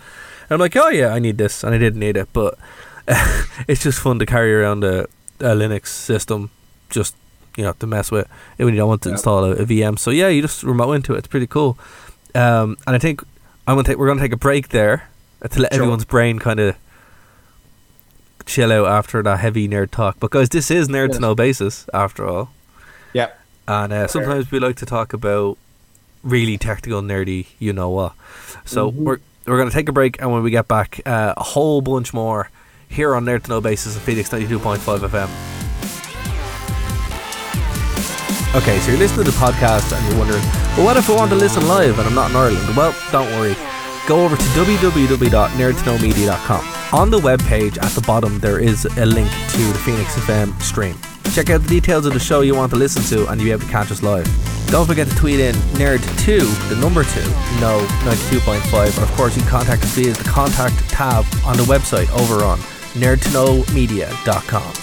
and 0.43 0.51
I'm 0.51 0.59
like, 0.59 0.75
oh 0.77 0.89
yeah, 0.89 1.09
I 1.13 1.19
need 1.19 1.37
this, 1.37 1.63
and 1.63 1.75
I 1.75 1.77
didn't 1.77 1.99
need 1.99 2.15
it, 2.15 2.29
but 2.31 2.57
it's 3.67 3.83
just 3.83 3.99
fun 3.99 4.19
to 4.19 4.25
carry 4.25 4.53
around 4.53 4.83
a, 4.83 5.03
a 5.39 5.53
Linux 5.55 5.87
system, 5.87 6.49
just 6.89 7.15
you 7.57 7.63
know 7.63 7.73
to 7.79 7.87
mess 7.87 8.11
with 8.11 8.27
it 8.57 8.63
when 8.63 8.73
you 8.73 8.79
don't 8.79 8.87
want 8.89 9.01
to 9.01 9.09
Yeah. 9.09 9.13
install 9.15 9.43
a, 9.45 9.51
a 9.51 9.65
VM. 9.65 9.97
So 9.99 10.11
yeah, 10.11 10.27
you 10.29 10.41
just 10.41 10.63
remote 10.63 10.93
into 10.93 11.13
it. 11.15 11.19
It's 11.19 11.27
pretty 11.27 11.47
cool. 11.47 11.77
Um, 12.35 12.77
and 12.85 12.95
I 12.95 12.99
think 12.99 13.21
I'm 13.67 13.75
gonna 13.75 13.83
take 13.83 13.97
we're 13.97 14.07
gonna 14.07 14.21
take 14.21 14.31
a 14.33 14.37
break 14.37 14.69
there 14.69 15.09
to 15.47 15.59
let 15.61 15.73
Sure. 15.73 15.81
everyone's 15.81 16.05
brain 16.05 16.39
kind 16.39 16.59
of 16.59 16.75
chill 18.45 18.71
out 18.71 18.87
after 18.87 19.21
that 19.23 19.39
heavy 19.39 19.67
nerd 19.67 19.91
talk 19.91 20.19
because 20.19 20.49
this 20.49 20.71
is 20.71 20.87
Nerd 20.87 21.11
to 21.13 21.19
Know 21.19 21.35
Basis 21.35 21.85
after 21.93 22.25
all. 22.25 22.49
And 23.67 23.91
uh, 23.93 24.07
sometimes 24.07 24.49
we 24.51 24.59
like 24.59 24.75
to 24.77 24.85
talk 24.85 25.13
about 25.13 25.57
really 26.23 26.57
technical, 26.57 27.01
nerdy, 27.01 27.47
you 27.59 27.73
know 27.73 27.89
what. 27.89 28.13
So 28.65 28.91
Mm-hmm. 28.91 29.03
we're 29.03 29.19
we're 29.45 29.57
gonna 29.57 29.71
take 29.71 29.89
a 29.89 29.93
break, 29.93 30.21
and 30.21 30.31
when 30.31 30.43
we 30.43 30.51
get 30.51 30.67
back, 30.67 30.99
uh, 31.05 31.33
a 31.37 31.43
whole 31.43 31.81
bunch 31.81 32.13
more 32.13 32.49
here 32.89 33.15
on 33.15 33.25
Nerd 33.25 33.43
to 33.43 33.49
Know 33.49 33.61
Basis 33.61 33.95
of 33.95 34.01
Phoenix 34.01 34.31
ninety 34.31 34.47
two 34.47 34.59
point 34.59 34.81
five 34.81 35.01
FM. 35.01 35.29
Okay, 38.55 38.79
so 38.79 38.89
you're 38.91 38.99
listening 38.99 39.25
to 39.25 39.31
the 39.31 39.37
podcast 39.37 39.91
and 39.95 40.03
you're 40.07 40.17
wondering, 40.17 40.41
well, 40.75 40.85
what 40.85 40.97
if 40.97 41.09
I 41.09 41.15
want 41.15 41.29
to 41.31 41.35
listen 41.35 41.67
live 41.67 41.99
and 41.99 42.07
I'm 42.07 42.15
not 42.15 42.31
in 42.31 42.35
Ireland? 42.37 42.75
Well, 42.75 42.95
don't 43.11 43.29
worry. 43.37 43.55
Go 44.07 44.23
over 44.25 44.35
to 44.37 44.43
www.nerdtoknowmedia.com. 44.43 46.65
On 46.99 47.09
the 47.11 47.19
webpage 47.19 47.77
at 47.83 47.91
the 47.91 48.01
bottom, 48.01 48.39
there 48.39 48.57
is 48.59 48.85
a 48.97 49.05
link 49.05 49.29
to 49.29 49.57
the 49.57 49.79
Phoenix 49.85 50.15
FM 50.15 50.59
stream. 50.61 50.95
Check 51.33 51.49
out 51.51 51.61
the 51.61 51.67
details 51.67 52.05
of 52.05 52.13
the 52.13 52.19
show 52.19 52.41
you 52.41 52.55
want 52.55 52.71
to 52.71 52.77
listen 52.77 53.03
to 53.15 53.27
and 53.27 53.39
you'll 53.39 53.47
be 53.47 53.51
able 53.51 53.61
to 53.65 53.71
catch 53.71 53.91
us 53.91 54.01
live. 54.01 54.25
Don't 54.67 54.85
forget 54.85 55.07
to 55.07 55.15
tweet 55.15 55.39
in 55.39 55.55
nerd2, 55.75 56.69
the 56.69 56.75
number 56.77 57.03
2, 57.03 57.19
no 57.61 57.85
92.5. 58.03 58.95
And 58.95 59.03
of 59.03 59.11
course, 59.15 59.35
you 59.35 59.41
can 59.43 59.51
contact 59.51 59.83
us 59.83 59.95
via 59.95 60.13
the 60.13 60.23
contact 60.23 60.77
tab 60.89 61.25
on 61.45 61.55
the 61.55 61.63
website 61.63 62.09
over 62.19 62.43
on 62.43 62.57
nerdtoknowmedia.com. 62.97 64.73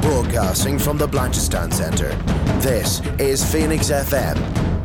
Broadcasting 0.00 0.78
from 0.78 0.96
the 0.96 1.06
Blanchardstown 1.06 1.72
Centre. 1.72 2.14
This 2.60 3.00
is 3.18 3.44
Phoenix 3.44 3.90
FM. 3.90 4.77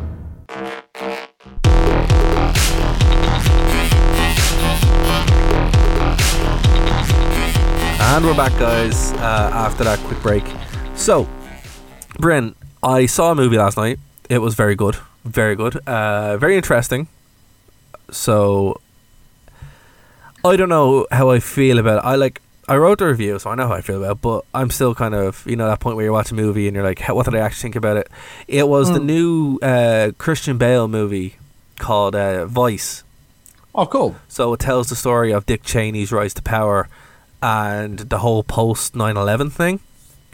And 8.14 8.24
we're 8.24 8.36
back, 8.36 8.52
guys, 8.60 9.12
uh, 9.14 9.50
after 9.52 9.82
that 9.82 9.98
quick 10.06 10.22
break. 10.22 10.44
So, 10.94 11.28
Bryn, 12.20 12.54
I 12.80 13.06
saw 13.06 13.32
a 13.32 13.34
movie 13.34 13.58
last 13.58 13.76
night. 13.76 13.98
It 14.30 14.38
was 14.38 14.54
very 14.54 14.76
good. 14.76 14.96
Very 15.24 15.56
good. 15.56 15.76
Uh, 15.84 16.36
very 16.36 16.54
interesting. 16.54 17.08
So, 18.12 18.80
I 20.44 20.54
don't 20.54 20.68
know 20.68 21.08
how 21.10 21.30
I 21.30 21.40
feel 21.40 21.80
about 21.80 22.04
it. 22.04 22.06
I 22.06 22.14
like. 22.14 22.40
I 22.68 22.76
wrote 22.76 23.00
the 23.00 23.06
review, 23.06 23.40
so 23.40 23.50
I 23.50 23.56
know 23.56 23.66
how 23.66 23.74
I 23.74 23.80
feel 23.80 23.96
about 23.96 24.12
it, 24.12 24.22
but 24.22 24.44
I'm 24.54 24.70
still 24.70 24.94
kind 24.94 25.16
of, 25.16 25.44
you 25.44 25.56
know, 25.56 25.66
that 25.66 25.80
point 25.80 25.96
where 25.96 26.04
you're 26.04 26.12
watching 26.12 26.38
a 26.38 26.40
movie 26.40 26.68
and 26.68 26.76
you're 26.76 26.84
like, 26.84 27.00
"How- 27.00 27.16
what 27.16 27.24
did 27.24 27.34
I 27.34 27.40
actually 27.40 27.62
think 27.62 27.76
about 27.76 27.96
it? 27.96 28.08
It 28.46 28.68
was 28.68 28.92
the 28.92 29.00
new 29.00 29.58
uh, 29.60 30.12
Christian 30.18 30.56
Bale 30.56 30.86
movie 30.86 31.34
called 31.80 32.14
uh, 32.14 32.46
Vice. 32.46 33.02
Oh, 33.74 33.86
cool. 33.86 34.14
So 34.28 34.52
it 34.52 34.60
tells 34.60 34.88
the 34.88 34.94
story 34.94 35.32
of 35.32 35.46
Dick 35.46 35.64
Cheney's 35.64 36.12
rise 36.12 36.32
to 36.34 36.42
power 36.42 36.88
and 37.42 37.98
the 37.98 38.18
whole 38.18 38.42
post 38.42 38.94
9 38.96 39.16
11 39.16 39.50
thing. 39.50 39.80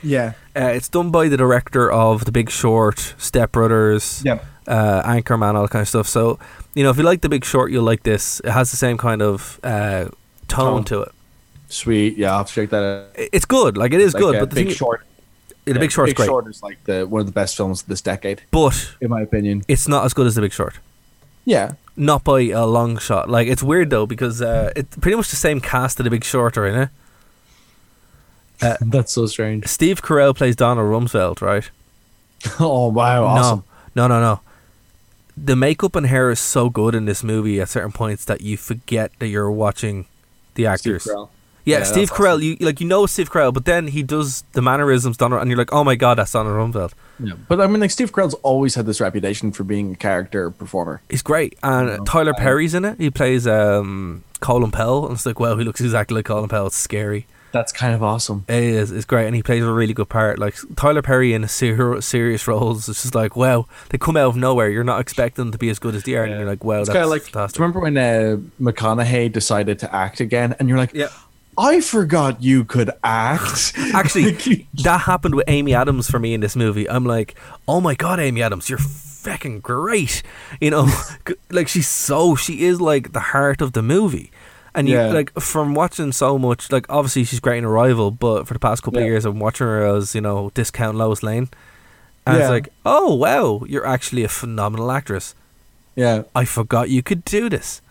Yeah. 0.03 0.33
Uh, 0.57 0.67
it's 0.75 0.89
done 0.89 1.11
by 1.11 1.29
the 1.29 1.37
director 1.37 1.91
of 1.91 2.25
The 2.25 2.33
Big 2.33 2.51
Short, 2.51 3.15
Step 3.19 3.53
Brothers, 3.53 4.23
Yeah. 4.25 4.39
uh, 4.67 5.03
Anchorman, 5.03 5.55
all 5.55 5.63
that 5.63 5.71
kind 5.71 5.83
of 5.83 5.89
stuff. 5.89 6.09
So, 6.09 6.39
you 6.75 6.83
know, 6.83 6.91
if 6.91 6.97
you 6.97 7.03
like 7.03 7.21
The 7.21 7.29
Big 7.29 7.45
Short, 7.45 7.71
you'll 7.71 7.85
like 7.85 8.03
this. 8.03 8.41
It 8.41 8.51
has 8.51 8.71
the 8.71 8.77
same 8.79 8.97
kind 8.97 9.21
of 9.23 9.61
uh, 9.63 10.07
tone 10.49 10.83
Tone. 10.83 10.85
to 10.85 11.01
it. 11.03 11.13
Sweet. 11.69 12.17
Yeah, 12.17 12.33
I'll 12.33 12.39
have 12.39 12.49
to 12.49 12.55
check 12.55 12.71
that 12.71 12.83
out. 12.83 13.09
It's 13.15 13.45
good. 13.45 13.77
Like, 13.77 13.93
it 13.93 14.01
is 14.01 14.15
Like, 14.15 14.23
good. 14.23 14.37
uh, 14.37 14.41
but 14.41 14.51
the 14.51 14.57
Big 14.57 14.67
thing, 14.69 14.77
Short. 14.77 15.03
yeah, 15.67 15.75
The 15.75 15.81
Big 15.81 15.91
Yeah, 15.91 15.95
Short's 15.95 16.11
Big 16.11 16.17
great. 16.17 16.27
Short 16.27 16.47
is 16.49 16.63
like 16.63 16.83
the 16.85 17.07
one 17.07 17.21
of 17.21 17.27
the 17.27 17.33
best 17.33 17.57
films 17.57 17.83
of 17.83 17.89
this 17.89 18.01
decade, 18.01 18.43
But 18.51 18.95
in 19.01 19.11
my 19.11 19.21
opinion. 19.21 19.63
it's 19.69 19.87
not 19.87 20.05
as 20.05 20.15
good 20.15 20.27
as 20.27 20.35
The 20.35 20.41
Big 20.41 20.53
Short. 20.53 20.75
Yeah. 21.45 21.73
Not 21.97 22.25
by 22.25 22.43
a 22.43 22.67
long 22.67 22.99
shot. 22.99 23.29
Like, 23.29 23.49
it's 23.49 23.63
weird, 23.63 23.91
though, 23.91 24.07
because 24.07 24.41
uh, 24.41 24.73
it's 24.77 24.97
pretty 24.97 25.17
much 25.17 25.31
the 25.31 25.37
same 25.37 25.61
cast 25.61 26.01
of 26.01 26.05
The 26.05 26.11
Big 26.11 26.25
Short 26.25 26.57
are 26.57 26.67
in 26.67 26.75
it. 26.83 26.89
That's 28.81 29.13
so 29.13 29.27
strange. 29.27 29.67
Steve 29.67 30.03
Carell 30.03 30.37
plays 30.37 30.55
Donald 30.55 30.87
Rumsfeld, 30.87 31.41
right? 31.41 31.71
oh 32.61 32.89
wow, 32.89 33.25
awesome. 33.25 33.65
No, 33.95 34.07
no, 34.07 34.21
no, 34.21 34.35
no. 34.35 34.41
The 35.37 35.57
makeup 35.57 35.97
and 35.97 36.07
hair 36.07 36.31
is 36.31 36.41
so 36.41 36.69
good 36.69 36.95
in 36.95 37.07
this 37.07 37.25
movie 37.25 37.61
at 37.61 37.69
certain 37.69 37.93
points 37.93 38.25
that 38.27 38.43
you 38.43 38.57
forget 38.57 39.13
that 39.19 39.29
you're 39.29 39.51
watching 39.51 40.07
the 40.55 40.65
Steve 40.65 40.69
actors. 40.69 41.05
Carell. 41.05 41.29
Yeah, 41.71 41.79
Yeah, 41.79 41.85
Steve 41.85 42.11
Carell. 42.11 42.35
awesome. 42.37 42.43
You 42.43 42.57
like 42.61 42.81
you 42.81 42.87
know 42.87 43.07
Steve 43.07 43.31
Carell, 43.31 43.53
but 43.55 43.65
then 43.65 43.87
he 43.89 44.03
does 44.03 44.43
the 44.53 44.63
mannerisms, 44.63 45.17
Donald, 45.17 45.41
and 45.43 45.51
you're 45.51 45.59
like, 45.59 45.73
oh 45.73 45.85
my 45.85 45.95
god, 45.97 46.19
that's 46.19 46.33
Donald 46.33 46.55
Rumsfeld. 46.57 46.93
Yeah. 47.23 47.35
But 47.49 47.61
I 47.61 47.67
mean, 47.67 47.81
like 47.81 47.91
Steve 47.91 48.13
Carell's 48.13 48.35
always 48.43 48.75
had 48.75 48.87
this 48.87 49.01
reputation 49.01 49.53
for 49.53 49.65
being 49.65 49.93
a 49.93 49.97
character 49.97 50.51
performer. 50.51 51.01
He's 51.09 51.23
great, 51.23 51.59
and 51.63 52.07
Tyler 52.07 52.35
I- 52.37 52.39
Perry's 52.41 52.75
in 52.75 52.85
it. 52.85 52.99
He 52.99 53.11
plays 53.11 53.47
um, 53.47 54.25
Colin 54.41 54.71
Powell, 54.71 55.07
and 55.07 55.15
it's 55.15 55.27
like, 55.27 55.39
wow, 55.41 55.57
he 55.57 55.65
looks 55.65 55.81
exactly 55.81 56.15
like 56.17 56.25
Colin 56.27 56.49
Powell. 56.49 56.67
It's 56.69 56.77
scary. 56.77 57.27
That's 57.53 57.73
kind 57.73 57.93
of 57.97 58.01
awesome. 58.03 58.45
It 58.47 58.63
is. 58.63 58.93
It's 58.93 59.05
great, 59.05 59.27
and 59.27 59.35
he 59.35 59.43
plays 59.43 59.65
a 59.65 59.73
really 59.73 59.93
good 59.93 60.09
part. 60.09 60.39
Like 60.39 60.55
Tyler 60.77 61.03
Perry 61.03 61.33
in 61.35 61.47
ser- 61.49 62.01
serious 62.01 62.47
roles, 62.47 62.89
it's 62.89 63.03
just 63.03 63.15
like, 63.17 63.35
wow, 63.35 63.67
they 63.89 63.99
come 63.99 64.17
out 64.17 64.29
of 64.29 64.37
nowhere. 64.37 64.69
You're 64.71 64.85
not 64.85 65.01
expecting 65.01 65.47
them 65.47 65.51
to 65.53 65.59
be 65.59 65.69
as 65.69 65.81
good 65.81 65.97
as 65.97 66.05
they 66.05 66.15
are, 66.15 66.23
and 66.23 66.33
you're 66.39 66.47
like, 66.47 66.63
wow, 66.63 66.79
It's 66.79 66.89
that's 66.89 66.95
kind 66.95 67.05
of 67.05 67.11
like. 67.11 67.23
fantastic. 67.23 67.57
Do 67.57 67.63
you 67.63 67.67
remember 67.67 67.81
when 67.81 67.97
uh, 67.99 68.37
McConaughey 68.63 69.33
decided 69.33 69.81
to 69.81 69.93
act 69.93 70.21
again, 70.21 70.55
and 70.61 70.69
you're 70.69 70.79
like, 70.79 70.95
Yeah. 70.95 71.09
I 71.59 71.81
forgot 71.81 72.43
you 72.43 72.65
could 72.65 72.91
act. 73.05 73.75
Actually, 73.95 74.67
that 74.85 75.03
happened 75.03 75.35
with 75.35 75.45
Amy 75.49 75.75
Adams 75.75 76.11
for 76.11 76.19
me 76.19 76.33
in 76.35 76.41
this 76.41 76.57
movie. 76.57 76.89
I'm 76.89 77.05
like, 77.05 77.35
oh 77.69 77.81
my 77.81 77.95
god, 77.95 78.19
Amy 78.21 78.43
Adams, 78.43 78.69
you're 78.71 78.79
fucking 78.79 79.61
great. 79.61 80.23
You 80.61 80.71
know, 80.71 80.89
like 81.51 81.69
she's 81.69 81.89
so 81.89 82.35
she 82.35 82.63
is 82.65 82.81
like 82.81 83.13
the 83.13 83.21
heart 83.21 83.61
of 83.61 83.73
the 83.73 83.83
movie. 83.83 84.31
And 84.75 84.89
you 84.89 84.95
Yeah. 84.97 85.09
like 85.09 85.33
from 85.39 85.75
watching 85.75 86.13
so 86.13 86.39
much, 86.39 86.71
like 86.73 86.87
obviously 86.89 87.25
she's 87.25 87.41
great 87.41 87.59
in 87.59 87.65
Arrival, 87.65 88.11
but 88.13 88.47
for 88.47 88.55
the 88.55 88.61
past 88.61 88.83
couple 88.83 89.01
of 89.01 89.05
years, 89.05 89.25
I'm 89.25 89.39
watching 89.41 89.67
her 89.67 89.85
as 89.85 90.15
you 90.15 90.21
know 90.21 90.51
discount 90.55 90.97
Lois 90.97 91.23
Lane, 91.25 91.49
and 92.25 92.37
it's 92.41 92.49
like, 92.49 92.69
oh 92.87 93.15
wow, 93.15 93.65
you're 93.69 93.85
actually 93.87 94.23
a 94.23 94.29
phenomenal 94.29 94.91
actress. 94.93 95.35
yeah, 95.97 96.23
I 96.35 96.45
forgot 96.45 96.89
you 96.89 97.03
could 97.03 97.25
do 97.25 97.49
this. 97.51 97.83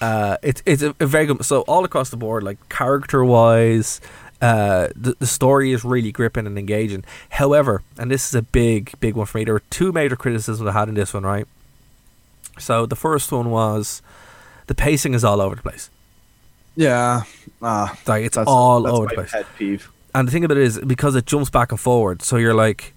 Uh, 0.00 0.36
it's 0.42 0.62
it's 0.66 0.82
a, 0.82 0.94
a 1.00 1.06
very 1.06 1.26
good. 1.26 1.44
So 1.44 1.62
all 1.62 1.84
across 1.84 2.10
the 2.10 2.16
board, 2.16 2.42
like 2.42 2.58
character 2.68 3.24
wise, 3.24 4.00
uh, 4.42 4.88
the 4.94 5.14
the 5.18 5.26
story 5.26 5.72
is 5.72 5.84
really 5.84 6.12
gripping 6.12 6.46
and 6.46 6.58
engaging. 6.58 7.04
However, 7.30 7.82
and 7.98 8.10
this 8.10 8.28
is 8.28 8.34
a 8.34 8.42
big 8.42 8.92
big 9.00 9.14
one 9.14 9.26
for 9.26 9.38
me. 9.38 9.44
There 9.44 9.54
were 9.54 9.62
two 9.70 9.92
major 9.92 10.16
criticisms 10.16 10.66
I 10.68 10.72
had 10.72 10.88
in 10.88 10.94
this 10.94 11.14
one. 11.14 11.22
Right. 11.24 11.46
So 12.58 12.86
the 12.86 12.96
first 12.96 13.32
one 13.32 13.50
was 13.50 14.02
the 14.66 14.74
pacing 14.74 15.14
is 15.14 15.24
all 15.24 15.40
over 15.40 15.54
the 15.56 15.62
place. 15.62 15.90
yeah. 16.74 17.22
Ah, 17.62 17.96
Like 18.06 18.24
it's 18.24 18.36
all 18.36 18.86
over 18.86 19.04
my 19.04 19.08
the 19.08 19.14
place. 19.14 19.32
Pet 19.32 19.46
peeve. 19.58 19.90
And 20.14 20.28
the 20.28 20.32
thing 20.32 20.44
about 20.44 20.56
it 20.58 20.62
is 20.64 20.78
because 20.80 21.14
it 21.14 21.26
jumps 21.26 21.50
back 21.50 21.70
and 21.72 21.80
forward, 21.80 22.22
so 22.22 22.36
you're 22.36 22.54
like, 22.54 22.94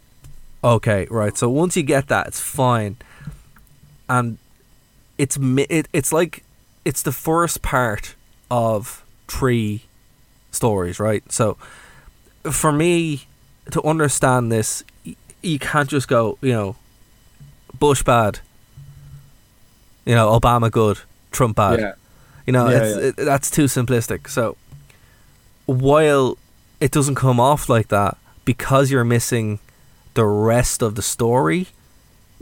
okay, 0.64 1.06
right. 1.10 1.38
So 1.38 1.50
once 1.50 1.76
you 1.78 1.84
get 1.84 2.08
that, 2.08 2.28
it's 2.28 2.40
fine. 2.42 2.98
And 4.10 4.38
it's 5.18 5.38
it, 5.42 5.88
it's 5.94 6.12
like 6.14 6.44
it's 6.86 7.02
the 7.02 7.12
first 7.12 7.62
part 7.62 8.16
of 8.50 9.04
three 9.28 9.84
stories, 10.52 11.00
right? 11.00 11.30
So 11.32 11.58
for 12.50 12.72
me 12.72 13.28
to 13.72 13.82
understand 13.84 14.52
this, 14.52 14.84
you 15.42 15.60
can't 15.60 15.90
just 15.90 16.08
go, 16.08 16.38
you 16.42 16.52
know, 16.52 16.76
Bush 17.78 18.04
bad, 18.04 18.40
you 20.06 20.16
know, 20.16 20.38
Obama 20.38 20.72
good, 20.72 21.00
Trump 21.32 21.56
bad. 21.56 21.80
Yeah. 21.80 21.94
You 22.46 22.54
know, 22.54 22.70
Yeah, 22.70 22.84
it's, 22.84 22.98
yeah. 22.98 23.04
It, 23.10 23.16
that's 23.18 23.52
too 23.52 23.66
simplistic. 23.66 24.28
So 24.28 24.58
while 25.66 26.38
it 26.80 26.92
doesn't 26.92 27.16
come 27.16 27.40
off 27.40 27.70
like 27.70 27.90
that, 27.90 28.18
because 28.44 28.90
you're 28.90 29.04
missing 29.04 29.60
the 30.16 30.26
rest 30.26 30.82
of 30.82 30.96
the 30.96 31.02
story, 31.04 31.68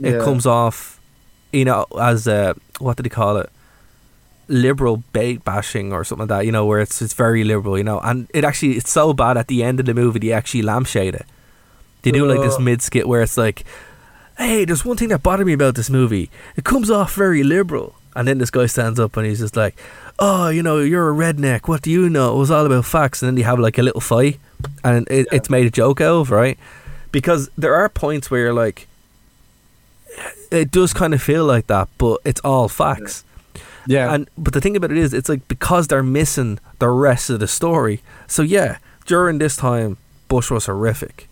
it 0.00 0.22
comes 0.22 0.46
off, 0.46 1.00
you 1.52 1.64
know, 1.64 1.86
as 2.00 2.26
a 2.26 2.54
what 2.78 2.96
did 2.96 3.04
he 3.04 3.10
call 3.10 3.36
it? 3.36 3.50
Liberal 4.48 5.02
bait 5.12 5.44
bashing 5.44 5.92
or 5.92 6.04
something 6.04 6.26
like 6.26 6.40
that. 6.40 6.46
You 6.46 6.52
know, 6.52 6.66
where 6.66 6.80
it's 6.80 7.00
it's 7.00 7.14
very 7.14 7.44
liberal. 7.44 7.78
You 7.78 7.84
know, 7.84 8.00
and 8.00 8.28
it 8.34 8.44
actually 8.44 8.72
it's 8.72 8.90
so 8.90 9.12
bad 9.12 9.36
at 9.36 9.48
the 9.48 9.62
end 9.62 9.80
of 9.80 9.86
the 9.86 9.94
movie 9.94 10.18
they 10.18 10.32
actually 10.32 10.62
lampshade 10.62 11.14
it. 11.14 11.26
They 12.02 12.10
do 12.10 12.26
like 12.26 12.40
this 12.40 12.56
uh. 12.56 12.60
mid 12.60 12.82
skit 12.82 13.06
where 13.06 13.22
it's 13.22 13.36
like, 13.36 13.64
"Hey, 14.36 14.64
there's 14.64 14.84
one 14.84 14.96
thing 14.96 15.08
that 15.10 15.22
bothered 15.22 15.46
me 15.46 15.52
about 15.52 15.74
this 15.74 15.90
movie. 15.90 16.30
It 16.56 16.64
comes 16.64 16.90
off 16.90 17.14
very 17.14 17.42
liberal." 17.42 17.94
And 18.16 18.26
then 18.26 18.38
this 18.38 18.50
guy 18.50 18.66
stands 18.66 18.98
up 18.98 19.16
and 19.16 19.26
he's 19.26 19.40
just 19.40 19.56
like, 19.56 19.78
"Oh, 20.18 20.48
you 20.48 20.62
know, 20.62 20.78
you're 20.78 21.10
a 21.10 21.14
redneck. 21.14 21.68
What 21.68 21.82
do 21.82 21.90
you 21.90 22.08
know? 22.08 22.34
It 22.34 22.38
was 22.38 22.50
all 22.50 22.66
about 22.66 22.84
facts." 22.84 23.22
And 23.22 23.28
then 23.28 23.34
they 23.34 23.42
have 23.42 23.58
like 23.58 23.78
a 23.78 23.82
little 23.82 24.00
fight, 24.00 24.38
and 24.82 25.06
it, 25.08 25.26
it's 25.30 25.50
made 25.50 25.66
a 25.66 25.70
joke 25.70 26.00
out 26.00 26.20
of, 26.20 26.30
right? 26.30 26.58
Because 27.12 27.50
there 27.56 27.74
are 27.74 27.88
points 27.88 28.30
where 28.30 28.40
you're 28.40 28.52
like, 28.54 28.86
it 30.50 30.70
does 30.70 30.92
kind 30.92 31.14
of 31.14 31.22
feel 31.22 31.44
like 31.44 31.66
that, 31.66 31.88
but 31.98 32.20
it's 32.24 32.40
all 32.40 32.68
facts. 32.68 33.24
Yeah. 33.24 33.27
And 33.88 34.28
but 34.36 34.52
the 34.52 34.60
thing 34.60 34.76
about 34.76 34.90
it 34.90 34.98
is, 34.98 35.14
it's 35.14 35.28
like 35.28 35.46
because 35.48 35.88
they're 35.88 36.02
missing 36.02 36.58
the 36.78 36.88
rest 36.88 37.30
of 37.30 37.40
the 37.40 37.48
story. 37.48 38.02
So 38.26 38.42
yeah, 38.42 38.78
during 39.06 39.38
this 39.38 39.56
time, 39.56 39.96
Bush 40.28 40.50
was 40.50 40.66
horrific, 40.66 41.28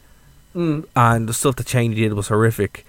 Mm. 0.55 0.87
and 0.97 1.29
the 1.29 1.35
stuff 1.35 1.57
that 1.57 1.67
Cheney 1.67 1.95
did 1.97 2.15
was 2.15 2.29
horrific. 2.29 2.87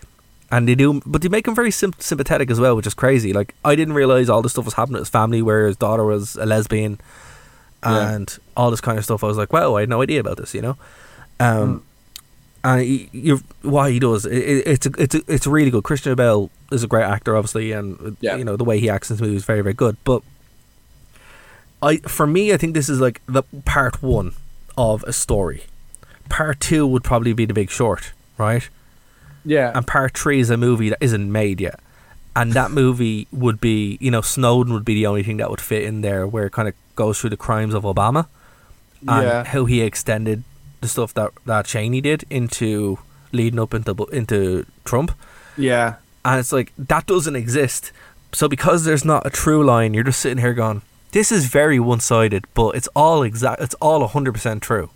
And 0.49 0.65
they 0.69 0.75
do, 0.75 1.01
but 1.05 1.21
they 1.21 1.27
make 1.27 1.45
him 1.45 1.53
very 1.55 1.71
sym- 1.71 1.91
sympathetic 1.99 2.49
as 2.49 2.57
well, 2.57 2.77
which 2.77 2.87
is 2.87 2.93
crazy. 2.93 3.33
Like 3.33 3.53
I 3.65 3.75
didn't 3.75 3.95
realize 3.95 4.29
all 4.29 4.41
this 4.41 4.53
stuff 4.53 4.63
was 4.63 4.75
happening 4.75 4.95
to 4.95 4.99
his 5.01 5.09
family, 5.09 5.41
where 5.41 5.67
his 5.67 5.75
daughter 5.75 6.05
was 6.05 6.37
a 6.37 6.45
lesbian, 6.45 6.99
Yeah. 7.83 8.11
and 8.15 8.37
all 8.55 8.71
this 8.71 8.79
kind 8.79 8.97
of 8.97 9.03
stuff. 9.03 9.21
I 9.23 9.27
was 9.27 9.35
like, 9.37 9.51
wow, 9.51 9.75
I 9.75 9.81
had 9.81 9.89
no 9.89 10.01
idea 10.01 10.21
about 10.21 10.37
this, 10.37 10.53
you 10.53 10.61
know. 10.61 10.77
Um, 11.41 11.83
and 12.63 12.81
he, 12.81 13.09
you 13.11 13.41
why 13.61 13.91
he 13.91 13.99
does 13.99 14.25
it, 14.25 14.33
it, 14.37 14.67
it's 14.67 14.85
a, 14.85 14.91
it's 14.97 15.15
a, 15.15 15.21
it's 15.27 15.47
really 15.47 15.69
good. 15.71 15.83
Christian 15.83 16.15
Bale 16.15 16.49
is 16.71 16.83
a 16.83 16.87
great 16.87 17.03
actor, 17.05 17.35
obviously, 17.35 17.71
and 17.71 18.17
Yeah. 18.21 18.35
you 18.35 18.43
know 18.43 18.55
the 18.57 18.63
way 18.63 18.79
he 18.79 18.89
acts 18.89 19.09
in 19.09 19.15
this 19.17 19.21
movie 19.21 19.35
is 19.35 19.45
very 19.45 19.61
very 19.61 19.73
good. 19.73 19.97
But 20.03 20.21
I 21.81 21.97
for 21.97 22.25
me, 22.27 22.53
I 22.53 22.57
think 22.57 22.73
this 22.73 22.89
is 22.89 22.99
like 22.99 23.21
the 23.27 23.43
part 23.65 24.01
one 24.01 24.33
of 24.77 25.03
a 25.03 25.13
story. 25.13 25.63
Part 26.29 26.59
two 26.59 26.85
would 26.87 27.03
probably 27.03 27.33
be 27.33 27.45
The 27.45 27.53
Big 27.53 27.69
Short, 27.69 28.11
right? 28.37 28.67
yeah. 29.45 29.71
And 29.73 29.87
part 29.87 30.17
three 30.17 30.39
is 30.41 30.49
a 30.49 30.57
movie 30.57 30.89
that 30.89 30.97
isn't 31.01 31.31
made 31.31 31.61
yet. 31.61 31.79
And 32.35 32.51
that 32.53 32.69
movie 32.81 33.27
would 33.31 33.61
be, 33.61 33.97
you 34.01 34.11
know, 34.11 34.19
Snowden 34.21 34.73
would 34.73 34.83
be 34.83 34.95
the 34.95 35.07
only 35.07 35.23
thing 35.23 35.37
that 35.37 35.49
would 35.49 35.61
fit 35.61 35.83
in 35.83 36.01
there, 36.01 36.27
where 36.27 36.47
it 36.47 36.51
kind 36.51 36.67
of 36.67 36.73
goes 36.95 37.21
through 37.21 37.29
the 37.29 37.37
crimes 37.37 37.73
of 37.73 37.83
Obama 37.83 38.27
and 39.07 39.23
Yeah. 39.25 39.43
how 39.45 39.63
he 39.65 39.81
extended 39.81 40.43
the 40.81 40.87
stuff 40.87 41.13
that 41.15 41.31
that 41.45 41.65
Cheney 41.65 42.01
did 42.01 42.23
into 42.29 42.99
leading 43.31 43.59
up 43.59 43.73
into 43.73 43.93
into 44.11 44.65
Trump. 44.85 45.11
yeah. 45.57 45.95
And 46.25 46.39
it's 46.39 46.51
like 46.51 46.73
that 46.77 47.05
doesn't 47.05 47.35
exist. 47.37 47.91
So 48.33 48.49
because 48.49 48.83
there's 48.83 49.05
not 49.05 49.25
a 49.25 49.29
true 49.29 49.63
line, 49.63 49.93
you're 49.93 50.03
just 50.03 50.19
sitting 50.19 50.39
here 50.39 50.53
going, 50.53 50.81
"This 51.11 51.31
is 51.31 51.45
very 51.47 51.79
one-sided," 51.79 52.45
but 52.53 52.75
it's 52.75 52.89
all 52.95 53.23
exact. 53.23 53.61
It's 53.61 53.75
all 53.75 54.05
hundred 54.07 54.33
percent 54.33 54.61
true. 54.61 54.89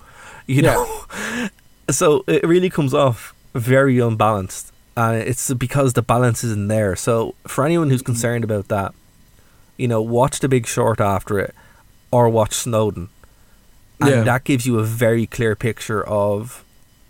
You 0.47 0.63
Yeah. 0.63 0.73
know. 0.73 1.49
so 1.89 2.23
it 2.27 2.43
really 2.45 2.69
comes 2.69 2.93
off 2.93 3.33
very 3.55 3.99
unbalanced, 3.99 4.73
and 4.97 5.15
it's 5.21 5.53
because 5.53 5.93
the 5.93 6.01
balance 6.01 6.43
isn't 6.43 6.67
there. 6.67 6.95
So 6.97 7.35
for 7.47 7.65
anyone 7.65 7.89
who's 7.89 8.01
concerned 8.01 8.43
about 8.43 8.67
that, 8.67 8.93
you 9.77 9.87
know, 9.87 10.01
watch 10.01 10.39
The 10.41 10.49
Big 10.49 10.67
Short 10.67 10.99
after 10.99 11.39
it, 11.39 11.55
or 12.11 12.27
watch 12.29 12.53
Snowden, 12.53 13.07
and 14.01 14.09
Yeah. 14.09 14.23
that 14.23 14.43
gives 14.43 14.65
you 14.65 14.79
a 14.79 14.83
very 14.83 15.25
clear 15.25 15.55
picture 15.55 16.03
of 16.03 16.63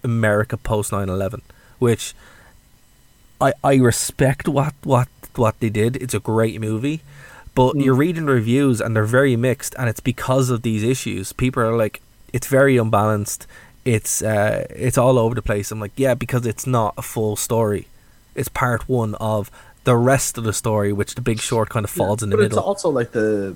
America 0.03 0.57
post 0.57 0.91
9/11, 0.91 1.41
which 1.79 2.13
I 3.39 3.53
I 3.63 3.75
respect 3.75 4.47
what 4.47 4.73
what 4.83 5.07
what 5.35 5.59
they 5.59 5.69
did. 5.69 5.95
It's 5.97 6.13
a 6.13 6.19
great 6.19 6.59
movie, 6.59 7.01
but 7.55 7.75
you're 7.75 7.95
reading 7.95 8.25
reviews 8.25 8.81
and 8.81 8.95
they're 8.95 9.03
very 9.19 9.35
mixed, 9.35 9.75
and 9.79 9.89
it's 9.89 9.99
because 10.01 10.49
of 10.49 10.61
these 10.61 10.83
issues. 10.83 11.33
People 11.33 11.63
are 11.63 11.75
like, 11.75 12.01
it's 12.33 12.47
very 12.47 12.77
unbalanced. 12.77 13.47
It's 13.85 14.21
uh, 14.21 14.65
it's 14.69 14.97
all 14.97 15.17
over 15.17 15.33
the 15.35 15.41
place. 15.41 15.71
I'm 15.71 15.79
like, 15.79 15.93
yeah, 15.95 16.13
because 16.13 16.45
it's 16.45 16.67
not 16.67 16.93
a 16.97 17.01
full 17.01 17.35
story. 17.35 17.87
It's 18.35 18.49
part 18.49 18.87
one 18.87 19.15
of 19.15 19.49
the 19.83 19.95
rest 19.95 20.37
of 20.37 20.43
the 20.43 20.53
story, 20.53 20.93
which 20.93 21.15
The 21.15 21.21
Big 21.21 21.39
Short 21.39 21.69
kind 21.69 21.83
of 21.83 21.89
falls 21.89 22.21
in 22.21 22.29
the 22.29 22.37
but 22.37 22.43
middle. 22.43 22.59
it's 22.59 22.67
also 22.67 22.89
like 22.89 23.11
the 23.11 23.55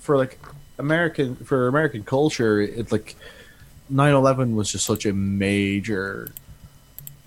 for 0.00 0.16
like 0.16 0.38
American 0.78 1.36
for 1.36 1.68
American 1.68 2.04
culture, 2.04 2.60
it's 2.60 2.92
like 2.92 3.16
9/11 3.92 4.54
was 4.54 4.72
just 4.72 4.86
such 4.86 5.06
a 5.06 5.12
major 5.12 6.30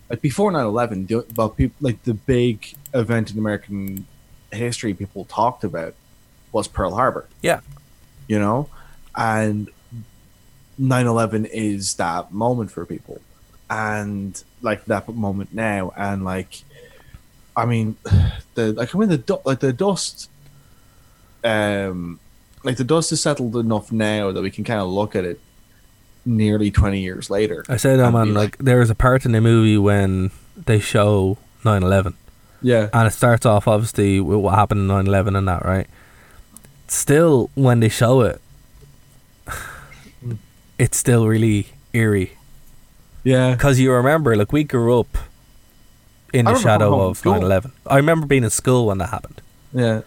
like 0.10 0.22
before 0.22 0.52
9/11, 0.52 1.08
the 1.08 1.26
well, 1.36 1.50
people 1.50 1.76
like 1.82 2.04
the 2.04 2.16
big 2.16 2.74
event 2.94 3.32
in 3.32 3.38
American 3.38 4.08
history 4.52 4.94
people 4.94 5.26
talked 5.26 5.64
about 5.64 5.94
was 6.52 6.68
Pearl 6.68 6.96
Harbor, 6.96 7.28
yeah, 7.42 7.62
you 8.28 8.40
know, 8.40 8.70
and 9.16 9.70
9/11 10.82 11.46
is 11.46 11.94
that 11.96 12.34
moment 12.34 12.72
for 12.72 12.86
people, 12.86 13.22
and 13.70 14.44
like 14.62 14.86
that 14.86 15.08
moment 15.10 15.54
now, 15.54 15.94
and 15.96 16.26
like, 16.26 16.64
I 17.56 17.66
mean, 17.66 17.96
the 18.56 18.74
like 18.74 18.96
I 18.96 18.98
mean 18.98 19.10
the 19.10 19.42
like 19.46 19.60
the 19.60 19.74
dust, 19.74 20.30
um, 21.44 22.20
like 22.64 22.78
the 22.78 22.84
dust 22.84 23.10
has 23.12 23.22
settled 23.22 23.56
enough 23.56 23.92
now 23.92 24.32
that 24.32 24.42
we 24.42 24.52
can 24.52 24.64
kind 24.64 24.82
of 24.82 24.88
look 24.88 25.16
at 25.16 25.26
it 25.26 25.40
nearly 26.26 26.72
20 26.72 27.00
years 27.00 27.30
later. 27.30 27.66
I 27.70 27.78
said, 27.78 28.00
and 28.00 28.12
be 28.12 28.18
man, 28.18 28.34
like 28.34 28.58
there's 28.58 28.90
a 28.90 28.96
part 28.96 29.26
in 29.26 29.32
the 29.32 29.42
movie 29.42 29.78
when 29.78 30.32
they 30.56 30.80
show 30.80 31.38
9/11. 31.64 32.14
yeah, 32.62 32.90
and 32.94 33.08
it 33.08 33.12
starts 33.12 33.46
off 33.46 33.68
obviously 33.68 34.20
with 34.20 34.40
what 34.40 34.56
happened 34.56 34.82
in 34.82 35.06
9-11 35.06 35.38
and 35.38 35.48
that 35.48 35.66
right? 35.66 35.88
Still 36.88 37.50
when 37.56 37.80
they 37.80 37.90
show 37.90 38.22
it 38.22 38.42
it's 40.78 40.98
still 40.98 41.28
really 41.28 41.68
eerie. 41.94 42.32
Yeah, 43.24 43.52
because 43.52 43.80
you 43.80 43.92
remember 43.92 44.36
like 44.36 44.52
we 44.52 44.64
grew 44.64 45.00
up 45.00 45.18
in 46.34 46.46
the 46.46 46.58
shadow 46.60 47.10
of 47.10 47.18
from 47.18 47.42
9-11 47.42 47.72
i 47.88 47.96
remember 47.98 48.28
being 48.28 48.44
in 48.44 48.50
school 48.52 48.86
when 48.88 48.98
that 49.00 49.10
happened. 49.10 49.42
Yeah. 49.74 50.02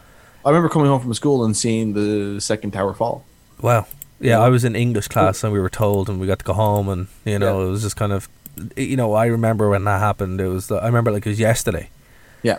I 0.45 0.49
remember 0.51 0.69
coming 0.69 0.89
home 0.89 1.01
from 1.01 1.15
school 1.15 1.45
and 1.45 1.57
seeing 1.57 1.93
the 1.95 2.41
second 2.41 2.73
tower 2.73 2.95
fall. 2.95 3.25
wow. 3.61 3.87
Yeah 4.21 4.39
i 4.39 4.49
was 4.49 4.63
in 4.65 4.77
english 4.77 5.09
class 5.09 5.43
and 5.43 5.53
we 5.53 5.59
were 5.59 5.69
told 5.83 6.09
and 6.09 6.21
we 6.21 6.29
got 6.29 6.39
to 6.39 6.45
go 6.45 6.53
home 6.53 6.89
and 6.89 7.09
you 7.25 7.41
know 7.41 7.59
Yeah. 7.61 7.67
it 7.67 7.71
was 7.71 7.83
just 7.83 7.97
kind 7.97 8.13
of 8.13 8.29
you 8.77 8.97
know 8.97 9.15
i 9.15 9.27
remember 9.27 9.69
when 9.69 9.83
that 9.85 9.99
happened. 9.99 10.41
It 10.41 10.47
was 10.47 10.71
i 10.71 10.87
remember 10.87 11.11
like 11.11 11.27
it 11.27 11.31
was 11.31 11.41
yesterday. 11.41 11.89
Yeah, 12.45 12.59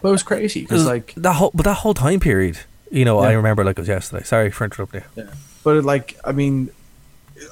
but 0.00 0.08
it 0.08 0.12
was 0.12 0.22
crazy 0.22 0.62
because 0.62 0.86
like 0.86 1.12
that 1.16 1.34
whole 1.34 1.50
but 1.52 1.64
that 1.64 1.78
whole 1.84 1.92
time 1.94 2.18
period 2.20 2.56
you 2.90 3.04
know 3.04 3.18
i 3.18 3.32
remember 3.32 3.62
like 3.64 3.76
it 3.78 3.82
was 3.82 3.88
yesterday. 3.88 4.24
Sorry 4.24 4.50
for 4.50 4.64
interrupting 4.64 5.02
you. 5.16 5.28
But 5.64 5.84
like, 5.84 6.16
I 6.24 6.32
mean, 6.32 6.70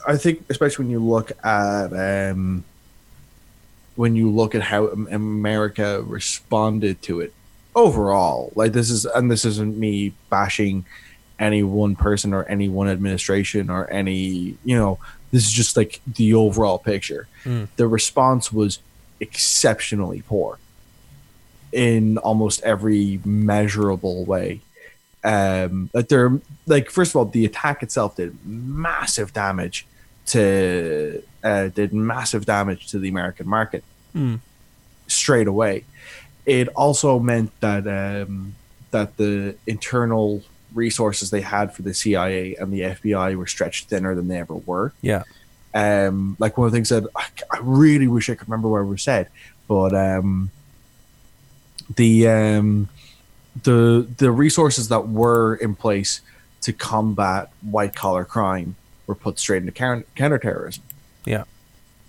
I 0.09 0.17
think 0.17 0.45
especially 0.49 0.85
when 0.87 0.91
you 0.93 1.01
look 1.05 1.33
at 1.45 1.89
um, 1.93 2.65
when 3.97 4.15
you 4.17 4.31
look 4.31 4.55
at 4.55 4.63
how 4.63 4.87
America 4.89 6.01
responded 6.03 7.03
to 7.03 7.21
it 7.21 7.33
overall, 7.75 8.53
like 8.55 8.73
this 8.73 8.91
is, 8.91 9.05
and 9.05 9.31
this 9.31 9.45
isn't 9.45 9.77
me 9.79 10.13
bashing 10.31 10.85
any 11.39 11.63
one 11.63 11.97
person 11.97 12.33
or 12.33 12.45
any 12.45 12.69
one 12.69 12.89
administration 12.89 13.69
or 13.71 13.91
any, 13.91 14.57
you 14.65 14.77
know, 14.77 14.99
this 15.33 15.45
is 15.45 15.53
just 15.53 15.77
like 15.77 16.01
the 16.07 16.35
overall 16.35 16.79
picture. 16.79 17.27
Mm. 17.45 17.69
The 17.77 17.89
response 17.89 18.53
was 18.53 18.79
exceptionally 19.21 20.23
poor 20.23 20.59
in 21.73 22.19
almost 22.19 22.63
every 22.63 23.21
measurable 23.25 24.25
way 24.25 24.61
um 25.25 25.89
like 25.95 26.09
they're 26.09 26.39
like 26.67 26.91
first 26.91 27.13
of 27.13 27.17
all 27.17 27.25
the 27.25 27.45
attack 27.45 27.83
itself 27.83 28.15
did 28.17 28.37
massive 28.47 29.33
damage 29.33 29.87
to 30.27 31.23
uh 31.43 31.69
did 31.69 31.93
massive 31.95 32.45
damage 32.45 32.89
to 32.89 32.99
the 32.99 33.09
american 33.09 33.49
market 33.49 33.83
Mm. 34.15 34.39
straight 35.09 35.47
away 35.49 35.85
it 36.47 36.69
also 36.69 37.19
meant 37.19 37.51
that 37.61 37.87
um 37.87 38.55
that 38.91 39.17
the 39.17 39.57
internal 39.67 40.43
resources 40.75 41.31
they 41.31 41.41
had 41.41 41.75
for 41.75 41.83
the 41.83 41.95
cia 41.95 42.55
and 42.57 42.73
the 42.73 42.81
fbi 42.81 43.37
were 43.37 43.47
stretched 43.47 43.89
thinner 43.89 44.15
than 44.15 44.29
they 44.29 44.39
ever 44.39 44.55
were. 44.55 44.93
Yeah. 45.01 45.23
Um 45.75 46.37
like 46.39 46.59
one 46.59 46.67
of 46.67 46.73
the 46.73 46.77
things 46.77 46.89
that 46.91 47.05
I, 47.17 47.27
I 47.51 47.59
really 47.63 48.09
wish 48.09 48.29
i 48.31 48.35
could 48.35 48.49
remember 48.49 48.69
what 48.69 48.85
was 48.87 49.03
said 49.03 49.29
but 49.67 49.95
um 49.95 50.51
the 51.97 52.29
um 52.29 52.89
the 53.63 54.07
the 54.19 54.31
resources 54.31 54.89
that 54.89 55.09
were 55.09 55.55
in 55.57 55.75
place 55.75 56.21
to 56.63 56.73
combat 56.73 57.51
white 57.63 57.95
collar 57.95 58.25
crime 58.25 58.77
were 59.07 59.15
put 59.15 59.39
straight 59.39 59.59
into 59.59 59.73
counter 59.73 60.07
counterterrorism. 60.15 60.83
Yeah 61.25 61.45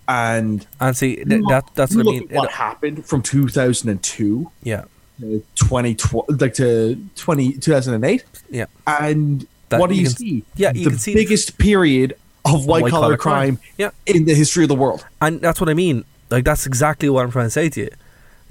and 0.07 0.67
and 0.79 0.95
see 0.95 1.15
th- 1.15 1.41
that 1.49 1.63
that's 1.75 1.95
what 1.95 2.07
i 2.07 2.11
mean 2.11 2.23
at 2.23 2.35
what 2.35 2.45
It- 2.49 2.51
happened 2.51 3.05
from 3.05 3.21
2002 3.21 4.51
yeah 4.63 4.83
to 5.19 5.43
2012 5.55 6.41
like 6.41 6.53
to 6.55 6.95
20 7.15 7.53
2008 7.53 8.23
yeah 8.49 8.65
and 8.85 9.47
That- 9.69 9.79
what 9.79 9.89
do 9.89 9.95
you 9.95 10.01
you, 10.03 10.07
can- 10.07 10.15
see 10.17 10.43
yeah, 10.55 10.71
you 10.73 10.83
the 10.85 10.89
can 10.91 10.99
see 10.99 11.13
the- 11.13 11.23
biggest 11.23 11.57
period 11.57 12.15
of 12.43 12.65
white 12.67 12.89
collar 12.91 13.17
crime 13.17 13.57
Yeah. 13.77 13.89
in 14.05 14.25
the 14.25 14.35
history 14.35 14.63
of 14.63 14.69
the 14.69 14.75
world 14.75 15.03
And 15.21 15.41
that's 15.41 15.59
what 15.59 15.69
I 15.69 15.73
mean. 15.73 16.05
Like 16.29 16.43
that's 16.45 16.65
exactly 16.67 17.09
what 17.09 17.23
I'm 17.25 17.31
trying 17.31 17.47
to 17.47 17.51
say 17.51 17.69
to 17.69 17.79
you. 17.81 17.89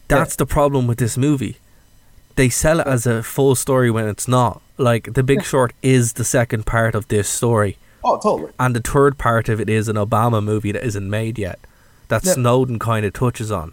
That's 0.08 0.34
the 0.36 0.46
problem 0.46 0.86
with 0.88 0.98
this 0.98 1.16
movie. 1.16 1.56
they 2.36 2.48
sell 2.48 2.80
it 2.80 2.86
as 2.88 3.06
a 3.06 3.22
full 3.22 3.54
story 3.54 3.90
when 3.92 4.08
it's 4.08 4.26
not. 4.26 4.60
Like 4.76 5.12
The 5.14 5.22
Big 5.22 5.44
Short 5.44 5.72
is 5.82 6.14
the 6.14 6.24
second 6.24 6.66
part 6.66 6.96
of 6.96 7.06
this 7.06 7.28
story, 7.28 7.76
Oh, 8.04 8.18
totally. 8.18 8.52
and 8.60 8.76
the 8.76 8.80
third 8.80 9.16
part 9.18 9.48
of 9.48 9.60
it 9.60 9.68
is 9.70 9.88
an 9.88 9.96
Obama 9.96 10.42
movie 10.44 10.72
that 10.72 10.84
isn't 10.84 11.08
made 11.08 11.38
yet, 11.38 11.58
that 12.08 12.24
Yeah. 12.24 12.34
Snowden 12.34 12.78
kind 12.78 13.04
of 13.06 13.12
touches 13.12 13.50
on. 13.50 13.72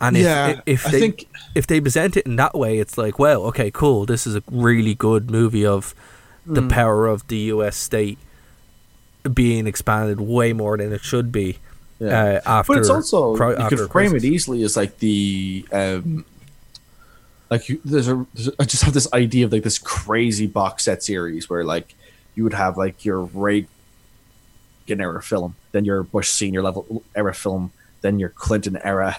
And 0.00 0.16
if 0.16 0.24
Yeah, 0.24 0.60
if 0.64 0.86
I 0.86 0.90
they 0.92 1.00
think- 1.00 1.26
if 1.54 1.66
they 1.66 1.80
present 1.80 2.16
it 2.16 2.24
in 2.26 2.36
that 2.36 2.54
way, 2.56 2.78
it's 2.78 2.96
like, 2.96 3.18
well, 3.18 3.42
okay, 3.44 3.70
cool. 3.70 4.06
This 4.06 4.26
is 4.26 4.34
a 4.34 4.42
really 4.50 4.94
good 4.94 5.30
movie 5.30 5.66
of 5.66 5.94
the 6.46 6.62
Hmm. 6.62 6.68
power 6.68 7.06
of 7.06 7.26
the 7.28 7.36
U.S. 7.54 7.76
state 7.76 8.18
being 9.34 9.66
expanded 9.66 10.20
way 10.20 10.52
more 10.54 10.78
than 10.78 10.92
it 10.92 11.02
should 11.02 11.30
be. 11.30 11.58
Uh, 12.02 12.40
after, 12.46 12.72
but 12.72 12.78
it's 12.78 12.88
also 12.88 13.36
cri- 13.36 13.50
you 13.62 13.68
could 13.68 13.78
frame 13.90 14.10
crisis. 14.12 14.24
it 14.24 14.26
easily 14.32 14.62
as 14.62 14.74
like 14.74 14.98
the 15.00 15.66
um 15.70 16.24
like 17.50 17.68
you, 17.68 17.78
there's 17.84 18.08
a 18.08 18.24
there's 18.32 18.48
a- 18.48 18.52
I 18.58 18.64
just 18.64 18.84
have 18.84 18.94
this 18.94 19.06
idea 19.12 19.44
of 19.44 19.52
like 19.52 19.64
this 19.64 19.78
crazy 19.78 20.46
box 20.46 20.84
set 20.84 21.02
series 21.02 21.50
where 21.50 21.62
like 21.62 21.94
you 22.34 22.44
would 22.44 22.54
have 22.54 22.76
like 22.76 23.04
your 23.04 23.20
Reagan 23.22 23.68
era 24.88 25.22
film, 25.22 25.54
then 25.72 25.84
your 25.84 26.02
Bush 26.02 26.28
senior 26.28 26.62
level 26.62 27.02
era 27.14 27.34
film, 27.34 27.72
then 28.00 28.18
your 28.18 28.30
Clinton 28.30 28.78
era. 28.82 29.16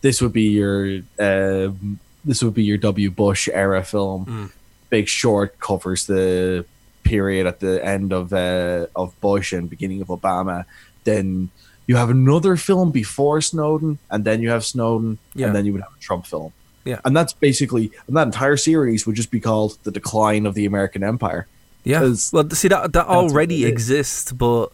This 0.00 0.22
would 0.22 0.32
be 0.32 0.50
your 0.50 1.00
um, 1.18 1.98
this 2.24 2.40
would 2.42 2.54
be 2.54 2.62
your 2.62 2.78
W 2.78 3.10
Bush 3.10 3.48
era 3.52 3.82
film. 3.82 4.26
Mm. 4.26 4.52
Big 4.90 5.08
Short 5.08 5.58
covers 5.58 6.06
the 6.06 6.64
period 7.02 7.46
at 7.46 7.58
the 7.58 7.84
end 7.84 8.12
of 8.12 8.32
uh, 8.32 8.86
of 8.94 9.18
Bush 9.20 9.52
and 9.52 9.68
beginning 9.68 10.00
of 10.00 10.06
Obama. 10.08 10.66
Then 11.02 11.50
you 11.88 11.96
have 11.96 12.10
another 12.10 12.54
film 12.56 12.92
before 12.92 13.40
Snowden, 13.40 13.98
and 14.08 14.24
then 14.24 14.40
you 14.40 14.50
have 14.50 14.64
Snowden, 14.64 15.18
Yeah. 15.34 15.46
and 15.46 15.56
then 15.56 15.66
you 15.66 15.72
would 15.72 15.82
have 15.82 15.94
a 15.96 16.00
Trump 16.00 16.26
film. 16.26 16.52
Yeah. 16.84 17.00
and 17.04 17.14
that's 17.16 17.32
basically 17.34 17.90
and 18.06 18.16
that 18.16 18.26
entire 18.28 18.56
series 18.56 19.04
would 19.04 19.16
just 19.16 19.30
be 19.30 19.40
called 19.40 19.76
the 19.82 19.90
decline 19.90 20.46
of 20.46 20.54
the 20.54 20.64
American 20.64 21.02
empire. 21.02 21.46
Yeah. 21.88 22.00
Well, 22.32 22.50
see 22.50 22.68
that 22.68 22.92
that 22.92 23.06
already 23.06 23.64
exists, 23.64 24.30
but 24.32 24.68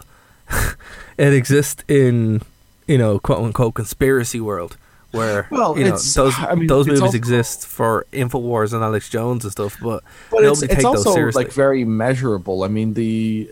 it 1.17 1.33
exists 1.33 1.85
in 1.87 2.43
you 2.89 2.99
know 2.99 3.19
quote 3.21 3.39
unquote 3.39 3.75
conspiracy 3.75 4.41
world 4.41 4.77
where 5.13 5.47
Well, 5.49 5.79
you 5.79 5.85
know 5.85 5.91
those 5.97 6.35
I 6.39 6.57
mean, 6.57 6.67
those 6.67 6.87
movies 6.89 7.03
also- 7.03 7.17
exist 7.17 7.67
for 7.69 8.05
Infowars 8.13 8.73
and 8.73 8.83
Alex 8.83 9.09
Jones 9.09 9.45
and 9.45 9.53
stuff, 9.53 9.77
but, 9.81 10.03
But 10.31 10.43
nobody 10.43 10.49
it's, 10.51 10.61
take 10.63 10.71
it's 10.73 10.83
those 10.83 10.97
also 11.07 11.15
seriously. 11.15 11.45
like 11.45 11.53
very 11.53 11.85
measurable. 11.85 12.65
I 12.65 12.69
mean, 12.69 12.95
the 12.95 13.49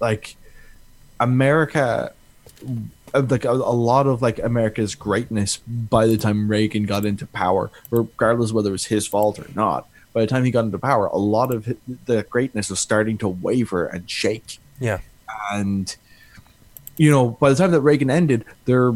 like 0.00 0.34
America, 1.20 2.12
like 3.14 3.44
a, 3.44 3.52
a 3.52 3.76
lot 3.90 4.08
of 4.08 4.20
like 4.20 4.40
America's 4.40 4.96
greatness 4.96 5.58
by 5.58 6.06
the 6.08 6.16
time 6.16 6.48
Reagan 6.48 6.86
got 6.86 7.04
into 7.04 7.24
power, 7.26 7.70
regardless 7.90 8.52
whether 8.52 8.70
it 8.70 8.72
was 8.72 8.86
his 8.86 9.06
fault 9.06 9.38
or 9.38 9.46
not. 9.54 9.88
By 10.14 10.20
the 10.22 10.26
time 10.26 10.44
he 10.44 10.50
got 10.50 10.64
into 10.64 10.78
power, 10.78 11.06
a 11.08 11.18
lot 11.18 11.52
of 11.52 11.76
the 12.06 12.22
greatness 12.30 12.70
was 12.70 12.80
starting 12.80 13.18
to 13.18 13.28
waver 13.28 13.84
and 13.86 14.08
shake. 14.08 14.58
yeah, 14.80 15.00
and 15.52 15.94
you 16.96 17.10
know 17.10 17.30
by 17.40 17.50
the 17.50 17.56
time 17.56 17.72
that 17.72 17.80
reagan 17.82 18.08
ended 18.08 18.44
their 18.64 18.92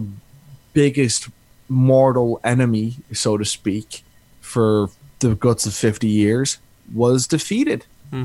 biggest 0.72 1.28
mortal 1.68 2.40
enemy 2.44 2.94
so 3.12 3.36
to 3.36 3.44
speak 3.44 4.02
for 4.40 4.88
the 5.18 5.34
guts 5.34 5.66
of 5.66 5.74
50 5.74 6.06
years 6.06 6.58
was 6.94 7.26
defeated 7.26 7.84
Hmm. 8.10 8.24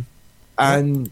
and 0.58 1.12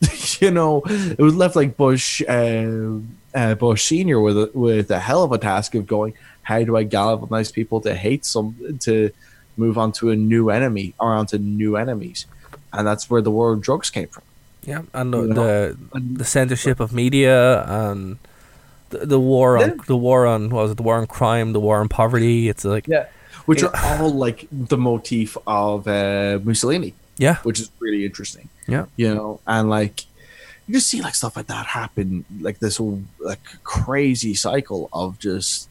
you 0.40 0.50
know 0.50 0.82
it 0.86 1.18
was 1.18 1.34
left 1.34 1.56
like 1.56 1.76
bush 1.76 2.22
uh, 2.28 2.98
uh, 3.34 3.54
bush 3.54 3.82
senior 3.84 4.20
with 4.20 4.36
a, 4.36 4.50
with 4.54 4.90
a 4.90 4.98
hell 5.00 5.24
of 5.24 5.32
a 5.32 5.38
task 5.38 5.74
of 5.74 5.86
going 5.86 6.12
how 6.42 6.62
do 6.62 6.76
i 6.76 6.84
galvanize 6.84 7.50
people 7.50 7.80
to 7.80 7.94
hate 7.94 8.24
some 8.24 8.54
to 8.80 9.10
move 9.64 9.76
on 9.82 9.90
to 9.98 10.04
a 10.14 10.16
new 10.32 10.44
enemy 10.58 10.86
or 11.02 11.08
onto 11.18 11.36
new 11.62 11.72
enemies 11.84 12.20
and 12.74 12.82
that's 12.88 13.04
where 13.10 13.22
the 13.26 13.30
war 13.38 13.48
of 13.54 13.58
drugs 13.68 13.88
came 13.96 14.08
from 14.14 14.24
yeah, 14.70 14.82
and 14.98 15.08
the 15.14 15.20
You 15.22 15.28
know? 15.28 15.34
the, 15.40 15.52
the 16.20 16.24
censorship 16.36 16.78
of 16.84 16.88
media 17.04 17.36
and 17.80 18.00
the, 18.90 18.98
the 19.14 19.20
war 19.32 19.56
on 19.56 19.68
Yeah. 19.70 19.84
the 19.92 19.96
war 20.06 20.20
on 20.32 20.40
what 20.52 20.62
was 20.64 20.70
it 20.74 20.76
the 20.76 20.82
war 20.88 20.96
on 21.00 21.06
crime, 21.18 21.48
the 21.56 21.62
war 21.66 21.76
on 21.82 21.88
poverty. 21.88 22.38
It's 22.52 22.64
like 22.74 22.86
Yeah, 22.96 23.06
which 23.48 23.62
Yeah. 23.62 23.68
are 23.68 23.76
all 24.02 24.10
like 24.26 24.40
the 24.72 24.76
motif 24.76 25.30
of 25.46 25.88
uh, 25.88 26.38
Mussolini, 26.48 26.92
yeah, 27.26 27.36
which 27.46 27.58
is 27.62 27.68
really 27.84 28.02
interesting. 28.10 28.46
yeah, 28.74 28.84
You 29.02 29.10
know, 29.14 29.30
and 29.46 29.64
like 29.78 29.96
you 30.66 30.74
just 30.78 30.88
see 30.92 31.00
like 31.06 31.14
stuff 31.20 31.34
like 31.38 31.48
that 31.54 31.66
happen, 31.80 32.24
like 32.46 32.58
this 32.64 32.76
whole 32.78 33.00
like 33.30 33.44
crazy 33.64 34.34
cycle 34.46 34.82
of 34.92 35.18
just. 35.18 35.68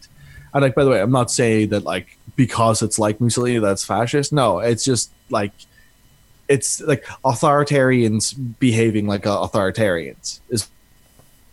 And 0.53 0.63
like, 0.65 0.73
by 0.73 0.83
the 0.85 0.89
way, 0.93 0.99
I'm 1.05 1.11
not 1.21 1.29
saying 1.29 1.69
that 1.73 1.83
like 1.93 2.07
because 2.39 2.81
it's 2.81 2.97
like 2.97 3.19
Mussolini 3.19 3.59
that's 3.59 3.83
fascist. 3.83 4.31
No, 4.31 4.59
it's 4.59 4.85
just 4.85 5.11
like 5.29 5.51
it's 6.47 6.79
like 6.79 7.03
authoritarians 7.25 8.33
behaving 8.59 9.07
like 9.07 9.27
uh, 9.27 9.45
authoritarians 9.45 10.39
is 10.47 10.69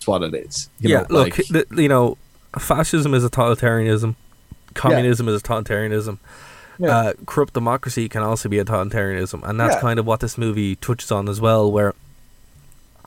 is 0.00 0.06
what 0.06 0.22
it 0.22 0.32
is. 0.32 0.70
You 0.78 0.90
yeah. 0.90 1.00
know, 1.00 1.06
Look, 1.10 1.38
like- 1.38 1.48
the, 1.48 1.82
you 1.82 1.88
know, 1.88 2.16
fascism 2.56 3.14
is 3.14 3.24
a 3.24 3.28
totalitarianism. 3.28 4.14
Communism 4.74 5.26
is 5.28 5.40
a 5.40 5.42
totalitarianism. 5.42 6.18
Yeah. 6.78 6.96
Uh, 6.96 7.12
corrupt 7.26 7.54
democracy 7.54 8.08
can 8.08 8.22
also 8.22 8.48
be 8.48 8.60
a 8.60 8.64
totalitarianism, 8.64 9.42
and 9.42 9.58
that's 9.58 9.74
Yeah. 9.74 9.80
kind 9.80 9.98
of 9.98 10.06
what 10.06 10.20
this 10.20 10.38
movie 10.38 10.76
touches 10.76 11.10
on 11.10 11.28
as 11.28 11.40
well. 11.40 11.72
Where, 11.72 11.94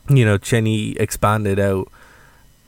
you 0.09 0.25
know, 0.25 0.37
Cheney 0.37 0.97
expanded 0.97 1.59
out 1.61 1.87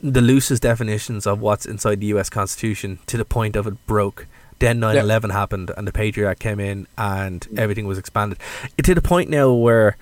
the 0.00 0.22
loosest 0.22 0.62
definitions 0.62 1.26
of 1.26 1.38
what's 1.38 1.66
inside 1.66 2.00
the 2.00 2.06
U.S. 2.06 2.30
Constitution 2.30 2.98
to 3.08 3.18
the 3.18 3.26
point 3.26 3.56
of 3.56 3.66
it 3.66 3.74
broke. 3.86 4.26
Then 4.62 4.80
9/11 4.80 5.30
happened, 5.32 5.70
and 5.76 5.86
the 5.88 5.92
Patriot 5.92 6.38
came 6.38 6.60
in, 6.60 6.86
and 6.96 7.46
everything 7.56 7.86
was 7.86 7.98
expanded. 7.98 8.38
It 8.78 8.84
to 8.84 8.94
the 8.94 9.02
point 9.02 9.28
now 9.28 9.52
where, 9.52 9.96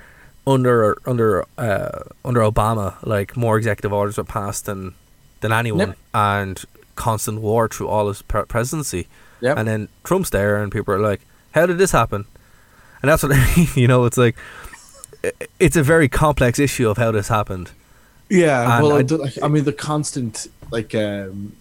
under 0.46 0.96
under 1.06 1.44
uh, 1.58 2.02
under 2.24 2.40
Obama, 2.40 2.94
like 3.04 3.36
more 3.36 3.56
executive 3.58 3.92
orders 3.92 4.16
were 4.18 4.24
passed 4.24 4.66
than 4.66 4.94
than 5.40 5.52
anyone, 5.52 5.88
Yep. 5.88 5.98
and 6.14 6.64
constant 6.94 7.40
war 7.40 7.68
through 7.68 7.88
all 7.88 8.08
his 8.08 8.22
pre- 8.22 8.44
presidency. 8.44 9.06
Yep. 9.40 9.56
And 9.58 9.66
then 9.68 9.88
Trump's 10.04 10.30
there, 10.30 10.62
and 10.62 10.70
people 10.70 10.92
are 10.94 11.00
like, 11.10 11.20
"How 11.52 11.64
did 11.66 11.78
this 11.78 11.92
happen?" 11.92 12.26
And 13.02 13.10
that's 13.10 13.22
what 13.22 13.32
I 13.34 13.54
mean. 13.56 13.68
You 13.74 13.88
know, 13.88 14.04
it's 14.04 14.18
like 14.18 14.36
it's 15.58 15.76
a 15.76 15.82
very 15.82 16.08
complex 16.08 16.58
issue 16.58 16.88
of 16.90 16.96
how 16.98 17.10
this 17.10 17.28
happened. 17.28 17.70
Yeah, 18.28 18.76
And 18.76 18.86
well, 18.86 18.96
I- 18.96 19.26
I, 19.26 19.46
I 19.46 19.48
mean, 19.48 19.64
the 19.64 19.72
constant 19.72 20.46
like 20.70 20.94
um, 20.94 21.52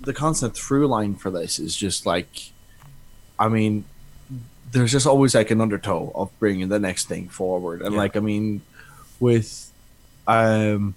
the 0.00 0.12
constant 0.12 0.54
through 0.56 0.86
line 0.88 1.14
for 1.14 1.30
this 1.30 1.58
is 1.58 1.74
just 1.76 2.06
like, 2.06 2.50
I 3.38 3.48
mean, 3.48 3.84
there's 4.72 4.92
just 4.92 5.06
always 5.06 5.34
like 5.34 5.50
an 5.50 5.60
undertow 5.60 6.12
of 6.14 6.30
bringing 6.38 6.68
the 6.68 6.78
next 6.78 7.08
thing 7.08 7.28
forward, 7.28 7.82
and 7.82 7.92
Yeah. 7.94 7.98
like, 8.00 8.16
I 8.16 8.20
mean, 8.20 8.62
with 9.18 9.70
um, 10.26 10.94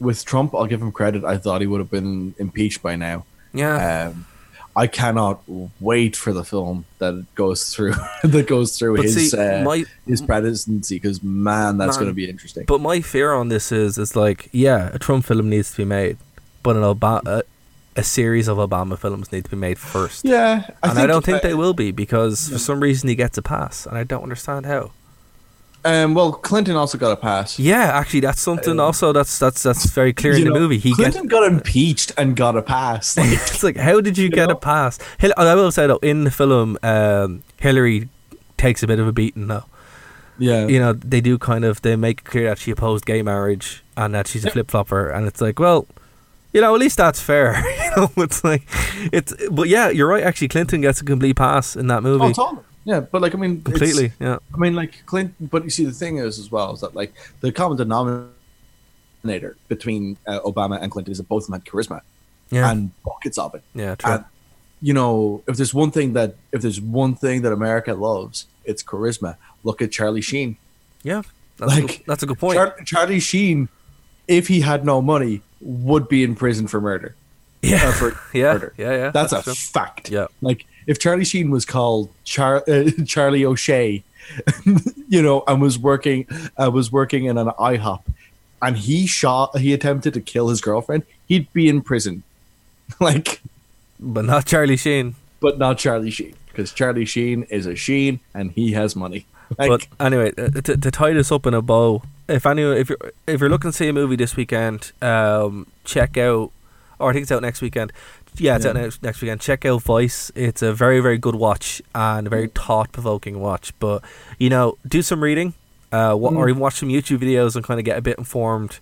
with 0.00 0.24
Trump, 0.24 0.54
I'll 0.54 0.66
give 0.66 0.80
him 0.80 0.92
credit. 0.92 1.24
I 1.24 1.36
thought 1.36 1.60
he 1.60 1.66
would 1.66 1.78
have 1.80 1.90
been 1.90 2.34
impeached 2.38 2.82
by 2.82 2.96
now. 2.96 3.24
Yeah. 3.52 4.08
Um, 4.08 4.26
I 4.74 4.86
cannot 4.86 5.42
wait 5.80 6.16
for 6.16 6.32
the 6.32 6.42
film 6.44 6.86
that 6.98 7.26
goes 7.34 7.74
through 7.74 7.92
that 8.24 8.46
goes 8.46 8.78
through 8.78 8.96
But 8.96 9.04
his 9.04 9.30
see, 9.32 9.36
uh, 9.38 9.62
my- 9.62 9.84
his 10.06 10.22
presidency 10.22 10.96
because 10.96 11.22
man, 11.22 11.76
that's 11.76 11.96
going 11.98 12.08
to 12.08 12.14
be 12.14 12.28
interesting. 12.30 12.64
But 12.66 12.80
my 12.80 13.02
fear 13.02 13.34
on 13.34 13.48
this 13.48 13.70
is, 13.70 13.98
it's 13.98 14.16
like, 14.16 14.48
yeah, 14.52 14.88
a 14.94 14.98
Trump 14.98 15.26
film 15.26 15.50
needs 15.50 15.72
to 15.72 15.76
be 15.78 15.84
made, 15.84 16.16
but 16.62 16.76
an 16.76 16.82
Obama, 16.82 17.42
a, 17.96 18.02
series 18.02 18.48
of 18.48 18.58
Obama 18.58 18.98
films 18.98 19.32
need 19.32 19.44
to 19.44 19.50
be 19.50 19.56
made 19.56 19.78
first. 19.78 20.24
yeah, 20.24 20.70
and 20.82 20.98
I 20.98 21.06
don't 21.06 21.24
think 21.24 21.38
uh, 21.44 21.48
they 21.48 21.54
will 21.54 21.74
be 21.74 21.90
because 21.90 22.48
for 22.48 22.58
some 22.58 22.80
reason 22.80 23.08
he 23.08 23.14
gets 23.14 23.38
a 23.38 23.42
pass, 23.42 23.86
and 23.86 23.96
I 23.96 24.04
don't 24.04 24.22
understand 24.22 24.66
how. 24.66 24.92
Um, 25.84 26.14
well, 26.14 26.32
Clinton 26.32 26.76
also 26.76 26.96
got 26.96 27.10
a 27.10 27.16
pass. 27.16 27.58
Yeah, 27.58 27.90
actually, 27.92 28.20
that's 28.20 28.40
something. 28.40 28.78
also, 28.78 29.12
that's 29.12 29.36
that's 29.38 29.64
that's 29.64 29.86
very 29.90 30.12
clear 30.12 30.32
in 30.34 30.38
You 30.38 30.44
the 30.44 30.50
know, 30.50 30.60
movie. 30.60 30.78
He 30.78 30.94
Clinton 30.94 31.26
got 31.26 31.42
impeached 31.50 32.12
and 32.16 32.36
got 32.36 32.56
a 32.56 32.62
pass. 32.62 33.16
Like, 33.22 33.32
it's 33.32 33.62
like, 33.64 33.76
how 33.76 34.00
did 34.00 34.16
you, 34.16 34.28
get 34.28 34.48
know? 34.48 34.54
a 34.54 34.58
pass? 34.58 34.98
Hil- 35.18 35.34
I 35.36 35.54
will 35.56 35.72
say 35.72 35.88
though, 35.88 35.96
in 35.96 36.22
the 36.24 36.30
film, 36.30 36.78
um, 36.84 37.42
Hillary 37.60 38.08
takes 38.58 38.84
a 38.84 38.86
bit 38.86 39.00
of 39.00 39.08
a 39.08 39.12
beating 39.12 39.48
though. 39.48 39.64
yeah, 40.38 40.68
You 40.68 40.78
know, 40.78 40.92
they 40.92 41.20
do 41.20 41.36
kind 41.36 41.64
of 41.64 41.82
they 41.82 41.96
make 41.96 42.22
clear 42.22 42.48
that 42.50 42.58
she 42.58 42.70
opposed 42.70 43.04
gay 43.04 43.22
marriage 43.22 43.82
and 43.96 44.14
that 44.14 44.28
she's 44.28 44.44
a 44.44 44.50
flip 44.52 44.70
flopper, 44.70 45.10
and 45.10 45.26
it's 45.26 45.40
like, 45.40 45.58
well, 45.58 45.88
you 46.52 46.60
know, 46.60 46.74
at 46.74 46.80
least 46.80 46.96
that's 46.96 47.20
fair. 47.20 47.54
you 47.84 47.90
know, 47.96 48.10
it's 48.18 48.44
like, 48.44 48.62
it's. 49.12 49.34
But 49.50 49.68
yeah, 49.68 49.88
you're 49.90 50.08
right. 50.08 50.22
Actually, 50.22 50.48
Clinton 50.48 50.80
gets 50.80 51.00
a 51.00 51.04
complete 51.04 51.36
pass 51.36 51.76
in 51.76 51.86
that 51.88 52.02
movie. 52.02 52.24
oh, 52.24 52.32
totally. 52.32 52.62
Yeah, 52.84 53.00
but 53.00 53.22
like 53.22 53.34
I 53.34 53.38
mean, 53.38 53.62
completely. 53.62 54.12
Yeah. 54.18 54.38
I 54.52 54.56
mean, 54.56 54.74
like 54.74 55.06
Clinton. 55.06 55.48
But 55.52 55.64
you 55.64 55.70
see, 55.70 55.84
the 55.84 55.92
thing 55.92 56.18
is, 56.18 56.38
as 56.38 56.50
well, 56.50 56.72
is 56.74 56.80
that 56.80 56.94
like 56.96 57.14
the 57.40 57.52
common 57.52 57.76
denominator 57.78 59.56
between 59.68 60.16
uh, 60.26 60.40
Obama 60.40 60.80
and 60.82 60.90
Clinton 60.90 61.12
is 61.12 61.18
that 61.18 61.28
both 61.28 61.44
of 61.44 61.50
them 61.50 61.60
had 61.60 61.64
charisma 61.64 62.00
Yeah. 62.50 62.70
and 62.70 62.90
buckets 63.04 63.38
of 63.38 63.54
it. 63.54 63.62
yeah. 63.74 63.94
True. 63.94 64.12
And 64.14 64.24
you 64.80 64.92
know, 64.94 65.44
if 65.46 65.56
there's 65.56 65.72
one 65.72 65.92
thing 65.92 66.14
that 66.14 66.34
if 66.50 66.60
there's 66.62 66.80
one 66.80 67.14
thing 67.14 67.42
that 67.42 67.52
America 67.52 67.94
loves, 67.94 68.46
it's 68.64 68.82
charisma. 68.82 69.36
Look 69.62 69.80
at 69.80 69.92
Charlie 69.92 70.20
Sheen. 70.20 70.56
yeah. 71.02 71.22
That's, 71.58 71.72
a 71.72 71.76
like, 71.80 71.86
good, 71.86 72.02
that's 72.06 72.22
a 72.24 72.26
good 72.26 72.38
point. 72.40 72.56
Char- 72.56 72.76
Charlie 72.84 73.20
Sheen, 73.20 73.68
if 74.38 74.48
he 74.48 74.60
had 74.60 74.84
no 74.84 75.00
money, 75.02 75.42
would 75.60 76.08
be 76.08 76.24
in 76.24 76.34
prison 76.34 76.66
for 76.66 76.80
murder. 76.80 77.14
yeah. 77.62 77.88
uh, 77.88 77.92
for 77.92 78.20
yeah. 78.36 78.52
murder. 78.54 78.74
Yeah. 78.76 78.90
Yeah. 78.92 79.10
That's, 79.10 79.32
a 79.32 79.42
true. 79.42 79.54
fact. 79.54 80.10
Yeah. 80.10 80.26
Like 80.40 80.66
if 80.86 80.98
Charlie 80.98 81.24
Sheen 81.24 81.50
was 81.50 81.64
called 81.64 82.10
Char- 82.24 82.64
uh, 82.68 82.90
Charlie 83.06 83.44
O'Shea, 83.44 84.02
you 85.08 85.22
know, 85.22 85.44
and 85.46 85.60
was 85.60 85.78
working, 85.78 86.26
uh, 86.56 86.70
was 86.70 86.90
working 86.90 87.26
in 87.26 87.38
an 87.38 87.48
IHOP, 87.58 88.02
and 88.60 88.76
he 88.76 89.06
shot, 89.06 89.58
he 89.58 89.72
attempted 89.72 90.14
to 90.14 90.20
kill 90.20 90.48
his 90.48 90.60
girlfriend, 90.60 91.04
he'd 91.26 91.52
be 91.52 91.68
in 91.68 91.82
prison, 91.82 92.22
like, 93.00 93.40
But 94.00 94.24
not 94.24 94.46
Charlie 94.46 94.76
Sheen. 94.76 95.14
but 95.40 95.58
not 95.58 95.78
Charlie 95.78 96.10
Sheen, 96.10 96.34
because 96.48 96.72
Charlie 96.72 97.04
Sheen 97.04 97.44
is 97.44 97.66
a 97.66 97.74
Sheen 97.76 98.20
and 98.34 98.52
he 98.52 98.72
has 98.72 98.94
money. 98.96 99.26
Like, 99.58 99.68
but 99.68 99.86
anyway, 100.00 100.32
uh, 100.38 100.48
to, 100.62 100.76
to 100.76 100.90
tie 100.90 101.12
this 101.12 101.30
up 101.30 101.46
in 101.46 101.52
a 101.54 101.60
bow, 101.60 102.02
if 102.32 102.46
anyone, 102.46 102.76
if 102.76 102.88
you're 102.88 102.98
if 103.26 103.40
you're 103.40 103.50
looking 103.50 103.70
to 103.70 103.76
see 103.76 103.88
a 103.88 103.92
movie 103.92 104.16
this 104.16 104.36
weekend, 104.36 104.92
um, 105.02 105.66
check 105.84 106.16
out, 106.16 106.50
or 106.98 107.10
I 107.10 107.12
think 107.12 107.22
it's 107.24 107.32
out 107.32 107.42
next 107.42 107.60
weekend. 107.62 107.92
Yeah, 108.36 108.56
it's 108.56 108.64
out 108.64 108.74
Yeah. 108.74 108.82
next, 108.82 109.02
next 109.02 109.20
weekend. 109.20 109.40
Check 109.40 109.64
out 109.66 109.82
Vice. 109.82 110.32
It's 110.34 110.62
a 110.62 110.72
very 110.72 111.00
very 111.00 111.18
good 111.18 111.34
watch 111.34 111.82
and 111.94 112.26
a 112.26 112.30
very 112.30 112.48
thought 112.48 112.90
provoking 112.92 113.40
watch. 113.40 113.72
But 113.78 114.02
you 114.38 114.48
know, 114.50 114.78
do 114.88 115.02
some 115.02 115.22
reading, 115.22 115.54
uh, 115.92 116.14
wha- 116.18 116.30
or 116.34 116.48
even 116.48 116.60
watch 116.60 116.76
some 116.76 116.88
YouTube 116.88 117.18
videos 117.18 117.54
and 117.56 117.64
kind 117.64 117.78
of 117.78 117.84
get 117.84 117.98
a 117.98 118.02
bit 118.02 118.16
informed 118.18 118.78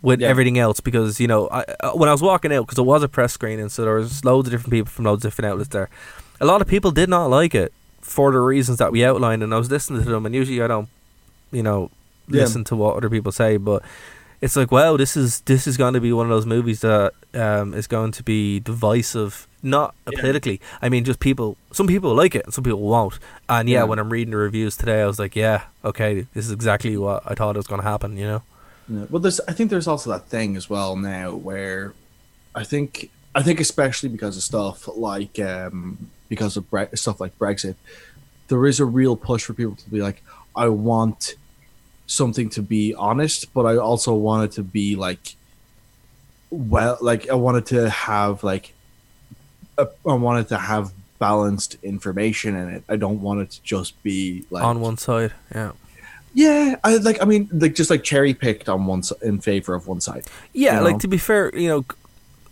with 0.00 0.20
Yeah. 0.20 0.28
everything 0.28 0.58
else 0.58 0.80
because 0.80 1.20
you 1.20 1.26
know 1.28 1.48
I, 1.48 1.64
uh, 1.80 1.92
when 1.92 2.08
I 2.08 2.12
was 2.12 2.22
walking 2.22 2.52
out 2.52 2.66
because 2.66 2.78
it 2.78 2.82
was 2.86 3.02
a 3.02 3.08
press 3.08 3.32
screening, 3.34 3.68
so 3.68 3.84
there 3.84 3.94
was 3.94 4.24
loads 4.24 4.48
of 4.48 4.52
different 4.52 4.72
people 4.72 4.90
from 4.90 5.04
loads 5.04 5.24
of 5.24 5.30
different 5.30 5.52
outlets 5.52 5.68
there. 5.70 5.88
A 6.40 6.46
lot 6.46 6.60
of 6.62 6.66
people 6.66 6.90
did 6.90 7.08
not 7.08 7.26
like 7.26 7.54
it 7.54 7.72
for 8.00 8.32
the 8.32 8.40
reasons 8.40 8.78
that 8.78 8.90
we 8.90 9.04
outlined, 9.04 9.42
and 9.42 9.54
I 9.54 9.58
was 9.58 9.70
listening 9.70 10.02
to 10.02 10.10
them. 10.10 10.26
And 10.26 10.34
usually 10.34 10.60
I 10.60 10.66
don't, 10.66 10.88
you 11.52 11.62
know, 11.62 11.90
Yeah. 12.28 12.42
listen 12.42 12.64
to 12.64 12.76
what 12.76 12.96
other 12.96 13.10
people 13.10 13.32
say, 13.32 13.56
but 13.56 13.82
it's 14.40 14.56
like, 14.56 14.72
wow, 14.72 14.96
this 14.96 15.16
is 15.16 15.40
this 15.42 15.66
is 15.66 15.76
going 15.76 15.94
to 15.94 16.00
be 16.00 16.12
one 16.12 16.26
of 16.26 16.30
those 16.30 16.46
movies 16.46 16.80
that 16.80 17.12
um, 17.34 17.74
is 17.74 17.86
going 17.86 18.12
to 18.12 18.22
be 18.22 18.60
divisive. 18.60 19.46
Not 19.64 19.94
politically, 20.16 20.60
I 20.80 20.88
mean, 20.88 21.04
just 21.04 21.20
people. 21.20 21.56
Some 21.72 21.86
people 21.86 22.12
like 22.16 22.34
it, 22.34 22.52
some 22.52 22.64
people 22.64 22.80
won't. 22.80 23.20
And 23.48 23.68
yeah, 23.68 23.78
Yeah. 23.78 23.84
when 23.84 24.00
I'm 24.00 24.10
reading 24.10 24.32
the 24.32 24.36
reviews 24.38 24.76
today, 24.76 25.02
I 25.02 25.06
was 25.06 25.20
like, 25.20 25.36
yeah, 25.36 25.62
okay, 25.84 26.26
this 26.34 26.46
is 26.46 26.50
exactly 26.50 26.96
what 26.96 27.22
I 27.24 27.34
thought 27.34 27.54
was 27.56 27.68
going 27.68 27.80
to 27.80 27.86
happen. 27.86 28.16
You 28.16 28.26
know? 28.26 28.42
Yeah. 28.88 29.04
Well, 29.08 29.20
there's. 29.20 29.38
I 29.46 29.52
think 29.52 29.70
there's 29.70 29.86
also 29.86 30.10
that 30.10 30.26
thing 30.26 30.56
as 30.56 30.68
well 30.68 30.96
now 30.96 31.32
where, 31.32 31.94
I 32.56 32.64
think 32.64 33.10
I 33.36 33.42
think 33.44 33.60
especially 33.60 34.08
because 34.08 34.36
of 34.36 34.42
stuff 34.42 34.88
like 34.96 35.38
um 35.38 36.10
because 36.28 36.56
of 36.56 36.68
bre- 36.68 36.94
stuff 36.94 37.20
like 37.20 37.38
Brexit, 37.38 37.76
there 38.48 38.66
is 38.66 38.80
a 38.80 38.84
real 38.84 39.14
push 39.14 39.44
for 39.44 39.52
people 39.54 39.76
to 39.76 39.88
be 39.90 40.02
like, 40.02 40.24
I 40.56 40.66
want 40.68 41.36
something 42.06 42.48
to 42.50 42.62
be 42.62 42.94
honest, 42.94 43.52
but 43.54 43.64
I 43.66 43.76
also 43.76 44.14
wanted 44.14 44.52
to 44.52 44.62
be 44.62 44.96
like, 44.96 45.36
well, 46.50 46.98
like 47.00 47.28
I 47.30 47.34
wanted 47.34 47.66
to 47.66 47.90
have 47.90 48.44
like, 48.44 48.74
a, 49.78 49.88
I 50.06 50.14
wanted 50.14 50.48
to 50.48 50.58
have 50.58 50.92
balanced 51.18 51.76
information 51.82 52.56
in 52.56 52.68
it. 52.68 52.84
I 52.88 52.96
don't 52.96 53.22
want 53.22 53.40
it 53.40 53.50
to 53.52 53.62
just 53.62 54.02
be 54.02 54.44
like 54.50 54.64
On 54.64 54.80
one 54.80 54.98
side, 54.98 55.32
yeah, 55.54 55.72
yeah, 56.34 56.76
I 56.82 56.96
like. 56.96 57.22
I 57.22 57.26
mean, 57.26 57.48
like 57.52 57.74
just 57.74 57.90
like 57.90 58.02
cherry 58.02 58.34
picked 58.34 58.68
on 58.68 58.86
one 58.86 59.02
in 59.22 59.40
favor 59.40 59.74
of 59.74 59.86
one 59.86 60.00
side. 60.00 60.26
yeah. 60.52 60.78
You 60.78 60.84
Like 60.84 60.98
to 61.00 61.08
be 61.08 61.18
fair, 61.18 61.54
you 61.56 61.68
know, 61.68 61.84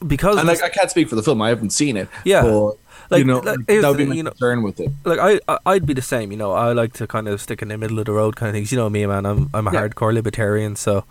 because 0.06 0.36
And 0.36 0.46
like, 0.46 0.62
I 0.62 0.68
can't 0.68 0.90
speak 0.90 1.08
for 1.08 1.14
the 1.14 1.22
film. 1.22 1.40
I 1.42 1.48
haven't 1.48 1.70
seen 1.70 1.96
it. 1.96 2.08
Yeah. 2.24 2.42
but, 2.42 2.76
Like- 3.10 3.18
you 3.18 3.24
know, 3.24 3.40
like, 3.40 3.66
that 3.66 3.82
would 3.88 3.96
be 3.98 4.06
my 4.06 4.14
you 4.14 4.22
know- 4.22 4.30
concern 4.30 4.62
with 4.62 4.78
it. 4.80 4.90
like 5.04 5.18
I, 5.18 5.40
I 5.52 5.58
I'd 5.66 5.84
be 5.86 5.94
the 5.94 6.02
same, 6.02 6.30
you 6.30 6.36
know. 6.38 6.52
I 6.52 6.72
like 6.72 6.92
to 6.94 7.06
kind 7.06 7.26
of 7.28 7.40
stick 7.40 7.60
in 7.62 7.68
the 7.68 7.76
middle 7.76 7.98
of 7.98 8.04
the 8.06 8.12
road 8.12 8.36
kind 8.36 8.48
of 8.48 8.54
things. 8.54 8.70
You 8.72 8.78
know 8.78 8.88
me, 8.88 9.04
man. 9.06 9.26
I'm 9.26 9.50
I'm 9.52 9.66
a 9.66 9.72
Yeah. 9.72 9.88
hardcore 9.88 10.14
libertarian, 10.14 10.76
so 10.76 11.04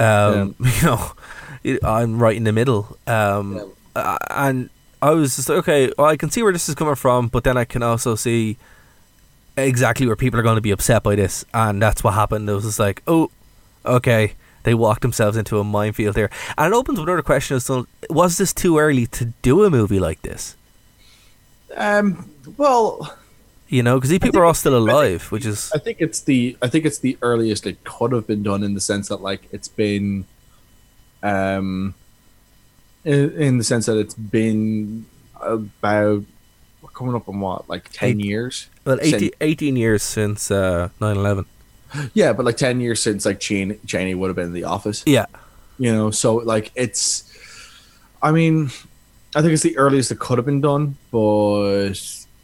um, 0.00 0.54
you 0.58 0.82
know, 0.82 1.12
I'm 1.84 2.18
right 2.22 2.36
in 2.36 2.44
the 2.44 2.52
middle. 2.52 2.96
Um, 3.06 3.72
uh, 3.94 4.16
and 4.30 4.70
I 5.02 5.10
was 5.10 5.36
just 5.36 5.48
like, 5.50 5.58
okay, 5.58 5.92
well, 5.98 6.06
I 6.08 6.16
can 6.16 6.30
see 6.30 6.42
where 6.42 6.52
this 6.52 6.68
is 6.68 6.74
coming 6.74 6.94
from, 6.96 7.28
but 7.28 7.44
then 7.44 7.56
I 7.58 7.64
can 7.64 7.82
also 7.82 8.14
see 8.14 8.56
exactly 9.56 10.06
where 10.06 10.16
people 10.16 10.40
are 10.40 10.42
going 10.42 10.56
to 10.56 10.62
be 10.62 10.70
upset 10.72 11.02
by 11.02 11.14
this, 11.14 11.44
and 11.54 11.80
that's 11.80 12.02
what 12.02 12.14
happened. 12.14 12.48
It 12.48 12.52
was 12.54 12.64
just 12.64 12.78
like, 12.78 13.02
oh, 13.06 13.30
okay. 13.84 14.32
They 14.64 14.72
walked 14.72 15.02
themselves 15.02 15.36
into 15.36 15.58
a 15.58 15.64
minefield 15.64 16.14
there, 16.14 16.30
and 16.56 16.72
it 16.72 16.76
opens 16.76 16.98
with 16.98 17.06
another 17.06 17.20
question: 17.22 17.58
as 17.58 17.66
to, 17.66 17.86
Was 18.08 18.38
this 18.38 18.54
too 18.54 18.78
early 18.78 19.06
to 19.08 19.26
do 19.42 19.62
a 19.62 19.68
movie 19.70 20.00
like 20.00 20.22
this? 20.22 20.56
Um, 21.76 22.30
well, 22.56 23.16
You 23.68 23.82
know, 23.82 23.96
because 23.96 24.10
these 24.10 24.18
people 24.20 24.40
are 24.40 24.44
all 24.44 24.54
still 24.54 24.76
alive, 24.76 25.30
which 25.32 25.46
is 25.46 25.72
I 25.74 25.78
think 25.78 25.98
it's 26.00 26.20
the 26.20 26.56
I 26.62 26.68
think 26.68 26.84
it's 26.84 26.98
the 26.98 27.16
earliest 27.22 27.66
it 27.66 27.82
could 27.84 28.12
have 28.12 28.26
been 28.26 28.42
done 28.42 28.62
in 28.62 28.74
the 28.74 28.80
sense 28.80 29.08
that 29.08 29.20
like 29.22 29.48
it's 29.52 29.68
been, 29.68 30.26
um, 31.22 31.94
in, 33.04 33.30
in 33.32 33.58
the 33.58 33.64
sense 33.64 33.86
that 33.86 33.96
it's 33.98 34.14
been 34.14 35.06
about 35.40 36.24
coming 36.94 37.14
up 37.14 37.28
on 37.28 37.40
what 37.40 37.68
like 37.68 37.88
ten 37.92 38.20
Eight- 38.20 38.24
years. 38.24 38.68
Well, 38.84 38.98
18, 39.00 39.18
Since- 39.18 39.32
18 39.40 39.76
years 39.76 40.02
since 40.02 40.50
uh, 40.50 40.90
9-11. 41.00 41.46
yeah, 42.14 42.32
but 42.34 42.44
like 42.44 42.56
ten 42.58 42.80
years 42.80 43.02
since 43.02 43.24
like 43.24 43.40
Cheney, 43.40 43.78
Cheney 43.86 44.14
would 44.14 44.28
have 44.28 44.36
been 44.36 44.46
in 44.46 44.52
the 44.52 44.64
office. 44.64 45.02
Yeah. 45.06 45.26
you 45.78 45.90
know 45.92 46.12
so 46.12 46.36
like 46.36 46.70
it's 46.76 47.24
i 48.22 48.30
mean 48.30 48.70
i 49.34 49.40
think 49.42 49.52
it's 49.52 49.62
the 49.62 49.76
earliest 49.76 50.10
it 50.12 50.18
could 50.18 50.38
have 50.38 50.44
been 50.46 50.60
done 50.60 50.96
but 51.10 51.92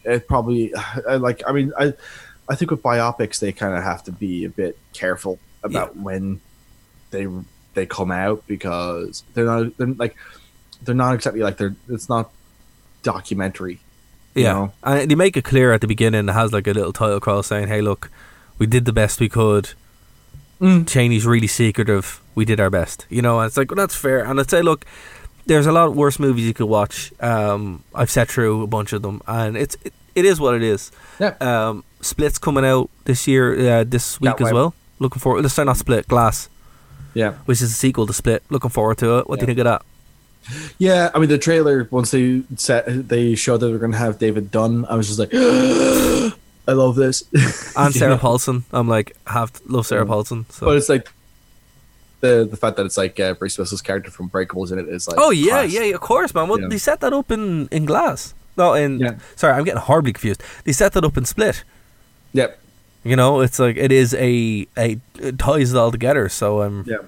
it 0.05 0.27
probably 0.29 0.73
I 1.09 1.17
like 1.17 1.43
i 1.47 1.53
mean 1.53 1.73
i 1.79 1.93
i 2.49 2.55
think 2.55 2.71
with 2.71 2.83
biopics 2.83 3.39
they 3.39 3.53
kind 3.53 3.77
of 3.77 3.83
have 3.83 4.05
to 4.05 4.13
be 4.13 4.45
a 4.45 4.49
bit 4.51 4.79
careful 4.93 5.39
about 5.63 5.97
when 5.97 6.41
they 7.11 7.27
they 7.75 7.87
come 7.87 8.11
out 8.11 8.47
because 8.47 9.23
they're 9.35 9.45
not 9.45 9.77
they're 9.77 9.87
like 9.89 10.17
they're 10.83 10.95
not 10.95 11.15
exactly 11.15 11.43
like 11.43 11.57
they're 11.59 11.77
it's 11.89 12.09
not 12.09 12.31
documentary 13.03 13.81
you 14.35 14.45
Yeah. 14.45 14.53
know? 14.53 14.73
And 14.85 15.11
they 15.11 15.15
make 15.17 15.37
it 15.37 15.43
clear 15.43 15.73
at 15.73 15.81
the 15.81 15.89
beginning, 15.89 16.29
it 16.29 16.33
has 16.33 16.53
like 16.53 16.69
a 16.69 16.73
little 16.73 16.93
title 16.93 17.19
crawl 17.19 17.43
saying, 17.43 17.67
hey, 17.67 17.81
look, 17.81 18.11
we 18.59 18.67
did 18.67 18.85
the 18.85 18.93
best 18.93 19.19
we 19.19 19.29
could. 19.29 19.71
Mm. 20.61 20.87
Cheney's 20.87 21.27
really 21.27 21.49
secretive. 21.49 22.21
We 22.37 22.45
did 22.45 22.61
our 22.61 22.71
best. 22.71 23.07
You 23.11 23.23
know, 23.23 23.41
and 23.41 23.49
it's 23.49 23.57
like, 23.57 23.73
well, 23.73 23.77
that's 23.77 23.97
fair. 23.97 24.25
And 24.25 24.39
I'd 24.39 24.49
say, 24.49 24.63
look, 24.63 24.85
there's 25.51 25.67
a 25.67 25.73
lot 25.73 25.97
worse 25.97 26.19
movies 26.21 26.47
you 26.47 26.55
could 26.55 26.67
watch. 26.69 27.13
Um, 27.19 27.83
I've 27.93 28.09
sat 28.11 28.29
through 28.31 28.63
a 28.63 28.67
bunch 28.69 28.93
of 28.93 29.03
them, 29.03 29.21
and 29.27 29.57
it's 29.57 29.77
it, 29.85 29.93
it 30.15 30.25
is 30.25 30.39
what 30.39 30.55
it 30.55 30.63
is. 30.63 30.93
Yeah. 31.19 31.35
Um, 31.41 31.83
Split's 32.01 32.39
coming 32.39 32.65
out 32.65 32.89
this 33.05 33.27
year, 33.27 33.81
uh, 33.81 33.85
this 33.85 34.21
week 34.21 34.29
Yeah, 34.39 34.47
as 34.47 34.53
well- 34.53 34.55
well. 34.55 34.75
Looking 35.01 35.19
forward. 35.21 35.43
Let's 35.43 35.55
say 35.55 35.65
not 35.65 35.77
Split, 35.77 36.07
Glass, 36.07 36.49
yeah 37.15 37.33
which 37.47 37.61
is 37.63 37.71
a 37.73 37.75
sequel 37.75 38.07
to 38.07 38.13
Split. 38.13 38.43
Looking 38.51 38.71
forward 38.71 38.99
to 38.99 39.19
it. 39.19 39.29
What 39.29 39.41
do 39.41 39.43
you 39.43 39.47
think 39.47 39.59
of 39.59 39.65
that? 39.65 39.83
yeah 40.79 41.11
i 41.15 41.19
mean 41.19 41.29
the 41.29 41.37
trailer 41.37 41.87
once 41.91 42.11
they 42.13 42.43
set 42.57 42.85
they 43.09 43.35
showed 43.35 43.59
that 43.61 43.69
they're 43.69 43.79
gonna 43.79 43.95
have 43.97 44.19
david 44.19 44.51
dunn 44.51 44.87
i 44.89 44.95
was 44.97 45.07
just 45.07 45.19
like 45.19 45.29
i 46.67 46.73
love 46.73 46.97
this 46.97 47.25
And 47.77 47.95
Sarah 47.95 48.13
know? 48.17 48.19
Paulson. 48.19 48.65
I'm 48.73 48.89
like, 48.89 49.15
have 49.27 49.53
love 49.67 49.87
Sarah 49.87 50.07
Paulson. 50.07 50.47
So. 50.49 50.65
But 50.67 50.77
it's 50.79 50.89
like 50.89 51.09
the 52.21 52.47
the 52.51 52.57
fact 52.57 52.77
that 52.77 52.87
it's 52.87 52.97
like 52.97 53.19
uh, 53.21 53.35
Bruce 53.35 53.57
Willis's 53.59 53.83
character 53.83 54.11
from 54.11 54.29
Breakables 54.31 54.73
in 54.73 54.79
it 54.79 54.89
is 54.89 55.09
like 55.09 55.17
Oh 55.19 55.31
yeah, 55.31 55.61
class. 55.63 55.73
yeah, 55.73 55.83
of 55.95 56.01
course, 56.01 56.35
man. 56.35 56.49
Well, 56.49 56.61
Yeah. 56.61 56.69
they 56.69 56.79
set 56.79 57.01
that 57.01 57.13
up 57.13 57.31
in 57.31 57.69
in 57.71 57.85
Glass. 57.87 58.35
No, 58.57 58.75
in 58.75 58.99
Yeah. 58.99 59.15
sorry, 59.37 59.55
I'm 59.55 59.65
getting 59.65 59.81
horribly 59.81 60.13
confused. 60.13 60.43
They 60.65 60.73
set 60.73 60.93
that 60.93 61.05
up 61.05 61.17
in 61.17 61.25
Split. 61.25 61.65
Yep. 62.33 62.59
You 63.05 63.17
know, 63.17 63.41
it's 63.41 63.59
like 63.59 63.77
it 63.77 63.91
is 63.93 64.13
a 64.15 64.67
a 64.77 64.99
it 65.19 65.39
ties 65.39 65.73
it 65.73 65.77
all 65.79 65.91
together. 65.91 66.29
So 66.29 66.61
I'm 66.63 66.85
Yeah. 66.87 66.99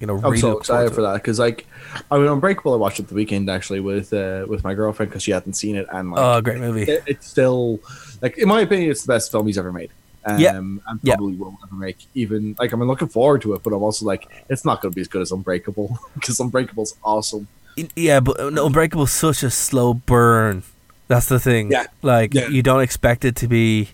you 0.00 0.06
know 0.06 0.16
I'm 0.16 0.22
really 0.22 0.38
so 0.38 0.56
excited 0.58 0.94
for 0.94 1.02
that 1.02 1.14
because 1.14 1.38
like 1.38 1.66
I 2.10 2.16
mean 2.18 2.28
Unbreakable 2.28 2.72
I 2.72 2.76
watched 2.76 2.98
it 3.00 3.08
the 3.08 3.14
weekend 3.14 3.50
actually 3.50 3.80
with 3.80 4.12
uh, 4.14 4.46
with 4.48 4.64
my 4.64 4.72
girlfriend 4.74 5.10
because 5.10 5.22
she 5.22 5.30
hadn't 5.32 5.52
seen 5.54 5.76
it 5.76 5.86
and 5.92 6.10
like 6.10 6.20
Oh, 6.20 6.40
great 6.40 6.58
movie. 6.60 6.84
it, 6.90 7.02
it's 7.06 7.26
still 7.28 7.78
like 8.22 8.38
in 8.38 8.48
my 8.48 8.62
opinion 8.62 8.90
it's 8.90 9.02
the 9.02 9.12
best 9.12 9.30
film 9.30 9.46
he's 9.46 9.58
ever 9.58 9.72
made. 9.72 9.90
Um, 10.24 10.38
Yeah. 10.38 10.56
and 10.56 10.80
Yeah. 11.02 11.16
probably 11.16 11.36
won't 11.36 11.56
ever 11.66 11.74
make. 11.74 11.98
Even 12.14 12.54
like 12.58 12.72
I'm 12.72 12.82
looking 12.86 13.08
forward 13.08 13.42
to 13.42 13.54
it, 13.54 13.62
but 13.62 13.72
I'm 13.72 13.82
also 13.82 14.06
like 14.06 14.28
it's 14.48 14.64
not 14.64 14.80
going 14.80 14.92
to 14.92 14.94
be 14.94 15.00
as 15.00 15.08
good 15.08 15.22
as 15.22 15.32
Unbreakable 15.32 15.98
because 16.14 16.38
Unbreakable's 16.40 16.94
awesome. 17.04 17.48
Yeah, 17.96 18.20
but 18.20 18.38
uh, 18.38 18.48
Unbreakable's 18.64 19.12
such 19.12 19.42
a 19.42 19.50
slow 19.50 19.94
burn. 19.94 20.62
That's 21.08 21.26
the 21.26 21.40
thing. 21.40 21.70
Yeah. 21.72 21.86
Like 22.02 22.34
Yeah. 22.34 22.48
you 22.48 22.62
don't 22.62 22.80
expect 22.82 23.24
it 23.24 23.34
to 23.36 23.48
be 23.48 23.88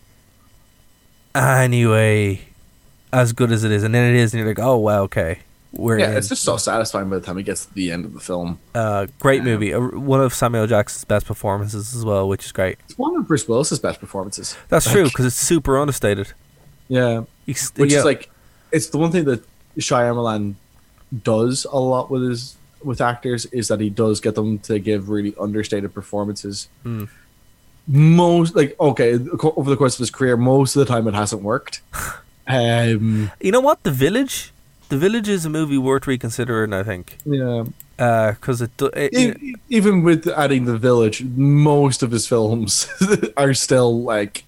anyway 1.35 2.41
as 3.13 3.33
good 3.33 3.51
as 3.53 3.65
it 3.65 3.73
is, 3.73 3.83
and 3.83 3.95
then 3.95 4.15
it 4.15 4.19
is, 4.19 4.35
and 4.35 4.41
you're 4.41 4.49
like, 4.49 4.59
oh 4.59 4.77
wow, 4.77 5.03
okay, 5.05 5.39
Yeah, 5.73 6.17
it's 6.17 6.29
just 6.29 6.43
so 6.43 6.57
satisfying 6.57 7.11
by 7.11 7.17
the 7.17 7.23
time 7.27 7.37
he 7.37 7.43
gets 7.43 7.67
to 7.67 7.75
the 7.75 7.91
end 7.93 8.05
of 8.05 8.15
the 8.15 8.21
film. 8.21 8.59
Uh, 8.75 9.07
great 9.19 9.45
movie. 9.45 9.75
Uh, 9.75 9.81
one 9.81 10.21
of 10.21 10.33
Samuel 10.33 10.67
Jackson's 10.67 11.05
best 11.05 11.27
performances 11.27 11.95
as 11.95 12.05
well, 12.05 12.27
which 12.29 12.47
is 12.47 12.53
great. 12.53 12.79
It's 12.87 12.97
one 12.97 13.15
of 13.17 13.29
Bruce 13.29 13.47
Willis's 13.47 13.79
best 13.79 14.01
performances. 14.01 14.57
That's 14.69 14.87
Like, 14.87 14.95
true 14.95 15.05
because 15.05 15.27
it's 15.27 15.37
super 15.37 15.79
understated. 15.79 16.33
Yeah, 16.89 17.25
He's, 17.45 17.71
which 17.77 17.93
yeah, 17.93 17.99
is 17.99 18.05
like 18.05 18.31
it's 18.73 18.89
the 18.89 18.99
one 18.99 19.13
thing 19.13 19.25
that 19.27 19.45
Shyamalan 19.79 20.55
does 21.23 21.67
a 21.71 21.79
lot 21.79 22.11
with 22.11 22.23
his 22.23 22.57
with 22.83 23.01
actors 23.01 23.45
is 23.47 23.69
that 23.69 23.81
he 23.81 23.91
does 23.91 24.21
get 24.21 24.35
them 24.37 24.59
to 24.61 24.79
give 24.79 25.09
really 25.11 25.35
understated 25.39 25.93
performances. 25.93 26.69
Hmm. 26.83 27.05
Most 27.87 28.55
like 28.55 28.75
okay 28.81 29.15
over 29.15 29.71
the 29.71 29.77
course 29.77 29.95
of 29.95 30.01
his 30.01 30.11
career, 30.11 30.37
most 30.37 30.77
of 30.77 30.81
the 30.81 30.87
time 30.87 31.07
it 31.09 31.15
hasn't 31.15 31.43
worked. 31.43 31.83
Um, 32.51 33.31
you 33.43 33.53
know 33.53 33.61
what? 33.61 33.83
The 33.83 33.91
Village. 33.91 34.55
The 34.89 34.97
Village 34.99 35.29
is 35.29 35.45
a 35.45 35.51
movie 35.51 35.79
worth 35.79 36.07
reconsidering. 36.07 36.73
I 36.73 36.83
think. 36.83 37.19
yeah, 37.25 37.65
because 38.33 38.63
it, 38.63 38.77
do- 38.77 38.91
it 38.95 39.13
know- 39.13 39.35
E- 39.43 39.55
even 39.69 40.03
with 40.03 40.27
adding 40.29 40.65
the 40.65 40.79
village, 40.79 41.23
most 41.25 42.03
of 42.03 42.11
his 42.11 42.27
films 42.27 42.89
are 43.37 43.53
still 43.55 44.03
like 44.03 44.45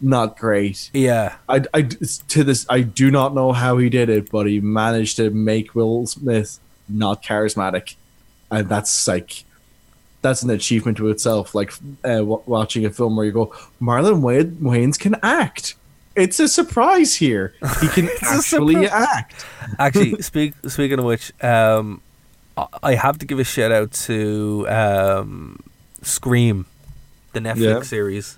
not 0.00 0.38
great. 0.38 0.90
yeah 0.92 1.36
I, 1.48 1.62
I 1.74 1.82
to 1.82 2.44
this 2.44 2.64
I 2.70 2.82
do 2.82 3.10
not 3.10 3.34
know 3.34 3.52
how 3.52 3.78
he 3.78 3.88
did 3.88 4.08
it, 4.08 4.30
but 4.30 4.46
he 4.46 4.60
managed 4.60 5.16
to 5.16 5.30
make 5.30 5.74
Will 5.74 6.06
Smith 6.06 6.58
not 6.88 7.22
charismatic, 7.22 7.94
and 8.50 8.68
that's 8.68 9.06
like 9.08 9.44
that's 10.22 10.42
an 10.42 10.50
achievement 10.50 10.96
to 10.98 11.08
itself. 11.08 11.54
Like 11.54 11.72
uh, 12.04 12.18
w- 12.18 12.42
watching 12.46 12.84
a 12.84 12.90
film 12.90 13.16
where 13.16 13.26
you 13.26 13.32
go, 13.32 13.46
Marlon 13.80 14.22
Wayans 14.60 14.98
can 14.98 15.14
act. 15.22 15.74
It's 16.18 16.40
a 16.40 16.48
surprise 16.48 17.14
here. 17.14 17.54
He 17.80 17.88
can 17.88 18.08
actually 18.22 18.88
act. 18.88 19.44
Actually, 19.78 20.20
speak, 20.30 20.54
speaking 20.66 20.98
of 20.98 21.04
which, 21.04 21.32
um, 21.44 22.00
I- 22.82 22.94
have 22.96 23.18
to 23.18 23.26
give 23.26 23.38
a 23.38 23.44
shout 23.44 23.70
out 23.70 23.92
to 24.06 24.66
um, 24.68 25.60
Scream, 26.02 26.66
the 27.34 27.40
Netflix 27.40 27.60
Yeah. 27.60 27.82
series. 27.82 28.36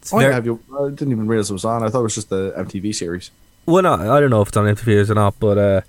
It's 0.00 0.12
Oh, 0.12 0.18
very- 0.18 0.30
yeah, 0.30 0.34
have 0.36 0.46
you? 0.46 0.60
I 0.78 0.88
didn't 0.90 1.12
even 1.12 1.26
realize 1.26 1.50
it 1.50 1.52
was 1.52 1.64
on. 1.64 1.82
I 1.82 1.88
thought 1.88 2.00
it 2.00 2.04
was 2.04 2.14
just 2.14 2.30
the 2.30 2.52
MTV 2.56 2.94
series. 2.94 3.30
well, 3.66 3.82
no, 3.82 3.92
I 3.94 4.18
don't 4.20 4.30
know 4.30 4.40
if 4.40 4.48
it's 4.48 4.56
on 4.56 4.66
interviews 4.66 5.10
or 5.10 5.14
not, 5.14 5.34
but 5.38 5.58
uh, 5.58 5.80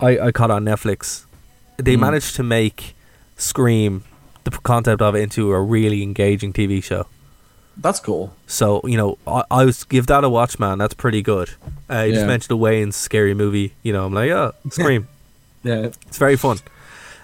I, 0.00 0.18
I 0.18 0.32
caught 0.32 0.50
it 0.50 0.54
on 0.54 0.64
Netflix. 0.64 1.24
They 1.78 1.94
Hmm. 1.94 2.00
managed 2.02 2.36
to 2.36 2.42
make 2.44 2.94
Scream, 3.36 4.04
the 4.44 4.52
concept 4.52 5.02
of 5.02 5.16
it, 5.16 5.20
into 5.22 5.50
a 5.52 5.60
really 5.60 6.02
engaging 6.04 6.52
TV 6.52 6.82
show. 6.84 7.06
That's 7.76 8.00
cool. 8.00 8.32
So 8.46 8.80
you 8.84 8.96
know, 8.96 9.18
I, 9.26 9.42
I 9.50 9.64
was 9.64 9.84
give 9.84 10.06
that 10.06 10.24
a 10.24 10.28
watch, 10.28 10.58
man. 10.58 10.78
That's 10.78 10.94
pretty 10.94 11.22
good. 11.22 11.50
Uh, 11.90 12.02
you 12.02 12.14
just 12.14 12.26
mentioned 12.26 12.48
the 12.58 12.62
Wayans' 12.62 12.94
scary 12.94 13.34
movie. 13.34 13.74
You 13.82 13.92
know, 13.92 14.06
I'm 14.06 14.14
like, 14.14 14.30
oh, 14.30 14.52
Scream. 14.70 15.08
Yeah, 15.62 15.86
It's 16.06 16.18
very 16.18 16.36
fun. 16.36 16.58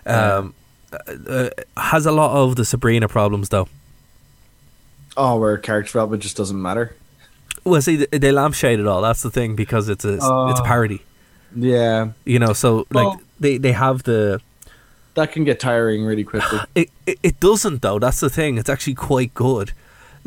Um, 0.06 0.54
uh, 0.92 0.96
uh, 1.28 1.50
has 1.76 2.06
a 2.06 2.10
lot 2.12 2.34
of 2.34 2.56
the 2.56 2.64
Sabrina 2.64 3.06
problems 3.08 3.50
though. 3.50 3.68
Oh, 5.16 5.38
where 5.38 5.56
character 5.58 5.88
development 5.92 6.22
just 6.22 6.36
doesn't 6.36 6.60
matter. 6.60 6.94
Well, 7.64 7.82
see, 7.82 7.96
they, 7.96 8.18
they 8.18 8.32
lampshade 8.32 8.80
it 8.80 8.86
all. 8.86 9.02
That's 9.02 9.22
the 9.22 9.30
thing 9.30 9.54
because 9.56 9.88
it's 9.88 10.04
a 10.04 10.14
it's 10.14 10.24
a 10.24 10.28
Oh. 10.32 10.62
parody. 10.64 11.02
Yeah, 11.54 12.10
You 12.24 12.38
know, 12.38 12.52
so 12.52 12.86
like 12.90 13.06
Well- 13.06 13.20
they 13.40 13.58
they 13.58 13.72
have 13.72 14.04
the. 14.04 14.40
that 15.14 15.32
can 15.32 15.44
get 15.44 15.58
tiring 15.60 16.04
really 16.04 16.24
quickly. 16.24 16.60
It, 16.74 16.90
it 17.06 17.18
it 17.22 17.40
doesn't 17.40 17.82
though. 17.82 17.98
That's 17.98 18.20
the 18.20 18.30
thing. 18.30 18.56
It's 18.58 18.70
actually 18.70 18.94
quite 18.94 19.34
good, 19.34 19.72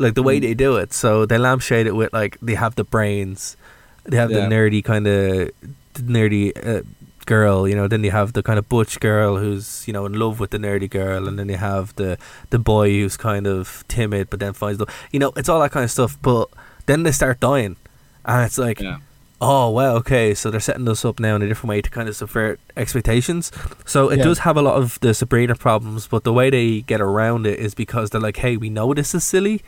like 0.03 0.15
the 0.15 0.23
way 0.23 0.39
they 0.39 0.53
do 0.53 0.75
it. 0.77 0.93
So 0.93 1.25
they 1.25 1.37
lampshade 1.37 1.87
it 1.87 1.95
with 1.95 2.13
like 2.13 2.37
they 2.41 2.55
have 2.55 2.75
the 2.75 2.83
brains, 2.83 3.57
they 4.03 4.17
have 4.17 4.29
Yeah. 4.31 4.47
the 4.47 4.55
nerdy 4.55 4.83
kind 4.83 5.07
of 5.07 5.49
nerdy 5.95 6.51
uh, 6.65 6.81
girl. 7.25 7.67
You 7.67 7.75
know, 7.75 7.87
then 7.87 8.01
they 8.01 8.09
have 8.09 8.33
the 8.33 8.43
kind 8.43 8.59
of 8.59 8.67
butch 8.69 8.99
girl 8.99 9.37
who's 9.37 9.87
you 9.87 9.93
know 9.93 10.05
in 10.05 10.13
love 10.13 10.39
with 10.39 10.51
the 10.51 10.57
nerdy 10.59 10.89
girl, 10.89 11.27
and 11.27 11.39
then 11.39 11.47
they 11.47 11.55
have 11.55 11.95
the 11.95 12.17
the 12.49 12.59
boy 12.59 12.89
who's 12.91 13.17
kind 13.17 13.47
of 13.47 13.83
timid 13.87 14.29
but 14.29 14.39
then 14.39 14.53
finds 14.53 14.79
love. 14.79 14.89
You 15.11 15.19
know, 15.19 15.31
it's 15.35 15.49
all 15.49 15.59
that 15.61 15.71
kind 15.71 15.83
of 15.83 15.91
stuff. 15.91 16.17
But 16.21 16.49
then 16.85 17.03
they 17.03 17.11
start 17.11 17.39
dying, 17.39 17.77
and 18.25 18.45
it's 18.45 18.57
like. 18.57 18.79
Yeah. 18.81 18.97
Oh 19.45 19.69
well, 19.71 19.97
okay. 19.97 20.33
So 20.35 20.49
they're 20.49 20.61
setting 20.61 20.87
us 20.87 21.03
up 21.03 21.19
now 21.19 21.35
in 21.35 21.41
a 21.41 21.47
different 21.49 21.67
way 21.67 21.81
to 21.81 21.89
kind 21.89 22.07
of 22.07 22.15
subvert 22.15 22.61
expectations. 22.77 23.51
So 23.85 24.07
it 24.07 24.19
Yeah. 24.19 24.23
does 24.23 24.39
have 24.47 24.55
a 24.55 24.61
lot 24.61 24.75
of 24.75 24.97
the 25.01 25.13
Sabrina 25.13 25.55
problems, 25.55 26.07
but 26.07 26.23
the 26.23 26.31
way 26.31 26.49
they 26.49 26.79
get 26.79 27.01
around 27.01 27.45
it 27.45 27.59
is 27.59 27.75
because 27.75 28.11
they're 28.11 28.21
like, 28.21 28.37
"Hey, 28.37 28.55
we 28.55 28.69
know 28.69 28.93
this 28.93 29.13
is 29.13 29.25
silly. 29.25 29.61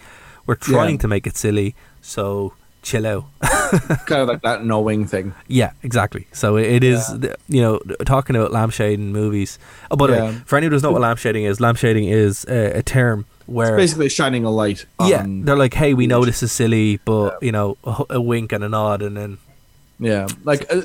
We're 0.46 0.56
trying 0.56 0.96
Yeah. 0.96 1.02
to 1.02 1.08
make 1.08 1.26
it 1.28 1.38
silly, 1.38 1.76
so 2.02 2.54
chill 2.82 3.06
out." 3.08 3.26
kind 4.06 4.22
of 4.22 4.28
like 4.28 4.42
that 4.44 4.64
knowing 4.64 5.06
thing. 5.08 5.34
yeah, 5.48 5.72
exactly. 5.84 6.28
So 6.32 6.56
it, 6.58 6.66
it 6.68 6.84
is, 6.84 7.02
Yeah. 7.20 7.36
you 7.50 7.62
know, 7.62 7.80
talking 8.06 8.36
about 8.36 8.52
lampshading 8.52 9.00
movies. 9.12 9.58
Oh, 9.90 9.96
by 9.96 10.08
the 10.08 10.14
way, 10.14 10.42
for 10.46 10.58
anyone 10.58 10.72
who 10.72 10.76
doesn't 10.76 10.88
know 10.88 10.98
what 11.00 11.02
lampshading 11.02 11.48
is, 11.50 11.58
lampshading 11.60 12.12
is 12.12 12.46
a, 12.48 12.78
a 12.80 12.84
term 12.84 13.26
where 13.48 13.76
Basically, 13.76 14.10
shining 14.10 14.44
a 14.46 14.52
light. 14.52 14.86
On, 15.00 15.08
yeah, 15.10 15.24
they're 15.28 15.58
like, 15.58 15.74
"Hey, 15.74 15.94
we 15.94 16.06
know 16.08 16.26
this 16.26 16.42
is 16.44 16.52
silly, 16.52 17.00
but 17.06 17.42
you 17.42 17.52
know, 17.52 17.78
a, 17.84 18.04
a 18.12 18.22
wink 18.22 18.52
and 18.52 18.64
a 18.64 18.70
nod, 18.70 19.02
and 19.02 19.16
then 19.18 19.38
Yeah, 19.98 20.28
like 20.44 20.66
uh, 20.70 20.82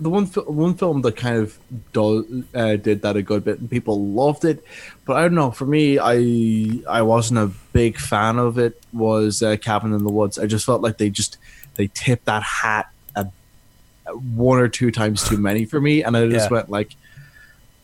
the 0.00 0.08
one 0.08 0.24
one 0.26 0.74
film 0.74 1.02
that 1.02 1.16
kind 1.16 1.36
of 1.36 1.58
do, 1.92 2.44
uh, 2.54 2.76
did 2.76 3.02
that 3.02 3.14
a 3.14 3.22
good 3.22 3.44
bit, 3.44 3.58
and 3.58 3.68
people 3.70 4.06
loved 4.06 4.46
it. 4.46 4.64
But 5.04 5.16
I 5.16 5.22
don't 5.22 5.34
know. 5.34 5.50
For 5.50 5.66
me, 5.66 5.98
I 5.98 6.80
I 6.88 7.02
wasn't 7.02 7.40
a 7.40 7.50
big 7.74 7.98
fan 7.98 8.38
of 8.38 8.56
it. 8.56 8.80
Was 8.94 9.42
uh, 9.42 9.58
Cabin 9.58 9.92
in 9.92 10.02
the 10.02 10.10
Woods? 10.10 10.38
I 10.38 10.46
just 10.46 10.64
felt 10.64 10.80
like 10.80 10.96
they 10.96 11.10
just 11.10 11.36
they 11.74 11.88
tipped 11.88 12.24
that 12.24 12.42
hat 12.42 12.86
a, 13.14 13.26
one 14.12 14.58
or 14.58 14.68
two 14.68 14.90
times 14.90 15.28
too 15.28 15.36
many 15.36 15.66
for 15.66 15.78
me, 15.78 16.02
and 16.02 16.16
I 16.16 16.26
just 16.28 16.50
Yeah. 16.50 16.56
went 16.56 16.70
like, 16.70 16.96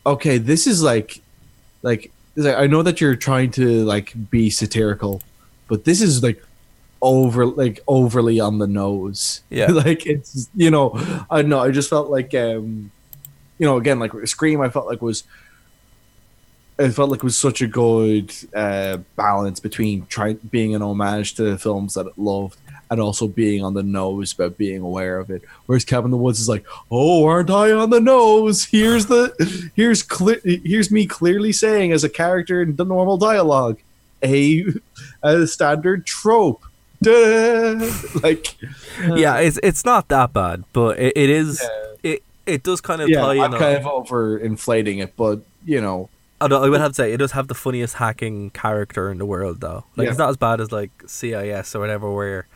okay, 0.06 0.38
this 0.38 0.66
is 0.66 0.82
like, 0.82 1.20
like, 1.82 2.10
like 2.36 2.56
I 2.56 2.66
know 2.66 2.82
that 2.82 3.02
you're 3.02 3.16
trying 3.16 3.50
to 3.52 3.84
like 3.84 4.14
be 4.30 4.48
satirical, 4.48 5.20
but 5.68 5.84
this 5.84 6.00
is 6.00 6.22
like 6.22 6.42
over 7.02 7.46
like 7.46 7.80
overly 7.88 8.40
on 8.40 8.58
the 8.58 8.66
nose. 8.66 9.42
Yeah. 9.50 9.66
like 9.70 10.06
it's 10.06 10.48
you 10.54 10.70
know, 10.70 10.92
I 11.30 11.42
don't 11.42 11.50
know. 11.50 11.60
I 11.60 11.70
just 11.70 11.90
felt 11.90 12.10
like 12.10 12.34
um, 12.34 12.90
you 13.58 13.66
know, 13.66 13.76
again 13.76 13.98
like 13.98 14.12
Scream. 14.26 14.60
I 14.60 14.68
felt 14.68 14.86
like 14.86 15.02
was. 15.02 15.24
It 16.78 16.92
felt 16.92 17.10
like 17.10 17.18
it 17.18 17.24
was 17.24 17.36
such 17.36 17.60
a 17.60 17.66
good 17.66 18.32
uh, 18.54 18.98
balance 19.14 19.60
between 19.60 20.06
trying 20.06 20.36
being 20.50 20.74
an 20.74 20.80
homage 20.80 21.34
to 21.34 21.42
the 21.42 21.58
films 21.58 21.92
that 21.92 22.06
it 22.06 22.16
loved 22.16 22.56
and 22.90 23.00
also 23.00 23.28
being 23.28 23.62
on 23.62 23.74
the 23.74 23.82
nose 23.82 24.32
about 24.32 24.58
being 24.58 24.80
aware 24.80 25.18
of 25.18 25.30
it. 25.30 25.42
Whereas 25.66 25.84
Cabin 25.84 26.06
in 26.06 26.10
the 26.10 26.16
Woods 26.16 26.40
is 26.40 26.48
like, 26.48 26.64
oh, 26.90 27.24
aren't 27.24 27.50
I 27.50 27.70
on 27.70 27.90
the 27.90 28.00
nose? 28.00 28.64
Here's 28.64 29.06
the 29.06 29.70
here's 29.74 30.02
cle- 30.02 30.40
here's 30.44 30.90
me 30.90 31.06
clearly 31.06 31.52
saying 31.52 31.92
as 31.92 32.02
a 32.02 32.08
character 32.08 32.62
in 32.62 32.76
the 32.76 32.84
normal 32.84 33.16
dialogue, 33.16 33.78
a 34.24 34.64
a 35.22 35.46
standard 35.46 36.04
trope. 36.04 36.64
Duh. 37.02 37.90
Like 38.22 38.56
yeah, 39.16 39.38
it's 39.38 39.58
it's 39.62 39.84
not 39.84 40.08
that 40.08 40.32
bad, 40.32 40.64
but 40.72 40.98
it, 40.98 41.12
it 41.16 41.30
is. 41.30 41.64
It 42.02 42.22
it 42.46 42.62
does 42.62 42.80
kind 42.80 43.00
of 43.00 43.08
yeah, 43.08 43.20
tie. 43.20 43.38
I'm 43.44 43.54
on- 43.54 43.58
kind 43.58 43.76
of 43.78 43.86
over 43.86 44.36
inflating 44.38 44.98
it, 44.98 45.16
but 45.16 45.40
you 45.64 45.80
know, 45.80 46.08
Although 46.40 46.62
I 46.64 46.68
would 46.68 46.80
have 46.80 46.90
to 46.92 46.94
say 46.94 47.12
it 47.12 47.18
does 47.18 47.32
have 47.32 47.48
the 47.48 47.54
funniest 47.54 47.94
hacking 47.96 48.50
character 48.50 49.10
in 49.10 49.18
the 49.18 49.26
world, 49.26 49.60
though. 49.60 49.84
Like 49.96 50.06
Yeah. 50.06 50.10
it's 50.10 50.18
not 50.18 50.30
as 50.30 50.36
bad 50.36 50.60
as 50.60 50.72
like 50.72 50.90
CSI 51.04 51.74
or 51.74 51.80
whatever, 51.80 52.10
where 52.12 52.46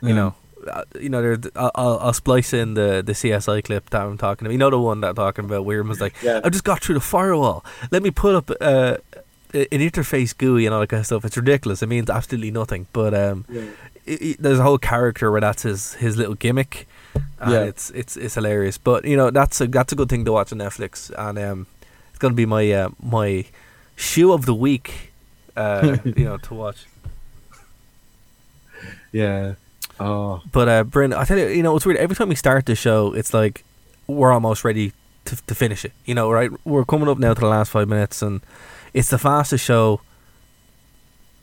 you 0.00 0.08
Yeah. 0.10 0.14
know, 0.14 0.34
uh, 0.70 0.84
you 1.00 1.08
know, 1.08 1.36
I'll, 1.56 1.70
I'll 1.74 1.98
I'll 1.98 2.12
splice 2.12 2.52
in 2.52 2.74
the 2.74 3.02
the 3.04 3.12
CSI 3.12 3.62
clip 3.64 3.90
that 3.90 4.02
I'm 4.02 4.18
talking 4.18 4.46
about. 4.46 4.52
You 4.52 4.58
know 4.58 4.70
the 4.70 4.78
one 4.80 5.00
that 5.02 5.08
I'm 5.10 5.14
talking 5.16 5.44
about, 5.44 5.64
where 5.64 5.82
was 5.84 6.00
like, 6.00 6.14
Yeah. 6.22 6.40
I 6.44 6.48
just 6.48 6.64
got 6.64 6.82
through 6.82 6.94
the 6.96 7.00
firewall. 7.00 7.64
Let 7.92 8.02
me 8.02 8.10
put 8.10 8.34
up 8.34 8.50
uh, 8.60 8.96
an 9.54 9.80
interface 9.80 10.36
GUI 10.36 10.66
and 10.66 10.74
all 10.74 10.80
that 10.80 10.88
kind 10.88 11.00
of 11.00 11.06
stuff. 11.06 11.24
It's 11.24 11.36
ridiculous. 11.36 11.82
It 11.82 11.86
means 11.88 12.10
absolutely 12.10 12.50
nothing. 12.50 12.86
But 12.92 13.14
um, 13.14 13.44
it, 14.04 14.20
it- 14.22 14.42
there's 14.42 14.58
a 14.58 14.62
whole 14.62 14.78
character 14.78 15.30
where 15.30 15.40
that's 15.40 15.62
his 15.62 15.94
his 15.94 16.16
little 16.16 16.34
gimmick. 16.34 16.86
And 17.40 17.52
Yeah. 17.52 17.60
it's 17.64 17.90
it's 17.90 18.16
it's 18.16 18.34
hilarious. 18.34 18.78
But 18.78 19.04
you 19.04 19.16
know 19.16 19.30
that's 19.30 19.60
a 19.60 19.66
that's 19.66 19.92
a 19.92 19.96
good 19.96 20.08
thing 20.08 20.24
to 20.24 20.32
watch 20.32 20.52
on 20.52 20.58
Netflix, 20.58 21.10
and 21.16 21.38
um, 21.38 21.66
it's 22.10 22.18
gonna 22.18 22.34
be 22.34 22.46
my 22.46 22.70
uh, 22.72 22.88
my 23.02 23.44
shoe 23.96 24.32
of 24.32 24.46
the 24.46 24.54
week. 24.54 25.12
Uh, 25.56 25.98
you 26.04 26.24
know 26.24 26.36
to 26.38 26.54
watch. 26.54 26.86
yeah. 29.12 29.54
Oh, 30.00 30.42
But 30.50 30.68
uh, 30.68 30.82
Bryn, 30.84 31.12
I 31.12 31.24
tell 31.24 31.38
you, 31.38 31.46
you 31.46 31.62
know 31.62 31.76
it's 31.76 31.86
weird. 31.86 31.98
Every 31.98 32.16
time 32.16 32.28
we 32.28 32.34
start 32.34 32.66
the 32.66 32.74
show, 32.74 33.12
it's 33.14 33.32
like 33.32 33.62
we're 34.08 34.32
almost 34.32 34.64
ready 34.64 34.92
to 35.26 35.36
to 35.46 35.54
finish 35.54 35.84
it. 35.84 35.92
You 36.04 36.14
know, 36.16 36.30
right? 36.30 36.50
We're 36.64 36.84
coming 36.84 37.08
up 37.08 37.18
now 37.18 37.32
to 37.34 37.40
the 37.40 37.46
last 37.46 37.70
five 37.70 37.88
minutes, 37.88 38.20
and 38.22 38.40
it's 38.94 39.10
the 39.10 39.18
fastest 39.18 39.64
show. 39.64 40.00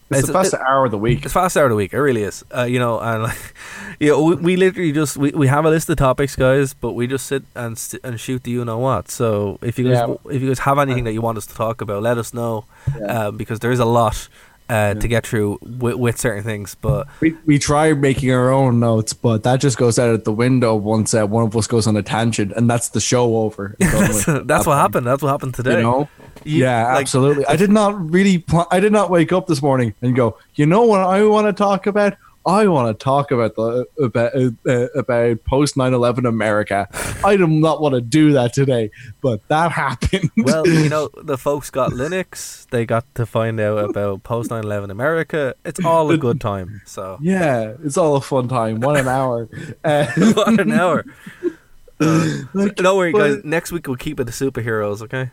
it's, 0.10 0.28
the 0.28 0.34
best 0.34 0.54
hour 0.54 0.86
of 0.86 0.92
the 0.92 0.98
week. 0.98 1.24
It's 1.24 1.34
fast 1.34 1.56
hour 1.56 1.66
of 1.66 1.70
the 1.70 1.76
week. 1.76 1.94
It 1.94 2.00
really 2.02 2.24
is. 2.24 2.44
Uh, 2.56 2.64
you 2.64 2.80
know, 2.80 3.00
and 3.00 3.24
like, 3.24 3.38
you 4.00 4.10
know, 4.10 4.24
we, 4.24 4.36
we 4.36 4.56
literally 4.58 4.92
just 4.92 5.16
we, 5.18 5.32
we 5.32 5.48
have 5.48 5.64
a 5.66 5.70
list 5.70 5.90
of 5.90 5.98
topics, 5.98 6.36
guys, 6.36 6.74
but 6.74 6.94
we 6.94 7.08
just 7.08 7.26
sit 7.28 7.44
and 7.56 7.78
st- 7.78 8.04
and 8.04 8.20
shoot 8.20 8.44
the 8.44 8.52
you 8.52 8.66
know 8.66 8.80
what. 8.80 9.10
So 9.10 9.58
if 9.62 9.78
you 9.80 9.86
guys 9.86 9.98
Yeah. 10.08 10.32
if 10.36 10.42
you 10.42 10.48
guys 10.48 10.60
have 10.60 10.80
anything 10.80 11.04
that 11.06 11.14
you 11.14 11.22
want 11.22 11.38
us 11.38 11.46
to 11.48 11.54
talk 11.56 11.82
about, 11.82 12.02
let 12.04 12.18
us 12.18 12.34
know, 12.34 12.66
um, 13.08 13.38
because 13.38 13.60
there 13.60 13.72
is 13.72 13.80
a 13.80 13.86
lot 13.86 14.28
uh, 14.70 14.94
to 14.96 15.08
get 15.08 15.28
through 15.28 15.60
with, 15.62 15.96
with 15.96 16.18
certain 16.18 16.44
things. 16.44 16.76
But 16.76 17.08
We, 17.20 17.36
we 17.46 17.60
try 17.60 17.94
making 17.94 18.32
our 18.32 18.52
own 18.52 18.80
notes, 18.80 19.12
but 19.14 19.44
that 19.44 19.60
just 19.60 19.78
goes 19.78 20.00
out 20.00 20.14
at 20.14 20.24
the 20.24 20.32
window 20.32 20.76
once 20.76 21.14
uh, 21.14 21.26
one 21.26 21.44
of 21.46 21.56
us 21.58 21.68
goes 21.68 21.88
on 21.88 21.98
a 21.98 22.04
tangent, 22.04 22.54
and 22.56 22.70
that's 22.70 22.90
the 22.90 23.02
show 23.02 23.36
over. 23.38 23.76
That's, 23.80 24.26
that's 24.46 24.66
what 24.66 24.76
happened. 24.78 25.06
That's 25.08 25.22
what 25.22 25.30
happened 25.30 25.56
today. 25.56 25.78
You 25.78 25.84
know? 25.84 26.10
You- 26.44 26.64
yeah, 26.64 26.88
like- 26.94 27.02
absolutely. 27.02 27.46
I 27.46 27.56
did 27.56 27.70
not 27.72 28.12
really. 28.12 28.40
Pl- 28.40 28.68
I 28.72 28.80
did 28.80 28.92
not 28.92 29.10
wake 29.10 29.32
up 29.32 29.48
this 29.48 29.62
morning 29.62 29.94
and 30.02 30.16
go. 30.16 30.38
You 30.56 30.66
know 30.66 30.84
what 30.84 31.02
I 31.02 31.24
want 31.24 31.48
to 31.48 31.54
talk 31.54 31.88
about? 31.88 32.14
I 32.44 32.66
want 32.68 32.88
to 32.98 33.04
talk 33.04 33.30
about 33.30 33.54
the 33.56 33.86
about 34.02 34.34
uh, 34.36 34.88
about 34.98 35.44
post 35.46 35.76
9/11 35.76 36.28
America. 36.28 36.88
I 37.24 37.38
do 37.38 37.46
not 37.46 37.82
want 37.84 37.94
to 37.94 38.02
do 38.02 38.32
that 38.32 38.54
today, 38.56 38.90
but 39.22 39.48
that 39.50 39.72
happened. 39.84 40.32
Well, 40.36 40.68
you 40.68 40.90
know, 40.90 41.10
the 41.22 41.38
folks 41.38 41.70
got 41.70 41.92
Linux. 41.92 42.68
They 42.72 42.88
got 42.88 43.06
to 43.14 43.28
find 43.28 43.60
out 43.60 43.88
about 43.92 44.24
post 44.24 44.50
9/11 44.50 44.90
America. 44.90 45.54
It's 45.64 45.86
all 45.86 46.10
a 46.10 46.18
good 46.18 46.42
time. 46.42 46.82
So 46.88 47.20
yeah, 47.22 47.76
it's 47.84 47.96
all 47.98 48.16
a 48.16 48.22
fun 48.22 48.48
time. 48.48 48.80
One 48.80 48.98
an 48.98 49.08
hour. 49.08 49.48
Uh, 49.84 50.08
what 50.34 50.60
an 50.60 50.72
hour. 50.72 51.06
Uh, 52.04 52.38
like, 52.56 52.76
don't 52.78 52.98
worry, 52.98 53.14
guys. 53.14 53.44
Next 53.44 53.72
week 53.72 53.86
we'll 53.86 53.96
keep 53.96 54.20
it 54.20 54.24
the 54.24 54.32
superheroes. 54.32 55.04
Okay. 55.04 55.30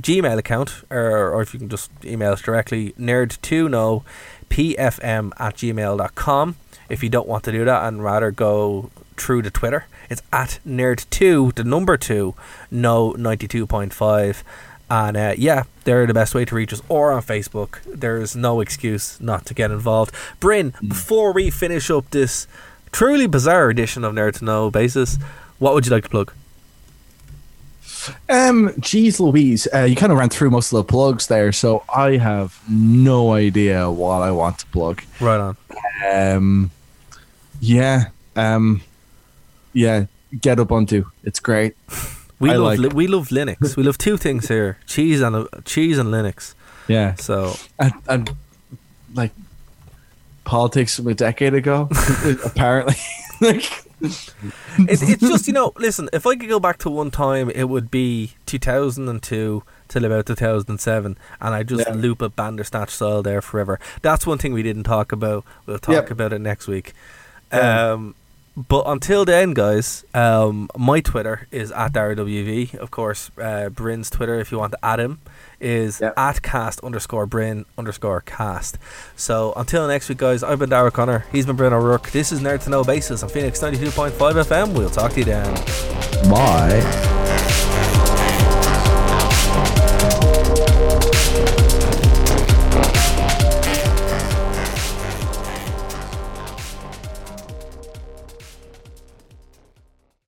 Gmail 0.00 0.38
account, 0.38 0.84
or, 0.90 1.32
or 1.32 1.42
if 1.42 1.54
you 1.54 1.60
can 1.60 1.68
just 1.68 1.90
email 2.04 2.32
us 2.32 2.42
directly, 2.42 2.92
nerd2know 2.92 4.02
pfm 4.50 5.32
at 5.38 5.56
gmail.com. 5.56 6.56
If 6.88 7.02
you 7.02 7.08
don't 7.08 7.26
want 7.26 7.44
to 7.44 7.52
do 7.52 7.64
that 7.64 7.88
and 7.88 8.04
rather 8.04 8.30
go 8.30 8.90
through 9.16 9.42
the 9.42 9.50
Twitter, 9.50 9.86
it's 10.08 10.22
at 10.32 10.60
nerd2, 10.66 11.54
the 11.54 11.64
number 11.64 11.96
2, 11.96 12.34
no 12.70 13.12
92.5. 13.12 14.42
And 14.88 15.16
uh, 15.16 15.34
yeah, 15.36 15.64
they're 15.84 16.06
the 16.06 16.14
best 16.14 16.34
way 16.34 16.44
to 16.44 16.54
reach 16.54 16.72
us, 16.72 16.82
or 16.88 17.10
on 17.10 17.22
Facebook. 17.22 17.78
There's 17.84 18.36
no 18.36 18.60
excuse 18.60 19.20
not 19.20 19.44
to 19.46 19.54
get 19.54 19.72
involved. 19.72 20.14
Bryn, 20.38 20.74
before 20.86 21.32
we 21.32 21.50
finish 21.50 21.90
up 21.90 22.08
this 22.10 22.46
truly 22.96 23.26
bizarre 23.26 23.68
edition 23.68 24.04
of 24.04 24.14
Nerd 24.14 24.38
to 24.38 24.44
Know 24.46 24.70
basis, 24.70 25.18
what 25.58 25.74
would 25.74 25.84
you 25.84 25.92
like 25.92 26.04
to 26.04 26.08
plug? 26.08 26.32
Um, 28.30 28.72
geez, 28.80 29.20
Louise, 29.20 29.68
uh, 29.74 29.82
you 29.82 29.96
kind 29.96 30.12
of 30.12 30.18
ran 30.18 30.30
through 30.30 30.50
most 30.50 30.72
of 30.72 30.78
the 30.78 30.84
plugs 30.84 31.26
there, 31.26 31.52
so 31.52 31.84
I 31.94 32.16
have 32.16 32.58
no 32.70 33.32
idea 33.34 33.90
what 33.90 34.22
I 34.22 34.30
want 34.30 34.58
to 34.60 34.66
plug. 34.66 35.02
Right 35.20 35.38
on. 35.40 35.56
Um, 36.10 36.70
yeah, 37.60 38.06
um, 38.34 38.80
yeah, 39.74 40.06
get 40.40 40.56
Ubuntu. 40.58 41.04
It's 41.24 41.40
great. 41.40 41.76
We 42.38 42.50
I 42.50 42.56
love 42.56 42.64
like- 42.66 42.78
li- 42.80 42.88
we 42.94 43.06
love 43.06 43.28
Linux. 43.30 43.76
We 43.78 43.82
love 43.82 43.96
two 43.96 44.18
things 44.18 44.48
here: 44.48 44.76
cheese 44.86 45.22
and 45.22 45.34
uh, 45.34 45.46
cheese 45.64 45.96
and 45.98 46.10
Linux. 46.10 46.54
Yeah, 46.86 47.14
So 47.14 47.54
and, 47.78 47.94
and 48.06 48.30
like 49.14 49.32
politics 50.46 50.96
from 50.96 51.08
a 51.08 51.14
decade 51.14 51.52
ago, 51.52 51.88
apparently. 52.44 52.94
like, 53.42 53.64
it, 54.00 55.02
it's 55.02 55.20
just 55.20 55.46
you 55.46 55.52
know, 55.52 55.72
listen. 55.76 56.08
If 56.12 56.26
I 56.26 56.36
could 56.36 56.48
go 56.48 56.58
back 56.60 56.78
to 56.78 56.90
one 56.90 57.10
time, 57.10 57.50
it 57.50 57.64
would 57.64 57.90
be 57.90 58.32
2002 58.46 59.62
till 59.88 60.04
about 60.04 60.26
2007, 60.26 61.18
and 61.40 61.54
I 61.54 61.62
just 61.62 61.86
Yeah. 61.86 61.94
loop 61.94 62.22
a 62.22 62.28
Bandersnatch 62.30 62.90
style 62.90 63.22
there 63.22 63.42
forever. 63.42 63.78
That's 64.02 64.26
one 64.26 64.38
thing 64.38 64.52
we 64.54 64.62
didn't 64.62 64.84
talk 64.84 65.12
about. 65.12 65.44
We'll 65.66 65.78
talk 65.78 65.94
Yep. 65.94 66.10
about 66.10 66.32
it 66.32 66.40
next 66.40 66.66
week. 66.66 66.92
Yeah. 67.52 67.92
Um, 67.92 68.14
but 68.56 68.84
until 68.86 69.24
then, 69.26 69.52
guys, 69.52 70.04
um, 70.14 70.70
my 70.76 71.00
Twitter 71.00 71.46
is 71.50 71.70
at 71.72 71.92
DarWV. 71.92 72.74
Of 72.76 72.90
course, 72.90 73.30
uh, 73.40 73.68
Bryn's 73.68 74.08
Twitter, 74.08 74.34
if 74.40 74.50
you 74.50 74.58
want 74.58 74.72
to 74.72 74.78
add 74.84 74.98
him, 74.98 75.18
is 75.60 76.00
Yep. 76.00 76.14
at 76.16 76.42
cast 76.42 76.80
underscore 76.80 77.26
Bryn 77.26 77.64
underscore 77.78 78.20
cast. 78.20 78.78
So 79.16 79.52
until 79.56 79.86
next 79.88 80.08
week, 80.08 80.18
guys, 80.18 80.42
I've 80.42 80.58
been 80.58 80.70
Dara 80.70 80.90
Connor. 80.90 81.24
He's 81.32 81.46
been 81.46 81.56
Bryn 81.56 81.72
O'Rourke. 81.72 82.10
This 82.10 82.32
is 82.32 82.40
Nerd 82.40 82.62
to 82.64 82.70
Know 82.70 82.84
Basis 82.84 83.22
on 83.22 83.28
Phoenix 83.28 83.60
92.5 83.60 84.12
FM. 84.36 84.74
We'll 84.74 84.90
talk 84.90 85.12
to 85.12 85.18
you 85.20 85.24
then. 85.24 85.54
bye. 86.30 87.15